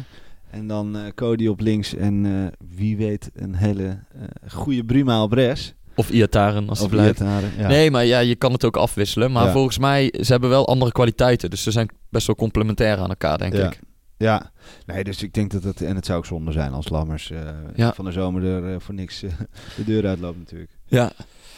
En 0.51 0.67
dan 0.67 0.97
Cody 1.15 1.47
op 1.47 1.61
links 1.61 1.95
en 1.95 2.51
wie 2.75 2.97
weet 2.97 3.31
een 3.35 3.55
hele 3.55 3.99
goede 4.49 4.85
Bruma 4.85 5.23
op 5.23 5.33
rechts. 5.33 5.75
Of 5.95 6.11
Iataren 6.11 6.69
als 6.69 6.81
Of 6.81 6.89
blijft. 6.91 7.21
Iataren, 7.21 7.51
ja. 7.59 7.69
Nee, 7.69 7.91
maar 7.91 8.05
ja, 8.05 8.19
je 8.19 8.35
kan 8.37 8.53
het 8.53 8.65
ook 8.65 8.77
afwisselen. 8.77 9.33
Maar 9.33 9.45
Ja. 9.47 9.53
volgens 9.53 9.79
mij, 9.79 10.15
ze 10.21 10.33
hebben 10.33 10.51
wel 10.51 10.67
andere 10.69 10.93
kwaliteiten. 10.93 11.51
Dus 11.51 11.63
ze 11.63 11.71
zijn 11.71 11.89
best 12.09 12.27
wel 12.27 12.37
complementair 12.37 12.97
aan 12.99 13.09
elkaar, 13.09 13.39
denk 13.39 13.55
ik. 13.55 13.81
Ja, 14.23 14.51
nee, 14.87 15.05
dus 15.05 15.23
ik 15.23 15.35
denk 15.35 15.51
dat 15.51 15.63
het, 15.63 15.83
en 15.83 15.97
het 15.97 16.07
zou 16.07 16.19
ook 16.19 16.27
zonde 16.27 16.53
zijn 16.53 16.73
als 16.73 16.89
Lammers 16.89 17.31
eh, 17.31 17.39
Ja. 17.75 17.93
van 17.95 18.05
de 18.05 18.13
zomer 18.13 18.45
er 18.45 18.73
eh, 18.75 18.81
voor 18.81 18.95
niks 18.95 19.23
eh, 19.23 19.31
de 19.77 19.85
deur 19.85 20.07
uitloopt 20.07 20.39
natuurlijk. 20.39 20.71
Ja. 20.87 21.11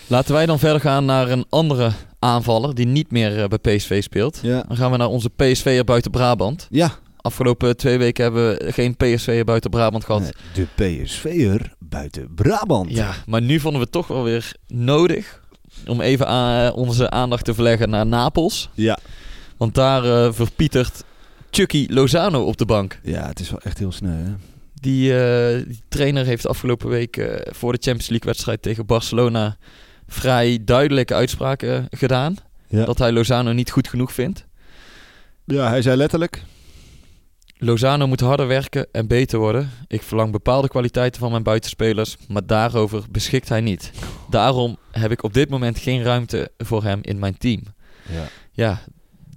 Laten 0.07 0.35
wij 0.35 0.47
dan 0.47 0.59
verder 0.59 0.81
gaan 0.81 1.05
naar 1.05 1.31
een 1.31 1.45
andere 1.49 1.91
aanvaller 2.19 2.75
die 2.75 2.87
niet 2.87 3.11
meer 3.11 3.49
bij 3.49 3.59
PSV 3.77 4.03
speelt. 4.03 4.39
Ja. 4.43 4.63
Dan 4.69 4.77
gaan 4.77 4.91
we 4.91 4.97
naar 4.97 5.09
onze 5.09 5.31
PSV'er 5.37 5.85
buiten 5.85 6.11
Brabant. 6.11 6.67
Ja, 6.71 6.91
Afgelopen 7.17 7.77
twee 7.77 7.99
weken 7.99 8.23
hebben 8.25 8.49
we 8.59 8.73
geen 8.73 8.97
PSV'er 8.97 9.45
buiten 9.45 9.71
Brabant 9.71 10.05
gehad. 10.05 10.33
de 10.55 10.67
PSV'er 10.75 11.73
buiten 11.79 12.35
Brabant. 12.35 12.91
Ja, 12.91 13.15
maar 13.27 13.43
nu 13.43 13.61
vonden 13.61 13.79
we 13.81 13.85
het 13.85 13.93
toch 13.95 14.07
wel 14.07 14.23
weer 14.23 14.53
nodig 14.67 15.41
om 15.87 16.01
even 16.01 16.29
a- 16.29 16.71
onze 16.71 17.11
aandacht 17.11 17.45
te 17.45 17.55
verleggen 17.55 17.91
naar 17.91 18.07
Napels. 18.07 18.71
Ja. 18.75 18.99
Want 19.57 19.75
daar 19.75 20.35
verpietert 20.35 21.05
Chucky 21.55 21.87
Lozano 21.91 22.45
op 22.45 22.57
de 22.57 22.65
bank. 22.65 22.99
Ja, 23.03 23.27
het 23.27 23.41
is 23.41 23.51
wel 23.51 23.61
echt 23.61 23.79
heel 23.79 23.93
hè? 24.03 24.35
Die, 24.75 25.19
eh, 25.19 25.67
die 25.67 25.81
trainer 25.89 26.25
heeft 26.25 26.47
afgelopen 26.47 26.89
week 26.89 27.17
eh, 27.17 27.53
voor 27.55 27.73
de 27.73 27.79
Champions 27.81 28.09
League 28.09 28.29
wedstrijd 28.29 28.63
tegen 28.63 28.87
Barcelona 28.87 29.57
vrij 30.07 30.59
duidelijke 30.65 31.15
uitspraken 31.15 31.87
gedaan. 31.91 32.37
Ja. 32.67 32.85
Dat 32.85 32.99
hij 32.99 33.13
Lozano 33.13 33.53
niet 33.53 33.71
goed 33.71 33.89
genoeg 33.89 34.13
vindt. 34.13 34.47
ja, 35.45 35.69
hij 35.69 35.83
zei 35.83 35.97
letterlijk. 35.97 36.43
Lozano 37.57 38.07
moet 38.07 38.21
harder 38.21 38.47
werken 38.47 38.87
en 38.93 39.07
beter 39.07 39.39
worden. 39.39 39.71
Ik 39.87 40.03
verlang 40.03 40.33
bepaalde 40.33 40.69
kwaliteiten 40.69 41.21
van 41.21 41.31
mijn 41.31 41.43
buitenspelers, 41.43 42.17
maar 42.29 42.47
daarover 42.47 43.05
beschikt 43.11 43.49
hij 43.49 43.61
niet. 43.61 43.91
Daarom 44.31 44.79
heb 44.91 45.11
ik 45.11 45.23
op 45.23 45.35
dit 45.35 45.49
moment 45.49 45.79
geen 45.79 46.03
ruimte 46.03 46.51
voor 46.59 46.83
hem 46.83 46.99
in 47.03 47.19
mijn 47.19 47.39
team. 47.39 47.63
Ja. 48.13 48.29
Ja, 48.53 48.83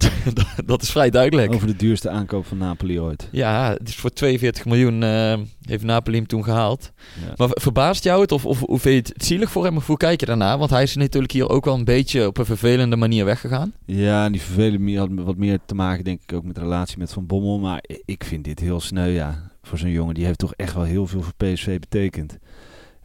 dat 0.66 0.82
is 0.82 0.90
vrij 0.90 1.10
duidelijk. 1.10 1.54
Over 1.54 1.66
de 1.66 1.76
duurste 1.76 2.10
aankoop 2.10 2.46
van 2.46 2.58
Napoli 2.58 3.00
ooit. 3.00 3.28
Ja, 3.32 3.70
het 3.78 3.88
is 3.88 3.96
voor 3.96 4.10
42 4.10 4.64
miljoen 4.64 5.02
eh, 5.02 5.38
heeft 5.62 5.84
Napoli 5.84 6.16
hem 6.16 6.26
toen 6.26 6.44
gehaald. 6.44 6.92
Ja. 7.20 7.32
Maar 7.36 7.48
ver- 7.48 7.60
verbaast 7.60 8.04
jou 8.04 8.20
het 8.20 8.32
of, 8.32 8.46
of 8.46 8.60
hoe 8.60 8.78
vind 8.78 9.06
je 9.06 9.12
het 9.14 9.24
zielig 9.24 9.50
voor 9.50 9.64
hem 9.64 9.76
of 9.76 9.86
hoe 9.86 9.96
kijk 9.96 10.20
je 10.20 10.26
daarna? 10.26 10.58
Want 10.58 10.70
hij 10.70 10.82
is 10.82 10.96
natuurlijk 10.96 11.32
hier 11.32 11.48
ook 11.48 11.64
wel 11.64 11.74
een 11.74 11.84
beetje 11.84 12.26
op 12.26 12.38
een 12.38 12.44
vervelende 12.44 12.96
manier 12.96 13.24
weggegaan. 13.24 13.72
Ja, 13.84 14.24
en 14.24 14.32
die 14.32 14.40
vervelende 14.40 14.78
meer 14.78 14.98
had 14.98 15.08
wat 15.12 15.36
meer 15.36 15.58
te 15.66 15.74
maken, 15.74 16.04
denk 16.04 16.20
ik, 16.22 16.32
ook 16.32 16.44
met 16.44 16.54
de 16.54 16.60
relatie 16.60 16.98
met 16.98 17.12
Van 17.12 17.26
Bommel. 17.26 17.58
Maar 17.58 17.84
ik 18.04 18.24
vind 18.24 18.44
dit 18.44 18.60
heel 18.60 18.80
sneu, 18.80 19.08
ja. 19.08 19.50
Voor 19.62 19.78
zo'n 19.78 19.90
jongen, 19.90 20.14
die 20.14 20.24
heeft 20.24 20.38
toch 20.38 20.54
echt 20.54 20.74
wel 20.74 20.82
heel 20.82 21.06
veel 21.06 21.22
voor 21.22 21.34
PSV 21.36 21.78
betekend. 21.78 22.38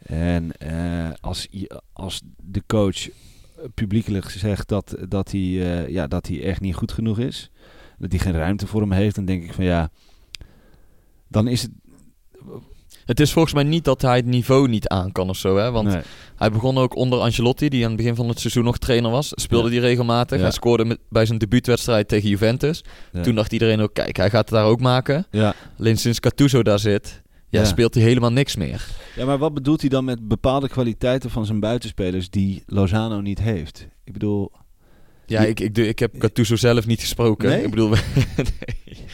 En 0.02 0.56
eh, 0.58 1.10
als, 1.20 1.48
als 1.92 2.22
de 2.42 2.62
coach 2.66 3.08
publiekelijk 3.74 4.30
zegt 4.30 4.68
dat, 4.68 4.96
dat, 5.08 5.30
hij, 5.30 5.40
eh, 5.40 5.88
ja, 5.88 6.06
dat 6.06 6.26
hij 6.26 6.42
echt 6.42 6.60
niet 6.60 6.74
goed 6.74 6.92
genoeg 6.92 7.18
is, 7.18 7.50
dat 7.98 8.10
hij 8.10 8.20
geen 8.20 8.32
ruimte 8.32 8.66
voor 8.66 8.80
hem 8.80 8.92
heeft, 8.92 9.14
dan 9.14 9.24
denk 9.24 9.44
ik 9.44 9.52
van 9.52 9.64
ja, 9.64 9.90
dan 11.28 11.48
is 11.48 11.62
het... 11.62 11.70
Het 13.04 13.20
is 13.20 13.32
volgens 13.32 13.54
mij 13.54 13.62
niet 13.62 13.84
dat 13.84 14.02
hij 14.02 14.16
het 14.16 14.26
niveau 14.26 14.68
niet 14.68 14.88
aan 14.88 15.12
kan 15.12 15.28
of 15.28 15.36
zo. 15.36 15.56
Hè? 15.56 15.70
Want 15.70 15.88
nee. 15.88 16.02
hij 16.36 16.50
begon 16.50 16.78
ook 16.78 16.96
onder 16.96 17.18
Ancelotti, 17.18 17.68
die 17.68 17.82
aan 17.82 17.88
het 17.88 17.96
begin 17.96 18.14
van 18.14 18.28
het 18.28 18.40
seizoen 18.40 18.64
nog 18.64 18.78
trainer 18.78 19.10
was. 19.10 19.32
Speelde 19.34 19.64
Ja. 19.64 19.70
die 19.70 19.80
regelmatig. 19.80 20.36
Ja. 20.36 20.42
Hij 20.42 20.52
scoorde 20.52 20.84
met, 20.84 20.98
bij 21.08 21.26
zijn 21.26 21.38
debuutwedstrijd 21.38 22.08
tegen 22.08 22.28
Juventus. 22.28 22.84
Ja. 23.12 23.22
Toen 23.22 23.34
dacht 23.34 23.52
iedereen 23.52 23.80
ook, 23.80 23.94
kijk, 23.94 24.16
hij 24.16 24.30
gaat 24.30 24.40
het 24.40 24.58
daar 24.58 24.64
ook 24.64 24.80
maken. 24.80 25.26
Ja. 25.30 25.54
Alleen 25.78 25.98
sinds 25.98 26.18
Gattuso 26.22 26.62
daar 26.62 26.78
zit, 26.78 27.22
ja, 27.54 27.60
Ja. 27.60 27.66
speelt 27.66 27.94
hij 27.94 28.02
helemaal 28.02 28.32
niks 28.32 28.56
meer. 28.56 28.86
ja, 29.16 29.24
maar 29.24 29.38
wat 29.38 29.54
bedoelt 29.54 29.80
hij 29.80 29.90
dan 29.90 30.04
met 30.04 30.28
bepaalde 30.28 30.68
kwaliteiten 30.68 31.30
van 31.30 31.46
zijn 31.46 31.60
buitenspelers 31.60 32.30
die 32.30 32.62
Lozano 32.66 33.20
niet 33.20 33.40
heeft? 33.40 33.86
Ik 34.04 34.12
bedoel... 34.12 34.52
Ja, 35.26 35.40
ik, 35.40 35.60
ik, 35.60 35.78
ik 35.78 35.98
heb 35.98 36.14
Gattuso 36.18 36.56
zelf 36.56 36.86
niet 36.86 37.00
gesproken. 37.00 37.48
Nee? 37.48 37.62
Ik 37.64 37.70
bedoel, 37.70 37.90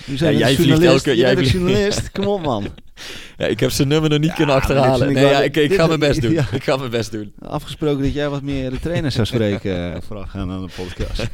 Ja, 0.07 0.31
jij 0.31 0.55
vliegt 0.55 0.57
journalist. 0.68 1.07
elke- 1.07 1.16
jij 1.18 1.35
bent 1.35 1.48
journalist. 1.50 2.11
Kom 2.11 2.26
op, 2.26 2.42
man. 2.42 2.66
ja, 3.38 3.46
ik 3.46 3.61
heb 3.61 3.70
zijn 3.70 3.88
nummer 3.88 4.11
nog 4.11 4.18
niet 4.18 4.29
Ja, 4.29 4.35
kunnen 4.35 4.55
achterhalen. 4.55 5.09
ik 5.09 5.14
Nee, 5.14 5.22
wel- 5.24 5.33
ja, 5.33 5.42
ik, 5.42 5.57
ik 5.57 5.74
ga 5.74 5.87
mijn 5.87 5.98
best 6.00 6.20
doen. 6.22 6.33
ja. 6.33 6.46
Ik 6.53 6.62
ga 6.62 6.76
mijn 6.76 6.90
best 6.90 7.12
doen. 7.12 7.33
Afgesproken 7.38 8.03
dat 8.03 8.12
jij 8.12 8.29
wat 8.29 8.42
meer 8.42 8.70
de 8.70 8.81
trainer 8.81 9.11
zou 9.12 9.26
spreken 9.26 9.76
eh, 9.94 10.00
voorafgaan 10.07 10.50
aan 10.50 10.66
de 10.66 10.72
podcast. 10.76 11.26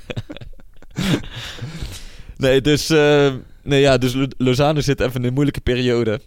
Nee, 2.36 2.60
dus, 2.60 2.90
eh, 2.90 3.32
nee, 3.62 3.80
ja, 3.80 3.98
dus 3.98 4.14
Lo- 4.14 4.26
Lozano 4.38 4.80
zit 4.80 5.00
even 5.00 5.20
in 5.20 5.26
een 5.26 5.32
moeilijke 5.32 5.60
periode. 5.60 6.20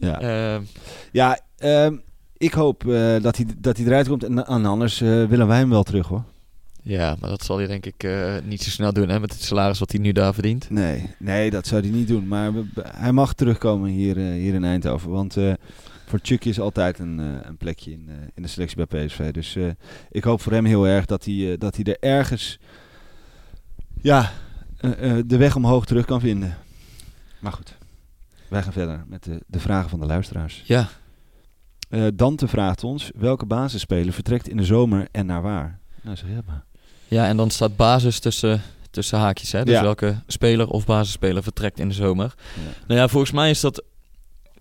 Ja, 0.00 0.20
Eh, 0.20 0.60
ja 1.12 1.38
ehm, 1.58 1.96
ik 2.36 2.52
hoop 2.52 2.86
eh, 2.86 3.22
dat, 3.22 3.36
hij, 3.36 3.46
dat 3.58 3.76
hij 3.76 3.86
eruit 3.86 4.08
komt. 4.08 4.24
En, 4.24 4.46
en 4.46 4.64
anders 4.64 5.00
eh, 5.00 5.24
willen 5.24 5.46
wij 5.46 5.58
hem 5.58 5.70
wel 5.70 5.82
terug, 5.82 6.06
hoor. 6.06 6.22
ja, 6.82 7.16
maar 7.20 7.30
dat 7.30 7.44
zal 7.44 7.56
hij 7.58 7.66
denk 7.66 7.86
ik 7.86 8.02
eh, 8.04 8.34
niet 8.44 8.62
zo 8.62 8.70
snel 8.70 8.92
doen 8.92 9.08
hè, 9.08 9.20
met 9.20 9.32
het 9.32 9.42
salaris 9.42 9.78
wat 9.78 9.90
hij 9.92 10.00
nu 10.00 10.12
daar 10.12 10.34
verdient. 10.34 10.70
Nee, 10.70 11.14
nee, 11.18 11.50
dat 11.50 11.66
zou 11.66 11.80
hij 11.82 11.90
niet 11.90 12.08
doen. 12.08 12.28
Maar 12.28 12.52
hij 12.82 13.12
mag 13.12 13.32
terugkomen 13.34 13.90
hier, 13.90 14.16
hier 14.16 14.54
in 14.54 14.64
Eindhoven. 14.64 15.10
Want 15.10 15.36
voor 16.06 16.18
Chucky 16.22 16.48
is 16.48 16.60
altijd 16.60 16.98
een, 16.98 17.18
een 17.18 17.56
plekje 17.56 17.90
in, 17.92 18.08
in 18.34 18.42
de 18.42 18.48
selectie 18.48 18.86
bij 18.86 19.06
PSV. 19.06 19.30
Dus 19.30 19.56
ik 20.10 20.24
hoop 20.24 20.40
voor 20.40 20.52
hem 20.52 20.64
heel 20.64 20.86
erg 20.86 21.06
dat 21.06 21.24
hij, 21.24 21.56
dat 21.58 21.76
hij 21.76 21.84
er 21.84 21.96
ergens 22.00 22.58
ja, 24.02 24.30
de 25.26 25.36
weg 25.36 25.56
omhoog 25.56 25.86
terug 25.86 26.04
kan 26.04 26.20
vinden. 26.20 26.56
Maar 27.40 27.52
goed, 27.52 27.76
wij 28.50 28.62
gaan 28.62 28.72
verder 28.72 29.04
met 29.06 29.24
de, 29.24 29.40
de 29.46 29.60
vragen 29.60 29.90
van 29.90 30.00
de 30.00 30.06
luisteraars. 30.06 30.62
Ja, 30.64 30.88
Eh, 31.88 32.06
Dante 32.14 32.48
vraagt 32.48 32.84
ons, 32.84 33.10
welke 33.14 33.46
basisspeler 33.46 34.12
vertrekt 34.12 34.48
in 34.48 34.56
de 34.56 34.64
zomer 34.64 35.08
en 35.12 35.26
naar 35.26 35.42
waar? 35.42 35.78
Nou, 36.02 36.16
zeg 36.16 36.28
jij 36.28 36.40
maar. 36.46 36.64
ja 37.08 37.26
en 37.26 37.36
dan 37.36 37.50
staat 37.50 37.76
basis 37.76 38.18
tussen, 38.18 38.60
tussen 38.90 39.18
haakjes. 39.18 39.52
Hè? 39.52 39.64
Dus 39.64 39.74
Ja. 39.74 39.82
welke 39.82 40.16
speler 40.26 40.68
of 40.68 40.86
basisspeler 40.86 41.42
vertrekt 41.42 41.78
in 41.78 41.88
de 41.88 41.94
zomer. 41.94 42.34
Ja. 42.56 42.62
Nou 42.86 43.00
ja, 43.00 43.08
volgens 43.08 43.32
mij 43.32 43.50
is 43.50 43.60
dat 43.60 43.82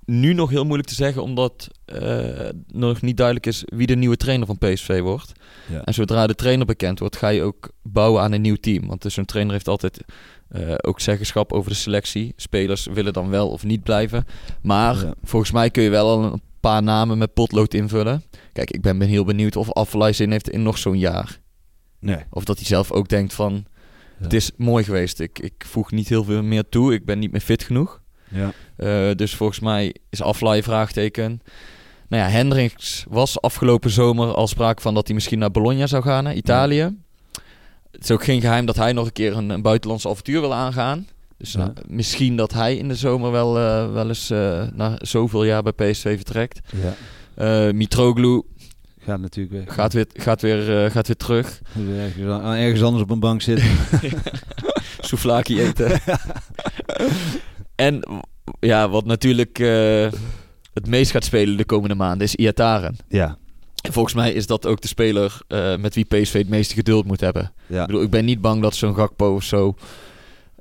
nu 0.09 0.33
nog 0.33 0.49
heel 0.49 0.63
moeilijk 0.63 0.89
te 0.89 0.95
zeggen, 0.95 1.23
omdat 1.23 1.67
eh, 1.85 2.49
nog 2.67 3.01
niet 3.01 3.17
duidelijk 3.17 3.45
is 3.45 3.63
wie 3.65 3.87
de 3.87 3.95
nieuwe 3.95 4.17
trainer 4.17 4.47
van 4.47 4.57
PSV 4.57 4.99
wordt. 4.99 5.31
Ja. 5.71 5.83
En 5.83 5.93
zodra 5.93 6.27
de 6.27 6.35
trainer 6.35 6.65
bekend 6.65 6.99
wordt, 6.99 7.15
ga 7.17 7.27
je 7.27 7.41
ook 7.43 7.69
bouwen 7.83 8.21
aan 8.21 8.31
een 8.31 8.41
nieuw 8.41 8.55
team. 8.55 8.87
Want 8.87 9.01
dus 9.01 9.13
zo'n 9.13 9.25
trainer 9.25 9.53
heeft 9.53 9.67
altijd 9.67 9.99
eh, 10.49 10.73
ook 10.81 10.99
zeggenschap 10.99 11.53
over 11.53 11.71
de 11.71 11.77
selectie. 11.77 12.33
Spelers 12.35 12.85
willen 12.85 13.13
dan 13.13 13.29
wel 13.29 13.49
of 13.49 13.63
niet 13.63 13.83
blijven. 13.83 14.25
Maar 14.61 14.95
Ja. 14.95 15.13
volgens 15.23 15.51
mij 15.51 15.69
kun 15.69 15.83
je 15.83 15.89
wel 15.89 16.07
al 16.09 16.23
een 16.23 16.41
paar 16.59 16.83
namen 16.83 17.17
met 17.17 17.33
potlood 17.33 17.73
invullen. 17.73 18.23
Kijk, 18.53 18.71
ik 18.71 18.81
ben 18.81 18.97
ben 18.97 19.07
heel 19.07 19.25
benieuwd 19.25 19.55
of 19.55 19.71
Affelay 19.71 20.13
zin 20.13 20.31
heeft 20.31 20.49
in 20.49 20.63
nog 20.63 20.77
zo'n 20.77 20.97
jaar. 20.99 21.39
Nee. 21.99 22.17
Of 22.29 22.43
dat 22.43 22.57
hij 22.57 22.65
zelf 22.65 22.91
ook 22.91 23.07
denkt 23.09 23.33
van, 23.33 23.53
Ja. 24.17 24.23
het 24.23 24.33
is 24.33 24.51
mooi 24.57 24.83
geweest. 24.83 25.19
Ik, 25.19 25.39
ik 25.39 25.53
voeg 25.65 25.91
niet 25.91 26.09
heel 26.09 26.23
veel 26.23 26.43
meer 26.43 26.69
toe. 26.69 26.93
Ik 26.93 27.05
ben 27.05 27.19
niet 27.19 27.31
meer 27.31 27.41
fit 27.41 27.63
genoeg. 27.63 28.01
Ja. 28.31 28.51
Eh, 28.79 29.09
dus 29.15 29.35
volgens 29.35 29.59
mij 29.59 29.95
is 30.09 30.21
Aflaai 30.21 30.63
vraagteken. 30.63 31.41
Nou 32.07 32.23
ja, 32.23 32.29
Hendricks 32.29 33.05
was 33.09 33.41
afgelopen 33.41 33.89
zomer 33.89 34.33
al 34.33 34.47
sprake 34.47 34.81
van 34.81 34.93
dat 34.93 35.05
hij 35.05 35.15
misschien 35.15 35.39
naar 35.39 35.51
Bologna 35.51 35.87
zou 35.87 36.03
gaan, 36.03 36.23
naar 36.23 36.35
Italië. 36.35 36.97
Het 37.91 38.03
is 38.03 38.11
ook 38.11 38.23
geen 38.23 38.41
geheim 38.41 38.65
dat 38.65 38.75
hij 38.75 38.93
nog 38.93 39.05
een 39.05 39.11
keer 39.13 39.37
een, 39.37 39.49
een 39.49 39.61
buitenlands 39.61 40.07
avontuur 40.07 40.41
wil 40.41 40.53
aangaan. 40.53 41.07
Dus 41.37 41.51
Ja. 41.51 41.57
nou, 41.59 41.73
misschien 41.87 42.35
dat 42.35 42.53
hij 42.53 42.75
in 42.75 42.87
de 42.87 42.95
zomer 42.95 43.31
wel, 43.31 43.57
eh, 43.57 43.91
wel 43.93 44.07
eens 44.07 44.29
eh, 44.29 44.67
na 44.73 44.95
zoveel 44.97 45.43
jaar 45.43 45.63
bij 45.63 45.71
PSV 45.91 46.15
vertrekt. 46.15 46.59
ja. 46.81 46.93
Eh 47.35 47.73
Mitroglou 47.73 48.43
Gaat 48.99 49.19
natuurlijk 49.19 49.65
weg. 49.65 49.75
gaat 49.75 49.93
weer, 49.93 50.05
gaat, 50.13 50.41
weer, 50.41 50.91
gaat 50.91 51.07
weer 51.07 51.15
terug. 51.17 51.61
Ergens, 51.97 52.43
ergens 52.43 52.81
anders 52.83 53.03
op 53.03 53.09
een 53.09 53.19
bank 53.19 53.41
zitten. 53.41 53.67
Souvlaki 54.99 55.61
eten. 55.61 55.99
en 57.75 58.03
ja, 58.59 58.89
wat 58.89 59.05
natuurlijk 59.05 59.59
eh, 59.59 60.07
het 60.73 60.87
meest 60.87 61.11
gaat 61.11 61.23
spelen 61.23 61.57
de 61.57 61.65
komende 61.65 61.95
maanden 61.95 62.27
is 62.27 62.35
Iataren. 62.35 62.95
ja. 63.07 63.37
En 63.81 63.93
volgens 63.93 64.13
mij 64.15 64.31
is 64.33 64.47
dat 64.47 64.65
ook 64.65 64.81
de 64.81 64.87
speler 64.87 65.37
eh, 65.47 65.75
met 65.75 65.95
wie 65.95 66.05
PSV 66.05 66.33
het 66.33 66.49
meeste 66.49 66.73
geduld 66.73 67.05
moet 67.05 67.19
hebben. 67.19 67.51
Ja. 67.67 67.81
Ik 67.81 67.87
bedoel, 67.87 68.01
ik 68.01 68.09
ben 68.09 68.25
niet 68.25 68.41
bang 68.41 68.61
dat 68.61 68.75
zo'n 68.75 68.95
Gakpo 68.95 69.33
of 69.35 69.43
zo 69.43 69.75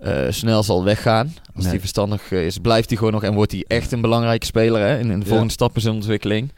eh, 0.00 0.26
snel 0.30 0.62
zal 0.62 0.84
weggaan. 0.84 1.26
Als 1.26 1.62
Nee. 1.62 1.68
hij 1.72 1.80
verstandig 1.80 2.30
is, 2.30 2.58
blijft 2.58 2.88
hij 2.88 2.98
gewoon 2.98 3.12
nog 3.12 3.22
en 3.22 3.34
wordt 3.34 3.52
hij 3.52 3.64
echt 3.68 3.92
een 3.92 4.00
belangrijke 4.00 4.46
speler 4.46 4.80
hè, 4.80 4.98
in, 4.98 5.10
in 5.10 5.20
de 5.20 5.26
volgende 5.26 5.52
stap 5.52 5.74
in 5.74 5.80
zijn 5.80 5.94
ontwikkeling. 5.94 6.52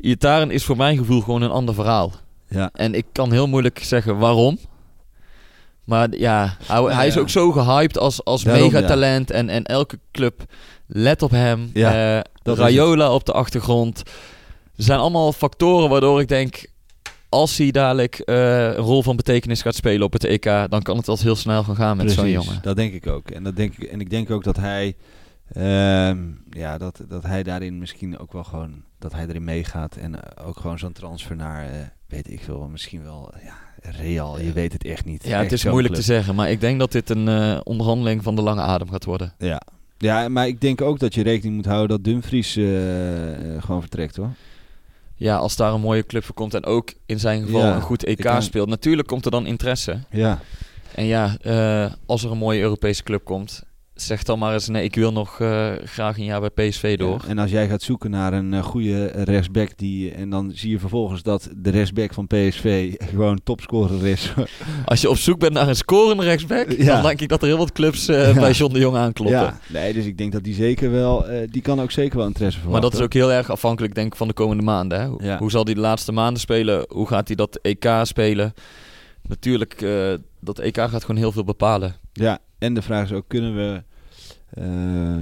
Iataren 0.00 0.50
is 0.50 0.64
voor 0.64 0.76
mijn 0.76 0.96
gevoel 0.96 1.20
gewoon 1.20 1.42
een 1.42 1.50
ander 1.50 1.74
verhaal. 1.74 2.12
Ja. 2.48 2.70
En 2.72 2.94
ik 2.94 3.06
kan 3.12 3.32
heel 3.32 3.46
moeilijk 3.48 3.78
zeggen 3.82 4.18
waarom. 4.18 4.58
Maar 5.90 6.16
ja, 6.16 6.56
hij, 6.66 6.82
hij 6.82 7.06
is 7.06 7.18
ook 7.18 7.28
zo 7.28 7.52
gehyped 7.52 7.98
als, 7.98 8.24
als 8.24 8.42
Daarom, 8.42 8.72
megatalent. 8.72 9.30
En, 9.30 9.48
en 9.48 9.64
elke 9.64 9.98
club 10.12 10.42
let 10.86 11.22
op 11.22 11.30
hem. 11.30 11.70
Ja, 11.74 12.18
Eh, 12.42 12.52
is 12.52 12.58
Rayola 12.58 13.12
op 13.14 13.24
de 13.24 13.32
achtergrond. 13.32 14.02
Er 14.76 14.84
zijn 14.84 14.98
allemaal 14.98 15.32
factoren 15.32 15.88
waardoor 15.90 16.20
ik 16.20 16.28
denk... 16.28 16.66
als 17.28 17.58
hij 17.58 17.70
dadelijk 17.70 18.18
eh, 18.18 18.64
een 18.64 18.74
rol 18.74 19.02
van 19.02 19.16
betekenis 19.16 19.62
gaat 19.62 19.74
spelen 19.74 20.06
op 20.06 20.12
het 20.12 20.24
EK... 20.24 20.44
dan 20.44 20.82
kan 20.82 20.96
het 20.96 21.06
wel 21.06 21.18
heel 21.20 21.36
snel 21.36 21.62
gaan 21.64 21.76
gaan 21.76 21.96
met 21.96 22.12
zo'n 22.12 22.30
jongen. 22.30 22.58
Dat 22.62 22.76
denk 22.76 22.92
ik 22.92 23.06
ook. 23.06 23.30
En, 23.30 23.42
dat 23.42 23.56
denk 23.56 23.76
ik, 23.76 23.88
en 23.88 24.00
ik 24.00 24.10
denk 24.10 24.30
ook 24.30 24.44
dat 24.44 24.56
hij, 24.56 24.96
ehm, 25.52 26.18
ja, 26.50 26.78
dat, 26.78 27.00
dat 27.08 27.22
hij 27.22 27.42
daarin 27.42 27.78
misschien 27.78 28.18
ook 28.18 28.32
wel 28.32 28.44
gewoon, 28.44 28.82
dat 28.98 29.12
hij 29.12 29.26
erin 29.26 29.44
meegaat. 29.44 29.96
En 29.96 30.22
eh, 30.22 30.46
ook 30.48 30.60
gewoon 30.60 30.78
zo'n 30.78 30.92
transfer 30.92 31.36
naar, 31.36 31.92
weet 32.08 32.30
ik 32.30 32.40
veel, 32.42 32.68
misschien 32.70 33.02
wel, 33.02 33.32
ja, 33.44 33.54
Real, 33.82 34.40
je 34.40 34.52
weet 34.52 34.72
het 34.72 34.84
echt 34.84 35.04
niet. 35.04 35.26
Ja, 35.26 35.38
het 35.42 35.52
is 35.52 35.64
moeilijk 35.64 35.94
club. 35.94 36.04
te 36.06 36.12
zeggen. 36.12 36.34
Maar 36.34 36.50
ik 36.50 36.60
denk 36.60 36.78
dat 36.78 36.92
dit 36.92 37.10
een 37.10 37.28
eh, 37.28 37.60
onderhandeling 37.64 38.22
van 38.22 38.36
de 38.36 38.42
lange 38.42 38.60
adem 38.60 38.90
gaat 38.90 39.04
worden. 39.04 39.32
Ja. 39.38 39.60
ja, 39.98 40.28
maar 40.28 40.46
ik 40.46 40.60
denk 40.60 40.80
ook 40.80 40.98
dat 40.98 41.14
je 41.14 41.22
rekening 41.22 41.56
moet 41.56 41.64
houden 41.66 41.88
dat 41.88 42.04
Dumfries 42.04 42.56
eh, 42.56 43.54
eh, 43.56 43.62
gewoon 43.62 43.80
vertrekt 43.80 44.16
hoor. 44.16 44.30
Ja, 45.14 45.36
als 45.36 45.56
daar 45.56 45.72
een 45.72 45.80
mooie 45.80 46.06
club 46.06 46.24
voor 46.24 46.34
komt... 46.34 46.54
en 46.54 46.64
ook 46.64 46.92
in 47.06 47.20
zijn 47.20 47.42
geval 47.44 47.60
Ja, 47.60 47.74
een 47.74 47.80
goed 47.80 48.04
EK 48.04 48.20
kan- 48.20 48.42
speelt... 48.42 48.68
natuurlijk 48.68 49.08
komt 49.08 49.24
er 49.24 49.30
dan 49.30 49.46
interesse. 49.46 49.98
Ja, 50.10 50.40
En 50.94 51.04
ja, 51.04 51.36
als 52.06 52.24
er 52.24 52.30
een 52.30 52.38
mooie 52.38 52.60
Europese 52.60 53.02
club 53.02 53.24
komt, 53.24 53.62
zeg 54.02 54.22
dan 54.22 54.38
maar 54.38 54.52
eens 54.52 54.68
nee, 54.68 54.84
ik 54.84 54.94
wil 54.94 55.12
nog 55.12 55.40
eh, 55.40 55.72
graag 55.84 56.18
een 56.18 56.24
jaar 56.24 56.40
bij 56.52 56.68
PSV 56.68 56.96
door. 56.98 57.20
Ja, 57.22 57.28
en 57.28 57.38
als 57.38 57.50
jij 57.50 57.68
gaat 57.68 57.82
zoeken 57.82 58.10
naar 58.10 58.32
een 58.32 58.54
eh, 58.54 58.62
goede 58.62 59.06
rechtsback 59.06 59.70
die 59.76 60.12
en 60.12 60.30
dan 60.30 60.50
zie 60.54 60.70
je 60.70 60.78
vervolgens 60.78 61.22
dat 61.22 61.48
de 61.56 61.70
rechtsback 61.70 62.14
van 62.14 62.26
PSV 62.26 62.94
gewoon 63.10 63.40
topscorer 63.44 64.06
is. 64.06 64.32
Als 64.84 65.00
je 65.00 65.10
op 65.10 65.16
zoek 65.16 65.38
bent 65.38 65.52
naar 65.52 65.68
een 65.68 65.76
scorende 65.76 66.22
rechtsback, 66.22 66.70
Ja. 66.72 66.92
dan 66.94 67.02
denk 67.02 67.20
ik 67.20 67.28
dat 67.28 67.40
er 67.42 67.48
heel 67.48 67.56
wat 67.58 67.72
clubs 67.72 68.08
eh, 68.08 68.28
Ja. 68.34 68.40
bij 68.40 68.52
John 68.52 68.72
de 68.72 68.78
Jong 68.80 68.96
aankloppen. 68.96 69.38
ja, 69.40 69.58
nee, 69.68 69.92
dus 69.92 70.04
ik 70.04 70.18
denk 70.18 70.32
dat 70.32 70.44
die 70.44 70.54
zeker 70.54 70.90
wel, 70.90 71.24
die 71.50 71.62
kan 71.62 71.80
ook 71.80 71.90
zeker 71.90 72.16
wel 72.16 72.26
interesse 72.26 72.58
Maar 72.58 72.64
verwachten. 72.66 72.90
dat 72.90 73.00
is 73.00 73.06
ook 73.06 73.12
heel 73.12 73.32
erg 73.32 73.50
afhankelijk 73.50 73.94
denk 73.94 74.06
ik 74.06 74.16
van 74.16 74.28
de 74.28 74.34
komende 74.34 74.62
maanden. 74.62 75.00
Hè? 75.00 75.06
Hoe, 75.06 75.36
hoe 75.38 75.50
zal 75.50 75.64
hij 75.64 75.74
de 75.74 75.80
laatste 75.80 76.12
maanden 76.12 76.40
spelen? 76.40 76.84
Hoe 76.88 77.06
gaat 77.06 77.26
hij 77.26 77.36
dat 77.36 77.58
EK 77.62 77.88
spelen? 78.02 78.52
Natuurlijk, 79.28 79.86
dat 80.40 80.58
EK 80.58 80.76
gaat 80.76 81.00
gewoon 81.04 81.16
heel 81.20 81.32
veel 81.32 81.44
bepalen. 81.44 81.94
Ja, 82.12 82.38
en 82.58 82.74
de 82.74 82.82
vraag 82.82 83.04
is 83.04 83.12
ook, 83.12 83.24
kunnen 83.28 83.54
we 83.56 83.82
eh, 84.50 84.64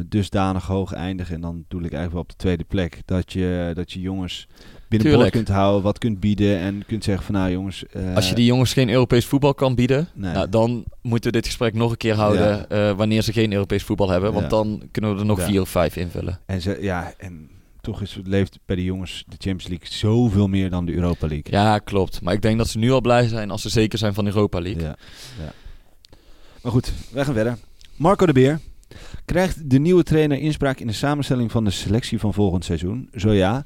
dusdanig 0.07 0.67
hoog 0.67 0.93
eindigen? 0.93 1.35
En 1.35 1.41
dan 1.41 1.65
doe 1.69 1.79
ik 1.81 1.93
eigenlijk 1.93 2.13
wel 2.13 2.23
op 2.23 2.29
de 2.29 2.37
tweede 2.37 2.65
plek. 2.65 3.01
Dat 3.05 3.33
je, 3.33 3.71
dat 3.75 3.93
je 3.93 4.01
jongens 4.01 4.47
binnen 4.89 5.31
kunt 5.31 5.49
houden, 5.49 5.83
wat 5.83 5.99
kunt 5.99 6.21
bieden 6.21 6.59
en 6.59 6.83
kunt 6.87 7.05
zeggen 7.05 7.25
van 7.25 7.35
nou 7.35 7.51
jongens... 7.51 7.87
eh, 7.87 8.15
Als 8.15 8.29
je 8.29 8.35
die 8.35 8.45
jongens 8.45 8.73
geen 8.73 8.91
Europees 8.91 9.25
voetbal 9.27 9.55
kan 9.55 9.75
bieden, 9.75 10.09
Nee. 10.15 10.33
nou, 10.33 10.49
dan 10.49 10.85
moeten 11.03 11.31
we 11.31 11.37
dit 11.37 11.47
gesprek 11.47 11.75
nog 11.75 11.91
een 11.91 11.97
keer 11.97 12.15
houden 12.15 12.47
Ja. 12.47 12.67
eh, 12.67 12.97
wanneer 12.97 13.23
ze 13.23 13.33
geen 13.33 13.53
Europees 13.53 13.83
voetbal 13.83 14.09
hebben. 14.11 14.31
Want 14.33 14.45
Ja. 14.45 14.49
dan 14.51 14.83
kunnen 14.91 15.15
we 15.15 15.21
er 15.21 15.27
nog 15.27 15.39
Ja. 15.39 15.45
vier 15.47 15.61
of 15.61 15.69
vijf 15.69 15.97
invullen. 15.97 16.41
En, 16.47 16.61
ze, 16.63 16.79
ja, 16.81 17.13
en 17.19 17.49
toch 17.81 18.03
is, 18.03 18.19
leeft 18.25 18.59
bij 18.67 18.77
de 18.77 18.85
jongens 18.85 19.25
de 19.29 19.37
Champions 19.39 19.69
League 19.69 19.87
zoveel 19.91 20.49
meer 20.49 20.71
dan 20.71 20.85
de 20.87 20.95
Europa 20.95 21.27
League. 21.27 21.53
Ja, 21.53 21.79
klopt. 21.79 22.23
Maar 22.23 22.35
ik 22.35 22.43
denk 22.43 22.59
dat 22.59 22.69
ze 22.69 22.79
nu 22.79 22.91
al 22.93 23.01
blij 23.01 23.29
zijn 23.29 23.51
als 23.51 23.63
ze 23.63 23.69
zeker 23.69 23.99
zijn 23.99 24.15
van 24.15 24.25
de 24.25 24.31
Europa 24.31 24.61
League. 24.61 24.83
Ja, 24.83 24.97
ja. 25.43 25.53
Maar 26.63 26.73
goed, 26.73 26.93
wij 27.13 27.25
gaan 27.25 27.35
verder. 27.35 27.59
Marco 27.97 28.27
de 28.27 28.33
Beer. 28.33 28.61
Krijgt 29.25 29.71
de 29.71 29.79
nieuwe 29.79 30.03
trainer 30.03 30.39
inspraak 30.39 30.79
in 30.81 30.87
de 30.87 30.93
samenstelling 30.93 31.51
van 31.51 31.65
de 31.65 31.71
selectie 31.71 32.19
van 32.19 32.35
volgend 32.35 32.65
seizoen? 32.65 33.09
Zo 33.15 33.33
ja, 33.33 33.65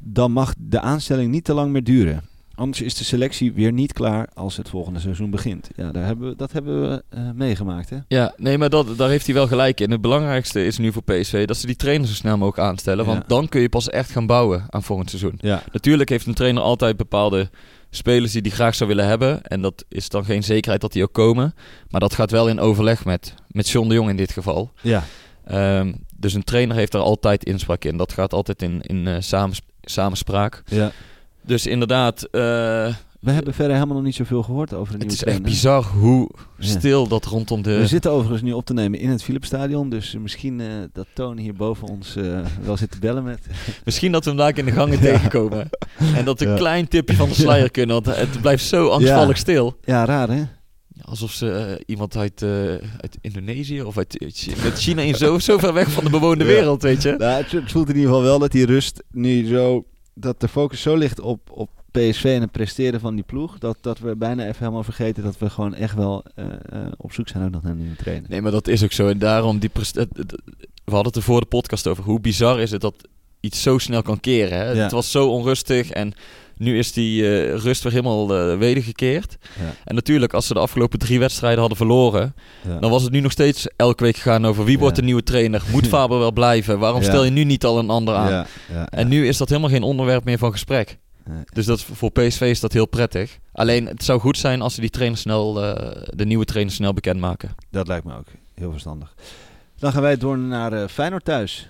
dan 0.00 0.32
mag 0.32 0.54
de 0.58 0.80
aanstelling 0.80 1.30
niet 1.30 1.44
te 1.44 1.54
lang 1.54 1.72
meer 1.72 1.84
duren. 1.84 2.22
Anders 2.58 2.80
is 2.80 2.94
de 2.94 3.04
selectie 3.04 3.52
weer 3.52 3.72
niet 3.72 3.92
klaar 3.92 4.28
als 4.34 4.56
het 4.56 4.68
volgende 4.68 5.00
seizoen 5.00 5.30
begint. 5.30 5.68
Ja, 5.76 5.90
daar 5.92 6.04
hebben 6.04 6.28
we, 6.28 6.36
dat 6.36 6.52
hebben 6.52 6.80
we 6.90 7.02
eh, 7.08 7.30
meegemaakt. 7.34 7.90
Hè? 7.90 7.96
Ja, 8.08 8.34
nee, 8.36 8.58
maar 8.58 8.70
dat, 8.70 8.96
daar 8.96 9.08
heeft 9.08 9.24
hij 9.26 9.34
wel 9.34 9.46
gelijk 9.46 9.80
in. 9.80 9.90
Het 9.90 10.00
belangrijkste 10.00 10.64
is 10.66 10.78
nu 10.78 10.92
voor 10.92 11.02
PSV 11.02 11.46
dat 11.46 11.56
ze 11.56 11.66
die 11.66 11.76
trainer 11.76 12.06
zo 12.08 12.14
snel 12.14 12.36
mogelijk 12.38 12.68
aanstellen. 12.68 13.04
Want 13.06 13.18
Ja. 13.18 13.24
dan 13.28 13.48
kun 13.48 13.60
je 13.60 13.68
pas 13.68 13.88
echt 13.90 14.10
gaan 14.10 14.26
bouwen 14.26 14.64
aan 14.68 14.82
volgend 14.82 15.10
seizoen. 15.10 15.38
Ja, 15.40 15.62
Natuurlijk 15.72 16.08
heeft 16.08 16.26
een 16.26 16.34
trainer 16.34 16.62
altijd 16.62 16.96
bepaalde 16.96 17.50
spelers 17.90 18.32
die 18.32 18.42
hij 18.42 18.50
graag 18.50 18.74
zou 18.74 18.88
willen 18.88 19.06
hebben. 19.06 19.42
En 19.42 19.62
dat 19.62 19.84
is 19.88 20.08
dan 20.08 20.24
geen 20.24 20.42
zekerheid 20.42 20.80
dat 20.80 20.92
die 20.92 21.02
ook 21.02 21.12
komen. 21.12 21.54
Maar 21.90 22.00
dat 22.00 22.14
gaat 22.14 22.30
wel 22.30 22.48
in 22.48 22.60
overleg 22.60 23.04
met, 23.04 23.34
met 23.48 23.68
John 23.68 23.88
de 23.88 23.94
Jong 23.94 24.08
in 24.10 24.16
dit 24.16 24.32
geval. 24.32 24.72
ja, 24.82 25.04
Ehm, 25.44 25.92
dus 26.16 26.34
een 26.34 26.44
trainer 26.44 26.76
heeft 26.76 26.92
daar 26.92 27.02
altijd 27.02 27.44
inspraak 27.44 27.84
in. 27.84 27.96
Dat 27.96 28.12
gaat 28.12 28.32
altijd 28.32 28.62
in, 28.62 28.80
in 28.82 29.22
samens- 29.22 29.60
samenspraak. 29.82 30.62
ja. 30.66 30.90
Dus 31.48 31.66
inderdaad, 31.66 32.22
eh, 32.22 32.94
We 33.20 33.30
hebben 33.30 33.54
verder 33.54 33.74
helemaal 33.74 33.94
nog 33.96 34.04
niet 34.04 34.14
zoveel 34.14 34.42
gehoord 34.42 34.74
over 34.74 34.92
de 34.98 34.98
het 34.98 35.08
nieuwe 35.08 35.14
is 35.14 35.24
echt 35.24 35.42
bizar 35.42 35.84
hoe 35.84 36.30
Ja. 36.58 36.66
stil 36.66 37.08
dat 37.08 37.24
rondom 37.24 37.62
de... 37.62 37.76
We 37.78 37.86
zitten 37.86 38.10
overigens 38.10 38.42
nu 38.42 38.52
op 38.52 38.64
te 38.64 38.72
nemen 38.72 38.98
in 38.98 39.08
het 39.08 39.22
Philipsstadion. 39.22 39.88
Dus 39.90 40.16
misschien 40.20 40.60
eh, 40.60 40.66
dat 40.92 41.06
Toon 41.14 41.38
hier 41.38 41.54
boven 41.54 41.88
ons 41.88 42.16
eh, 42.16 42.40
wel 42.62 42.76
zit 42.76 42.90
te 42.90 42.98
bellen 42.98 43.24
met... 43.24 43.38
Misschien 43.84 44.12
dat 44.12 44.24
we 44.24 44.30
hem 44.30 44.38
daar 44.38 44.58
in 44.58 44.64
de 44.64 44.70
gangen 44.72 45.00
tegenkomen. 45.10 45.68
En 46.14 46.24
dat 46.24 46.38
we 46.38 46.44
een 46.44 46.50
Ja. 46.52 46.56
klein 46.58 46.88
tipje 46.88 47.16
van 47.16 47.28
de 47.28 47.34
sluier 47.34 47.70
kunnen. 47.70 48.02
Want 48.02 48.16
het 48.16 48.40
blijft 48.40 48.64
zo 48.64 48.88
angstvallig 48.88 49.36
stil. 49.36 49.76
Ja, 49.84 50.04
raar 50.04 50.28
hè? 50.30 50.42
Alsof 51.02 51.32
ze 51.32 51.82
iemand 51.86 52.16
uit, 52.16 52.42
uit 53.00 53.18
Indonesië 53.20 53.82
of 53.82 53.96
uit, 53.98 54.16
uit 54.64 54.78
China 54.78 55.02
in 55.02 55.14
zo, 55.14 55.38
zo 55.38 55.58
ver 55.58 55.72
weg 55.72 55.90
van 55.90 56.04
de 56.04 56.10
bewoonde 56.10 56.44
wereld, 56.44 56.82
weet 56.82 57.02
je. 57.02 57.14
Nou, 57.18 57.42
het, 57.42 57.52
het 57.52 57.70
voelt 57.72 57.88
in 57.88 57.94
ieder 57.94 58.08
geval 58.10 58.24
wel 58.24 58.38
dat 58.38 58.52
die 58.52 58.66
rust 58.66 59.02
nu 59.10 59.46
zo... 59.46 59.84
Dat 60.20 60.40
de 60.40 60.48
focus 60.48 60.80
zo 60.80 60.96
ligt 60.96 61.20
op, 61.20 61.50
op 61.50 61.70
PSV 61.90 62.24
en 62.24 62.40
het 62.40 62.50
presteren 62.50 63.00
van 63.00 63.14
die 63.14 63.24
ploeg... 63.24 63.58
Dat, 63.58 63.78
dat 63.80 63.98
we 63.98 64.16
bijna 64.16 64.42
even 64.42 64.58
helemaal 64.58 64.84
vergeten 64.84 65.22
dat 65.22 65.38
we 65.38 65.50
gewoon 65.50 65.74
echt 65.74 65.94
wel 65.94 66.24
eh, 66.34 66.44
eh, 66.44 66.92
op 66.96 67.12
zoek 67.12 67.28
zijn 67.28 67.44
ook 67.44 67.50
nog 67.50 67.62
naar 67.62 67.72
een 67.72 67.78
nieuwe 67.78 67.96
trainer. 67.96 68.30
Nee, 68.30 68.42
maar 68.42 68.52
dat 68.52 68.68
is 68.68 68.84
ook 68.84 68.92
zo. 68.92 69.08
En 69.08 69.18
daarom, 69.18 69.58
die 69.58 69.70
we 69.74 70.94
hadden 70.94 71.06
het 71.06 71.16
er 71.16 71.22
voor 71.22 71.40
de 71.40 71.46
podcast 71.46 71.86
over. 71.86 72.04
Hoe 72.04 72.20
bizar 72.20 72.60
is 72.60 72.70
het 72.70 72.80
dat 72.80 73.08
iets 73.40 73.62
zo 73.62 73.78
snel 73.78 74.02
kan 74.02 74.20
keren. 74.20 74.58
Hè? 74.58 74.70
Ja. 74.70 74.82
Het 74.82 74.92
was 74.92 75.10
zo 75.10 75.28
onrustig 75.28 75.90
en 75.90 76.14
nu 76.58 76.78
is 76.78 76.92
die 76.92 77.22
eh, 77.24 77.54
rust 77.54 77.82
weer 77.82 77.92
helemaal 77.92 78.34
eh 78.36 78.58
wedergekeerd. 78.58 79.36
Ja. 79.58 79.74
En 79.84 79.94
natuurlijk, 79.94 80.32
als 80.34 80.46
ze 80.46 80.54
de 80.54 80.60
afgelopen 80.60 80.98
drie 80.98 81.18
wedstrijden 81.18 81.58
hadden 81.58 81.76
verloren... 81.76 82.34
Ja. 82.68 82.78
Dan 82.78 82.90
was 82.90 83.02
het 83.02 83.12
nu 83.12 83.20
nog 83.20 83.32
steeds 83.32 83.66
elke 83.76 84.02
week 84.04 84.16
gegaan 84.16 84.46
over 84.46 84.64
wie 84.64 84.74
Ja. 84.74 84.80
wordt 84.80 84.96
de 84.96 85.02
nieuwe 85.02 85.22
trainer. 85.22 85.62
Moet 85.72 85.86
Faber 85.96 86.18
wel 86.18 86.32
blijven? 86.32 86.78
Waarom 86.78 87.02
Ja. 87.02 87.08
stel 87.08 87.24
je 87.24 87.30
nu 87.30 87.44
niet 87.44 87.64
al 87.64 87.78
een 87.78 87.90
ander 87.90 88.14
aan? 88.14 88.30
Ja, 88.30 88.46
ja, 88.72 88.86
En 88.88 89.08
nu 89.08 89.26
is 89.28 89.36
dat 89.36 89.48
helemaal 89.48 89.70
geen 89.70 89.82
onderwerp 89.82 90.24
meer 90.24 90.38
van 90.38 90.52
gesprek. 90.52 90.98
Nee. 91.24 91.42
Dus 91.52 91.66
dat, 91.66 91.82
voor 91.82 92.10
PSV 92.10 92.40
is 92.40 92.60
dat 92.60 92.72
heel 92.72 92.86
prettig. 92.86 93.38
Alleen 93.52 93.86
het 93.86 94.04
zou 94.04 94.20
goed 94.20 94.38
zijn 94.38 94.60
als 94.62 94.74
ze 94.74 94.80
die 94.80 94.90
trainer 94.90 95.18
snel, 95.18 95.62
eh, 95.64 96.02
de 96.14 96.26
nieuwe 96.26 96.44
trainer 96.44 96.72
snel 96.74 96.92
bekendmaken. 96.92 97.54
Dat 97.70 97.88
lijkt 97.88 98.04
me 98.04 98.16
ook 98.16 98.26
heel 98.54 98.70
verstandig. 98.70 99.14
Dan 99.78 99.92
gaan 99.92 100.02
wij 100.02 100.16
door 100.16 100.38
naar 100.38 100.72
eh, 100.72 100.88
Feyenoord 100.88 101.24
thuis. 101.24 101.68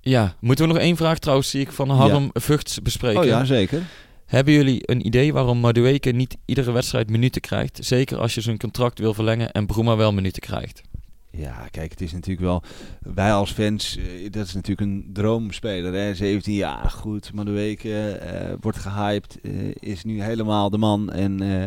Ja, 0.00 0.34
moeten 0.40 0.66
we 0.66 0.72
nog 0.72 0.82
één 0.82 0.96
vraag 0.96 1.18
trouwens, 1.18 1.50
zie 1.50 1.60
ik, 1.60 1.72
van 1.72 1.90
Harm 1.90 2.30
Vugts 2.32 2.82
bespreken. 2.82 3.20
Oh 3.20 3.26
ja, 3.26 3.44
zeker. 3.44 3.82
Hebben 4.28 4.54
jullie 4.54 4.90
een 4.90 5.06
idee 5.06 5.32
waarom 5.32 5.58
Madueke 5.58 6.10
niet 6.10 6.36
iedere 6.44 6.72
wedstrijd 6.72 7.10
minuten 7.10 7.40
krijgt? 7.40 7.78
Zeker 7.84 8.18
als 8.18 8.34
je 8.34 8.40
zijn 8.40 8.58
contract 8.58 8.98
wil 8.98 9.14
verlengen 9.14 9.52
en 9.52 9.66
Bruma 9.66 9.96
wel 9.96 10.12
minuten 10.12 10.42
krijgt. 10.42 10.82
Ja, 11.30 11.68
kijk, 11.70 11.90
het 11.90 12.00
is 12.00 12.12
natuurlijk 12.12 12.40
wel... 12.40 12.62
Wij 13.14 13.32
als 13.32 13.52
fans, 13.52 13.96
eh, 13.96 14.30
dat 14.30 14.46
is 14.46 14.54
natuurlijk 14.54 14.90
een 14.90 15.10
droomspeler. 15.12 15.92
Hè? 15.92 16.14
17 16.14 16.54
jaar, 16.54 16.90
goed. 16.90 17.30
Week 17.34 17.84
eh, 17.84 18.00
wordt 18.60 18.78
gehyped. 18.78 19.40
eh, 19.40 19.52
is 19.74 20.04
nu 20.04 20.22
helemaal 20.22 20.70
de 20.70 20.78
man. 20.78 21.10
En 21.12 21.40
eh, 21.40 21.64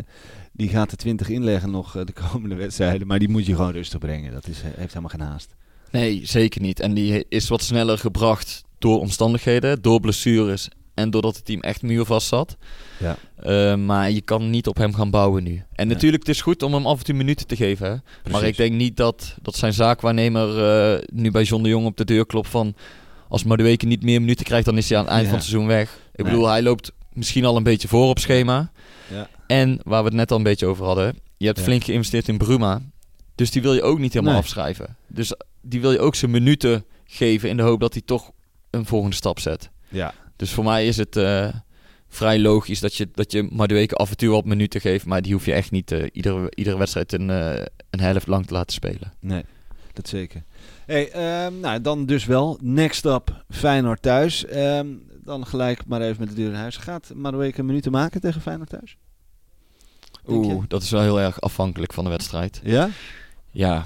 die 0.51 0.69
gaat 0.69 0.89
de 0.89 0.95
20 0.95 1.29
inleggen 1.29 1.71
nog 1.71 1.91
de 1.91 2.13
komende 2.31 2.55
wedstrijden. 2.55 3.07
Maar 3.07 3.19
die 3.19 3.29
moet 3.29 3.45
je 3.45 3.55
gewoon 3.55 3.71
rustig 3.71 3.99
brengen. 3.99 4.33
Dat 4.33 4.47
is, 4.47 4.61
heeft 4.63 4.93
helemaal 4.93 5.17
geen 5.17 5.27
haast. 5.27 5.55
Nee, 5.91 6.21
zeker 6.23 6.61
niet. 6.61 6.79
En 6.79 6.93
die 6.93 7.25
is 7.29 7.47
wat 7.49 7.61
sneller 7.61 7.97
gebracht 7.97 8.63
door 8.77 8.99
omstandigheden, 8.99 9.81
door 9.81 9.99
blessures 9.99 10.69
en 10.93 11.09
doordat 11.09 11.35
het 11.35 11.45
team 11.45 11.59
echt 11.61 11.81
muurvast 11.81 12.27
zat. 12.27 12.57
Ja. 12.99 13.17
Eh, 13.35 13.75
maar 13.75 14.11
je 14.11 14.21
kan 14.21 14.49
niet 14.49 14.67
op 14.67 14.77
hem 14.77 14.93
gaan 14.93 15.09
bouwen 15.09 15.43
nu. 15.43 15.55
En 15.55 15.87
Nee. 15.87 15.95
natuurlijk, 15.95 16.25
het 16.25 16.35
is 16.35 16.41
goed 16.41 16.63
om 16.63 16.73
hem 16.73 16.85
af 16.85 16.97
en 16.99 17.03
toe 17.05 17.15
minuten 17.15 17.47
te 17.47 17.55
geven. 17.55 17.87
Hè? 18.23 18.31
Maar 18.31 18.43
ik 18.43 18.57
denk 18.57 18.73
niet 18.73 18.97
dat, 18.97 19.35
dat 19.41 19.55
zijn 19.55 19.73
zaakwaarnemer 19.73 20.63
eh, 20.95 21.01
nu 21.13 21.31
bij 21.31 21.43
John 21.43 21.63
de 21.63 21.69
Jong 21.69 21.85
op 21.85 21.97
de 21.97 22.05
deur 22.05 22.25
klopt 22.25 22.49
van... 22.49 22.75
Als 23.29 23.43
Madueke 23.43 23.85
niet 23.85 24.03
meer 24.03 24.19
minuten 24.19 24.45
krijgt, 24.45 24.65
dan 24.65 24.77
is 24.77 24.89
hij 24.89 24.97
aan 24.97 25.03
het 25.03 25.13
eind 25.13 25.25
Ja. 25.25 25.29
van 25.31 25.39
het 25.39 25.47
seizoen 25.49 25.69
weg. 25.69 25.99
Ik 26.13 26.23
Nee. 26.23 26.31
bedoel, 26.31 26.47
hij 26.47 26.61
loopt 26.61 26.91
misschien 27.13 27.45
al 27.45 27.57
een 27.57 27.63
beetje 27.63 27.87
voor 27.87 28.09
op 28.09 28.19
schema. 28.19 28.71
Ja. 29.11 29.27
En 29.47 29.79
waar 29.83 30.01
we 30.01 30.07
het 30.07 30.17
net 30.17 30.31
al 30.31 30.37
een 30.37 30.43
beetje 30.43 30.65
over 30.65 30.85
hadden, 30.85 31.15
je 31.37 31.45
hebt 31.45 31.57
Ja. 31.57 31.63
flink 31.63 31.83
geïnvesteerd 31.83 32.27
in 32.27 32.37
Bruma. 32.37 32.81
Dus 33.35 33.51
die 33.51 33.61
wil 33.61 33.73
je 33.73 33.81
ook 33.81 33.99
niet 33.99 34.13
helemaal 34.13 34.33
Nee. 34.33 34.41
afschrijven. 34.43 34.95
Dus 35.07 35.33
die 35.61 35.81
wil 35.81 35.91
je 35.91 35.99
ook 35.99 36.15
zijn 36.15 36.31
minuten 36.31 36.85
geven 37.05 37.49
in 37.49 37.57
de 37.57 37.63
hoop 37.63 37.79
dat 37.79 37.93
hij 37.93 38.01
toch 38.05 38.31
een 38.69 38.85
volgende 38.85 39.15
stap 39.15 39.39
zet. 39.39 39.69
Ja. 39.89 40.13
Dus 40.41 40.53
voor 40.53 40.63
mij 40.63 40.87
is 40.87 40.97
het 40.97 41.15
eh, 41.15 41.47
vrij 42.07 42.39
logisch 42.39 42.79
dat 42.79 42.95
je, 42.95 43.09
dat 43.13 43.31
je 43.31 43.47
Madueke 43.51 43.95
af 43.95 44.09
en 44.09 44.17
toe 44.17 44.29
wat 44.29 44.45
minuten 44.45 44.81
geeft. 44.81 45.05
Maar 45.05 45.21
die 45.21 45.33
hoef 45.33 45.45
je 45.45 45.53
echt 45.53 45.71
niet 45.71 45.91
eh, 45.91 46.03
iedere, 46.11 46.51
iedere 46.55 46.77
wedstrijd 46.77 47.13
een, 47.13 47.29
eh, 47.29 47.65
een 47.89 47.99
helft 47.99 48.27
lang 48.27 48.45
te 48.45 48.53
laten 48.53 48.73
spelen. 48.73 49.13
Nee, 49.19 49.45
dat 49.93 50.07
zeker. 50.07 50.43
Hey, 50.85 51.11
ehm, 51.11 51.59
nou, 51.59 51.81
dan 51.81 52.05
dus 52.05 52.25
wel. 52.25 52.57
Next 52.61 53.05
up, 53.05 53.43
Feyenoord 53.49 54.01
thuis. 54.01 54.45
Ehm, 54.45 54.87
dan 55.23 55.45
gelijk 55.45 55.85
maar 55.85 56.01
even 56.01 56.19
met 56.19 56.29
de 56.29 56.35
deur 56.35 56.49
in 56.49 56.55
huis. 56.55 56.77
Gaat 56.77 57.11
Madueke 57.15 57.63
minuten 57.63 57.91
maken 57.91 58.21
tegen 58.21 58.41
Feyenoord 58.41 58.69
thuis? 58.69 58.97
Oeh, 60.27 60.63
dat 60.67 60.81
is 60.81 60.89
wel 60.89 61.01
heel 61.01 61.19
erg 61.19 61.41
afhankelijk 61.41 61.93
van 61.93 62.03
de 62.03 62.09
wedstrijd. 62.09 62.61
Ja? 62.63 62.89
Ja, 63.51 63.85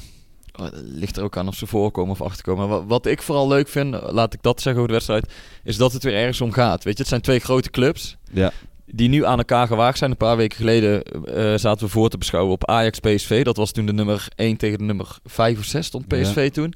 ligt 0.74 1.18
er 1.18 1.24
ook 1.24 1.38
aan 1.38 1.47
of 1.47 1.56
ze 1.56 1.66
voorkomen 1.68 2.12
of 2.12 2.22
achterkomen. 2.22 2.68
Wat, 2.68 2.84
wat 2.88 3.06
ik 3.06 3.22
vooral 3.22 3.47
leuk 3.47 3.68
vind, 3.68 3.93
eh, 3.93 4.01
laat 4.12 4.34
ik 4.34 4.41
dat 4.41 4.62
zeggen 4.62 4.82
over 4.82 4.88
de 4.88 5.06
wedstrijd, 5.06 5.34
is 5.64 5.78
dat 5.78 5.93
het 5.93 6.03
weer 6.03 6.14
ergens 6.16 6.41
om 6.41 6.51
gaat. 6.51 6.84
Weet 6.84 6.93
je, 6.93 6.99
het 6.99 7.10
zijn 7.10 7.22
twee 7.22 7.39
grote 7.39 7.70
clubs 7.70 8.18
Ja. 8.32 8.51
die 8.86 9.10
nu 9.10 9.26
aan 9.26 9.38
elkaar 9.38 9.68
gewaagd 9.68 9.97
zijn. 9.97 10.12
Een 10.12 10.18
paar 10.18 10.38
weken 10.38 10.58
geleden 10.58 11.03
eh, 11.03 11.53
zaten 11.56 11.86
we 11.86 11.91
voor 11.91 12.10
te 12.10 12.18
beschouwen 12.18 12.53
op 12.53 12.66
Ajax 12.70 12.99
PSV. 12.99 13.43
Dat 13.43 13.58
was 13.58 13.72
toen 13.72 13.86
de 13.86 13.93
nummer 13.93 14.28
1 14.36 14.58
tegen 14.58 14.78
de 14.78 14.84
nummer 14.84 15.18
5 15.24 15.58
of 15.58 15.66
6 15.66 15.86
stond 15.86 16.08
PSV 16.08 16.51
toen. 16.51 16.74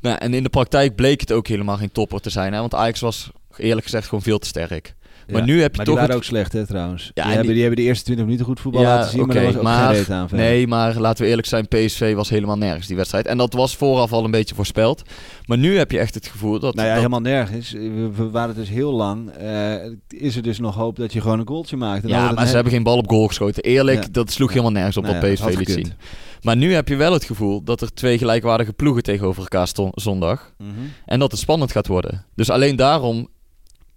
Nou, 0.00 0.16
en 0.18 0.34
in 0.34 0.42
de 0.42 0.48
praktijk 0.48 0.94
bleek 0.94 1.20
het 1.20 1.32
ook 1.32 1.46
helemaal 1.48 1.76
geen 1.76 1.92
topper 1.92 2.20
te 2.20 2.30
zijn. 2.30 2.52
Hè? 2.52 2.58
Want 2.60 2.74
Ajax 2.74 3.00
was 3.00 3.30
eerlijk 3.56 3.84
gezegd 3.86 4.04
gewoon 4.08 4.24
veel 4.24 4.38
te 4.38 4.46
sterk. 4.46 4.94
Maar 5.32 5.44
nu 5.44 5.60
heb 5.60 5.70
je 5.70 5.76
maar 5.76 5.86
toch 5.86 5.94
die 5.94 5.94
waren 5.94 6.06
het- 6.08 6.16
ook 6.16 6.24
slecht, 6.24 6.52
hè, 6.52 6.66
trouwens. 6.66 7.02
Ja, 7.04 7.10
die, 7.14 7.22
en 7.22 7.28
hebben, 7.28 7.42
die- 7.46 7.52
die 7.54 7.62
hebben 7.62 7.80
de 7.80 7.86
eerste 7.88 8.04
20 8.04 8.24
minuten 8.24 8.46
goed 8.46 8.60
voetbal 8.60 8.82
laten 8.82 9.10
zien, 9.10 9.26
maar 9.26 9.44
was 9.44 9.56
ook 9.56 9.62
maar- 9.62 9.86
geen 9.88 9.96
reet 9.96 10.10
aan. 10.10 10.28
verder. 10.28 10.46
Nee, 10.46 10.66
maar 10.66 10.94
laten 11.00 11.22
we 11.24 11.28
eerlijk 11.30 11.46
zijn, 11.48 11.68
PSV 11.68 12.14
was 12.14 12.28
helemaal 12.28 12.56
nergens 12.58 12.86
die 12.86 12.96
wedstrijd. 12.96 13.26
En 13.26 13.38
dat 13.38 13.52
was 13.52 13.76
vooraf 13.76 14.12
al 14.12 14.24
een 14.24 14.30
beetje 14.30 14.54
voorspeld. 14.54 15.02
Maar 15.46 15.58
nu 15.58 15.76
heb 15.78 15.90
je 15.90 15.98
echt 15.98 16.14
het 16.14 16.26
gevoel 16.26 16.58
dat... 16.58 16.74
Nou 16.74 16.86
ja, 16.86 16.92
dat- 16.92 17.02
helemaal 17.02 17.20
nergens. 17.32 17.72
We, 17.72 18.10
we 18.16 18.30
waren 18.30 18.54
dus 18.54 18.68
heel 18.68 18.92
lang. 18.92 19.30
eh, 19.30 19.74
is 20.08 20.36
er 20.36 20.42
dus 20.42 20.58
nog 20.58 20.74
hoop 20.74 20.96
dat 20.96 21.12
je 21.12 21.20
gewoon 21.20 21.38
een 21.38 21.46
goaltje 21.48 21.76
maakt? 21.76 22.02
En 22.02 22.08
Ja, 22.08 22.32
maar 22.32 22.46
ze 22.46 22.54
hebben 22.54 22.72
geen 22.72 22.82
bal 22.82 22.96
op 22.98 23.08
goal 23.08 23.26
geschoten. 23.26 23.62
Eerlijk, 23.62 24.14
dat 24.14 24.30
sloeg 24.30 24.50
helemaal 24.50 24.72
nergens 24.72 24.96
op 24.96 25.02
Nou 25.02 25.14
wat 25.20 25.24
ja, 25.24 25.34
PSV 25.34 25.56
liet 25.58 25.70
zien. 25.70 25.92
Maar 26.42 26.56
nu 26.56 26.72
heb 26.74 26.88
je 26.88 26.96
wel 26.96 27.12
het 27.12 27.24
gevoel 27.24 27.62
dat 27.62 27.80
er 27.80 27.94
twee 27.94 28.18
gelijkwaardige 28.18 28.72
ploegen 28.72 29.02
tegenover 29.02 29.42
elkaar 29.42 29.68
stonden 29.68 30.02
zondag. 30.02 30.52
Mhm. 30.58 30.70
En 31.06 31.18
dat 31.18 31.30
het 31.30 31.40
spannend 31.40 31.72
gaat 31.72 31.86
worden. 31.86 32.24
Dus 32.34 32.50
alleen 32.50 32.76
daarom 32.76 33.28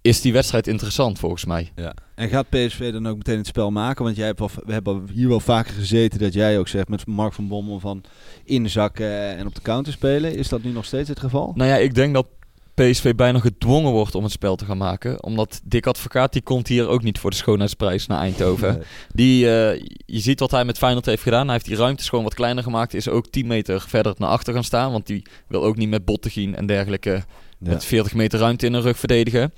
is 0.01 0.21
die 0.21 0.33
wedstrijd 0.33 0.67
interessant 0.67 1.19
volgens 1.19 1.45
mij. 1.45 1.71
Ja. 1.75 1.93
En 2.15 2.29
gaat 2.29 2.49
PSV 2.49 2.91
dan 2.91 3.07
ook 3.07 3.17
meteen 3.17 3.37
het 3.37 3.47
spel 3.47 3.71
maken? 3.71 4.03
Want 4.03 4.15
jij 4.15 4.25
hebt 4.25 4.39
we 4.65 4.73
hebben 4.73 5.07
hier 5.13 5.27
wel 5.27 5.39
vaker 5.39 5.73
gezeten 5.73 6.19
dat 6.19 6.33
jij 6.33 6.59
ook 6.59 6.67
zegt 6.67 6.87
met 6.89 7.05
Mark 7.07 7.33
van 7.33 7.47
Bommel 7.47 7.79
van 7.79 8.03
inzakken 8.43 9.37
en 9.37 9.45
op 9.47 9.55
de 9.55 9.61
counter 9.61 9.93
spelen. 9.93 10.35
Is 10.35 10.49
dat 10.49 10.63
nu 10.63 10.71
nog 10.71 10.85
steeds 10.85 11.09
het 11.09 11.19
geval? 11.19 11.51
Nou 11.55 11.69
ja, 11.69 11.75
ik 11.75 11.95
denk 11.95 12.13
dat 12.13 12.27
PSV 12.73 13.15
bijna 13.15 13.39
gedwongen 13.39 13.91
wordt 13.91 14.15
om 14.15 14.23
het 14.23 14.31
spel 14.31 14.55
te 14.55 14.65
gaan 14.65 14.77
maken. 14.77 15.23
Omdat 15.23 15.61
Dick 15.63 15.85
Advocaat, 15.87 16.33
die 16.33 16.41
komt 16.41 16.67
hier 16.67 16.87
ook 16.87 17.03
niet 17.03 17.19
voor 17.19 17.29
de 17.29 17.35
schoonheidsprijs 17.35 18.07
naar 18.07 18.19
Eindhoven. 18.19 18.73
Nee. 18.73 18.83
Die, 19.13 19.45
eh, 19.55 19.81
je 20.05 20.19
ziet 20.19 20.39
wat 20.39 20.51
hij 20.51 20.65
met 20.65 20.77
Feyenoord 20.77 21.05
heeft 21.05 21.23
gedaan. 21.23 21.43
Hij 21.45 21.53
heeft 21.53 21.65
die 21.65 21.75
ruimtes 21.75 22.09
gewoon 22.09 22.23
wat 22.23 22.33
kleiner 22.33 22.63
gemaakt. 22.63 22.93
Is 22.93 23.09
ook 23.09 23.29
10 23.29 23.47
meter 23.47 23.81
verder 23.87 24.13
naar 24.17 24.29
achter 24.29 24.53
gaan 24.53 24.63
staan. 24.63 24.91
Want 24.91 25.07
die 25.07 25.21
wil 25.47 25.63
ook 25.63 25.77
niet 25.77 25.89
met 25.89 26.05
Bottegien 26.05 26.55
en 26.55 26.65
dergelijke 26.65 27.23
Ja. 27.63 27.69
met 27.69 27.85
40 27.85 28.13
meter 28.13 28.39
ruimte 28.39 28.65
in 28.65 28.71
de 28.71 28.79
rug 28.81 28.97
verdedigen. 28.99 29.53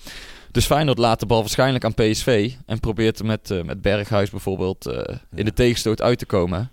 Dus 0.54 0.66
Feyenoord 0.66 0.98
laat 0.98 1.20
de 1.20 1.26
bal 1.26 1.40
waarschijnlijk 1.40 1.86
aan 1.86 1.94
PSV. 1.94 2.52
En 2.66 2.80
probeert 2.80 3.24
met, 3.24 3.52
eh, 3.52 3.64
met 3.64 3.82
Berghuis 3.82 4.30
bijvoorbeeld 4.30 4.86
eh, 4.86 5.18
in 5.36 5.46
de 5.46 5.54
tegenstoot 5.54 6.02
uit 6.02 6.18
te 6.18 6.26
komen. 6.26 6.72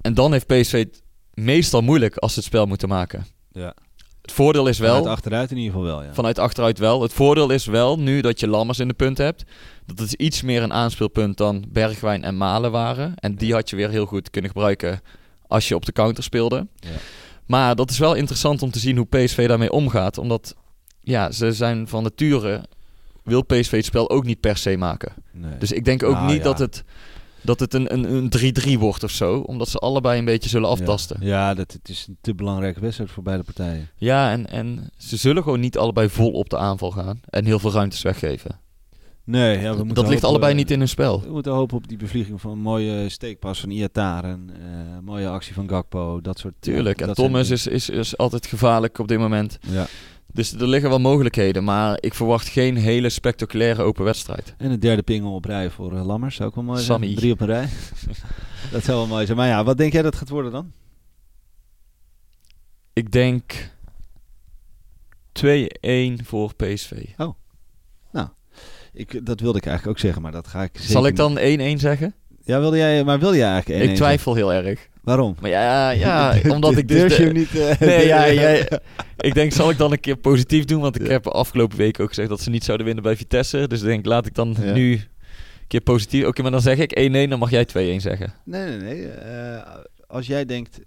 En 0.00 0.14
dan 0.14 0.32
heeft 0.32 0.46
PSV 0.46 0.78
het 0.78 1.02
meestal 1.34 1.80
moeilijk 1.80 2.16
als 2.16 2.32
ze 2.32 2.38
het 2.38 2.48
spel 2.48 2.66
moeten 2.66 2.88
maken. 2.88 3.26
Ja. 3.52 3.74
Het 4.22 4.32
voordeel 4.32 4.66
is 4.66 4.78
wel... 4.78 4.96
Vanuit 4.96 5.12
achteruit 5.12 5.50
in 5.50 5.56
ieder 5.56 5.72
geval 5.72 5.86
wel, 5.86 6.02
ja. 6.02 6.14
Vanuit 6.14 6.38
achteruit 6.38 6.78
wel. 6.78 7.02
Het 7.02 7.12
voordeel 7.12 7.50
is 7.50 7.66
wel, 7.66 7.98
nu 7.98 8.20
dat 8.20 8.40
je 8.40 8.48
Lammers 8.48 8.78
in 8.78 8.88
de 8.88 8.94
punt 8.94 9.18
hebt, 9.18 9.44
dat 9.86 9.98
het 9.98 10.12
iets 10.12 10.42
meer 10.42 10.62
een 10.62 10.72
aanspeelpunt 10.72 11.36
dan 11.36 11.64
Bergwijn 11.68 12.24
en 12.24 12.36
Malen 12.36 12.70
waren. 12.70 13.14
En 13.16 13.34
die 13.34 13.52
had 13.52 13.70
je 13.70 13.76
weer 13.76 13.90
heel 13.90 14.06
goed 14.06 14.30
kunnen 14.30 14.50
gebruiken 14.50 15.00
als 15.46 15.68
je 15.68 15.74
op 15.74 15.84
de 15.84 15.92
counter 15.92 16.22
speelde. 16.22 16.66
Ja. 16.74 16.88
Maar 17.46 17.76
dat 17.76 17.90
is 17.90 17.98
wel 17.98 18.14
interessant 18.14 18.62
om 18.62 18.70
te 18.70 18.78
zien 18.78 18.96
hoe 18.96 19.06
PSV 19.06 19.48
daarmee 19.48 19.72
omgaat. 19.72 20.18
Omdat, 20.18 20.54
ja, 21.00 21.30
ze 21.30 21.52
zijn 21.52 21.88
van 21.88 22.02
nature, 22.02 22.64
wil 23.30 23.42
PSV 23.44 23.70
het 23.70 23.84
spel 23.84 24.10
ook 24.10 24.24
niet 24.24 24.40
per 24.40 24.56
se 24.56 24.76
maken. 24.76 25.12
Nee. 25.32 25.58
Dus 25.58 25.72
ik 25.72 25.84
denk 25.84 26.02
ook 26.02 26.14
Nou, 26.14 26.26
niet 26.26 26.36
ja. 26.36 26.42
dat 26.42 26.58
het, 26.58 26.84
dat 27.42 27.60
het 27.60 27.74
een, 27.74 27.92
een, 27.92 28.32
een 28.32 28.54
3-3 28.76 28.78
wordt 28.78 29.02
of 29.04 29.10
zo. 29.10 29.38
Omdat 29.38 29.68
ze 29.68 29.78
allebei 29.78 30.18
een 30.18 30.24
beetje 30.24 30.48
zullen 30.48 30.68
aftasten. 30.68 31.16
Ja, 31.20 31.26
ja 31.28 31.54
dat, 31.54 31.72
het 31.72 31.88
is 31.88 32.06
een 32.08 32.16
te 32.20 32.34
belangrijke 32.34 32.80
wedstrijd 32.80 33.10
voor 33.10 33.22
beide 33.22 33.42
partijen. 33.42 33.88
Ja, 33.96 34.30
en, 34.32 34.46
en 34.46 34.90
ze 34.96 35.16
zullen 35.16 35.42
gewoon 35.42 35.60
niet 35.60 35.78
allebei 35.78 36.08
vol 36.08 36.30
op 36.30 36.50
de 36.50 36.58
aanval 36.58 36.90
gaan. 36.90 37.20
En 37.28 37.44
heel 37.44 37.58
veel 37.58 37.72
ruimtes 37.72 38.02
weggeven. 38.02 38.60
Nee, 39.24 39.58
ja, 39.58 39.70
we 39.70 39.76
moeten 39.76 39.94
dat 39.94 40.08
ligt 40.08 40.24
allebei 40.24 40.54
niet 40.54 40.70
in 40.70 40.78
hun 40.78 40.88
spel. 40.88 41.20
We 41.20 41.30
moeten 41.30 41.52
hopen 41.52 41.76
op 41.76 41.88
die 41.88 41.96
bevlieging 41.96 42.40
van 42.40 42.50
een 42.50 42.58
mooie 42.58 43.08
steekpas 43.08 43.60
van 43.60 43.70
Iataren. 43.70 44.50
eh 44.52 44.98
mooie 45.04 45.28
actie 45.28 45.54
van 45.54 45.68
Gakpo, 45.68 46.20
dat 46.20 46.38
soort 46.38 46.54
Tuurlijk. 46.60 46.96
ja, 46.96 47.00
en 47.06 47.06
dat 47.06 47.16
Thomas 47.16 47.50
is, 47.50 47.66
is, 47.66 47.88
is 47.88 48.16
altijd 48.16 48.46
gevaarlijk 48.46 48.98
op 48.98 49.08
dit 49.08 49.18
moment. 49.18 49.58
Ja. 49.68 49.86
Dus 50.32 50.52
er 50.52 50.68
liggen 50.68 50.90
wel 50.90 51.00
mogelijkheden. 51.00 51.64
Maar 51.64 51.96
ik 52.00 52.14
verwacht 52.14 52.48
geen 52.48 52.76
hele 52.76 53.08
spectaculaire 53.08 53.82
open 53.82 54.04
wedstrijd. 54.04 54.54
En 54.58 54.70
een 54.70 54.80
derde 54.80 55.02
pingel 55.02 55.34
op 55.34 55.44
rij 55.44 55.70
voor 55.70 55.96
eh, 55.96 56.06
Lammers, 56.06 56.36
zou 56.36 56.48
ook 56.48 56.54
wel 56.54 56.64
mooi 56.64 56.82
Sammy. 56.82 57.06
zijn. 57.06 57.18
Drie 57.18 57.32
op 57.32 57.40
een 57.40 57.46
rij. 57.46 57.68
dat 58.72 58.84
zou 58.84 58.98
wel 58.98 59.06
mooi 59.06 59.26
zijn. 59.26 59.38
Maar 59.38 59.48
ja, 59.48 59.64
wat 59.64 59.78
denk 59.78 59.92
jij 59.92 60.02
dat 60.02 60.12
het 60.12 60.20
gaat 60.20 60.30
worden 60.30 60.52
dan? 60.52 60.72
Ik 62.92 63.12
denk 63.12 63.70
2-1 65.32 66.24
voor 66.24 66.54
PSV. 66.54 67.06
Ik, 68.92 69.26
dat 69.26 69.40
wilde 69.40 69.58
ik 69.58 69.66
eigenlijk 69.66 69.96
ook 69.96 70.02
zeggen, 70.02 70.22
maar 70.22 70.32
dat 70.32 70.46
ga 70.46 70.62
ik 70.62 70.70
zeker 70.72 70.90
Zal 70.90 71.06
ik 71.06 71.16
dan 71.16 71.38
1-1 71.38 71.80
zeggen? 71.80 72.14
Ja, 72.44 72.60
wilde 72.60 72.76
jij, 72.76 73.04
maar 73.04 73.18
wil 73.18 73.34
jij 73.34 73.50
eigenlijk 73.50 73.84
1-1 73.84 73.88
ik 73.88 73.96
twijfel 73.96 74.34
heel 74.34 74.52
erg. 74.52 74.88
Waarom? 75.02 75.36
Maar 75.40 75.50
ja, 75.50 75.90
ja 75.90 76.36
omdat 76.54 76.76
ik 76.76 76.88
dus... 76.88 77.16
Je 77.16 77.24
niet... 77.32 77.58
eh, 77.58 77.78
Nee, 77.80 78.06
ja, 78.06 78.24
ja, 78.24 78.48
ik 79.16 79.34
denk, 79.34 79.52
zal 79.52 79.70
ik 79.70 79.78
dan 79.78 79.92
een 79.92 80.00
keer 80.00 80.16
positief 80.16 80.64
doen? 80.64 80.80
Want 80.80 81.00
ik 81.00 81.06
heb 81.06 81.26
afgelopen 81.26 81.78
week 81.78 82.00
ook 82.00 82.08
gezegd 82.08 82.28
dat 82.28 82.40
ze 82.40 82.50
niet 82.50 82.64
zouden 82.64 82.86
winnen 82.86 83.04
bij 83.04 83.16
Vitesse. 83.16 83.68
Dus 83.68 83.80
ik 83.80 83.86
denk, 83.86 84.06
laat 84.06 84.26
ik 84.26 84.34
dan 84.34 84.56
nu 84.74 84.92
een 84.92 85.02
keer 85.68 85.80
positief... 85.80 86.24
Oké, 86.26 86.42
maar 86.42 86.50
dan 86.50 86.60
zeg 86.60 86.78
ik 86.78 87.26
1-1, 87.26 87.28
dan 87.28 87.38
mag 87.38 87.50
jij 87.50 87.64
2-1 87.68 87.70
zeggen. 88.02 88.32
Nee, 88.44 88.66
nee, 88.66 88.78
nee. 88.78 89.08
eh, 89.08 89.74
als 90.06 90.26
jij 90.26 90.44
denkt 90.44 90.78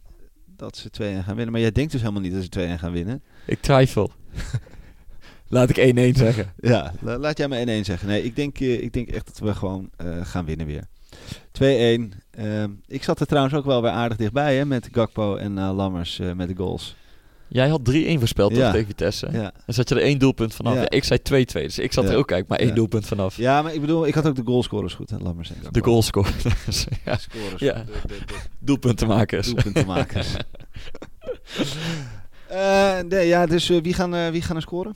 dat 0.57 0.77
ze 0.77 0.87
2-1 0.87 0.93
gaan 1.25 1.35
winnen, 1.35 1.51
maar 1.51 1.61
jij 1.61 1.71
denkt 1.71 1.91
dus 1.91 2.01
helemaal 2.01 2.21
niet 2.21 2.33
dat 2.33 2.43
ze 2.43 2.75
2-1 2.75 2.79
gaan 2.79 2.91
winnen. 2.91 3.23
Ik 3.45 3.61
twijfel. 3.61 4.11
laat 5.47 5.69
ik 5.77 5.95
1-1 6.13 6.17
zeggen. 6.17 6.53
Ja, 6.59 6.93
la- 7.01 7.17
laat 7.17 7.37
jij 7.37 7.47
me 7.47 7.79
1-1 7.81 7.85
zeggen. 7.85 8.07
Nee, 8.07 8.23
ik 8.23 8.35
denk, 8.35 8.59
eh, 8.59 8.81
ik 8.81 8.93
denk 8.93 9.09
echt 9.09 9.25
dat 9.25 9.39
we 9.39 9.55
gewoon 9.55 9.89
eh, 9.97 10.07
gaan 10.23 10.45
winnen 10.45 10.65
weer. 10.65 10.83
2-1. 11.61 11.61
Ehm, 12.31 12.69
ik 12.87 13.03
zat 13.03 13.19
er 13.19 13.25
trouwens 13.27 13.55
ook 13.55 13.65
wel 13.65 13.81
weer 13.81 13.91
aardig 13.91 14.17
dichtbij 14.17 14.55
hè, 14.57 14.65
met 14.65 14.89
Gakpo 14.91 15.35
en 15.35 15.57
eh, 15.57 15.75
Lammers 15.75 16.19
eh, 16.19 16.31
met 16.31 16.47
de 16.47 16.55
goals. 16.55 16.95
Jij 17.47 17.67
had 17.69 17.79
3-1 17.83 18.19
voorspeld 18.19 18.55
Ja. 18.55 18.71
tegen 18.71 18.87
Vitesse. 18.87 19.27
Ja. 19.31 19.41
Dan 19.65 19.75
zat 19.75 19.89
je 19.89 19.95
er 19.95 20.01
één 20.01 20.19
doelpunt 20.19 20.55
vanaf. 20.55 20.73
Ja. 20.73 20.79
Ja, 20.81 20.89
ik 20.89 21.03
zei 21.03 21.19
2-2, 21.21 21.63
dus 21.63 21.79
ik 21.79 21.93
zat 21.93 22.03
Ja. 22.03 22.09
er 22.11 22.17
ook 22.17 22.31
eigenlijk 22.31 22.47
maar 22.49 22.59
één 22.59 22.67
Ja. 22.69 22.75
doelpunt 22.75 23.05
vanaf. 23.05 23.37
ja, 23.37 23.61
maar 23.61 23.73
ik 23.73 23.81
bedoel, 23.81 24.07
ik 24.07 24.13
had 24.13 24.27
ook 24.27 24.35
de 24.35 24.41
goalscorers 24.45 24.93
goed. 24.93 25.09
Hè, 25.09 25.17
Lammers 25.17 25.49
en 25.49 25.55
Gakpo. 25.55 25.71
De 25.79 25.85
goalscore. 25.85 26.29
ja, 27.05 27.17
Scorers. 27.17 27.61
Ja. 27.61 27.73
De, 27.73 27.85
de, 28.07 28.07
de 28.25 28.35
doelpuntenmakers. 28.59 29.47
doelpuntenmakers. 29.47 30.33
Eh, 32.47 32.99
nee, 32.99 33.27
ja, 33.27 33.45
dus 33.45 33.67
wie, 33.67 33.93
gaan, 33.93 34.15
eh, 34.15 34.29
wie 34.29 34.41
gaan 34.41 34.55
er 34.55 34.61
scoren? 34.61 34.95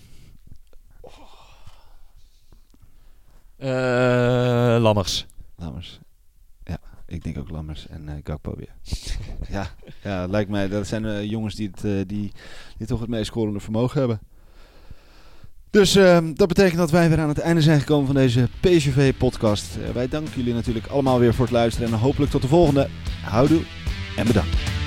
Eh, 3.57 4.77
Lammers. 4.79 5.25
Lammers. 5.55 5.99
Ik 7.07 7.23
denk 7.23 7.37
ook 7.37 7.49
Lammers 7.49 7.87
en 7.87 8.09
eh 8.09 8.15
Gakpo 8.23 8.55
weer. 8.55 8.73
ja, 9.57 9.67
ja, 10.03 10.25
lijkt 10.27 10.49
mij. 10.49 10.67
Dat 10.67 10.87
zijn 10.87 11.05
eh, 11.05 11.29
jongens 11.29 11.55
die, 11.55 11.69
het, 11.73 11.83
eh, 11.83 11.91
die, 12.07 12.31
die 12.77 12.87
toch 12.87 12.99
het 12.99 13.09
meest 13.09 13.25
scorende 13.25 13.59
vermogen 13.59 13.99
hebben. 13.99 14.19
Dus 15.69 15.95
eh, 15.95 16.17
dat 16.33 16.47
betekent 16.47 16.77
dat 16.77 16.91
wij 16.91 17.09
weer 17.09 17.19
aan 17.19 17.27
het 17.27 17.39
einde 17.39 17.61
zijn 17.61 17.79
gekomen 17.79 18.05
van 18.05 18.15
deze 18.15 18.49
PSV-podcast. 18.59 19.77
Wij 19.93 20.07
danken 20.07 20.33
jullie 20.35 20.53
natuurlijk 20.53 20.87
allemaal 20.87 21.19
weer 21.19 21.33
voor 21.33 21.45
het 21.45 21.53
luisteren. 21.53 21.91
En 21.91 21.99
hopelijk 21.99 22.31
tot 22.31 22.41
de 22.41 22.47
volgende. 22.47 22.89
Houdoe 23.23 23.61
en 24.17 24.27
bedankt. 24.27 24.86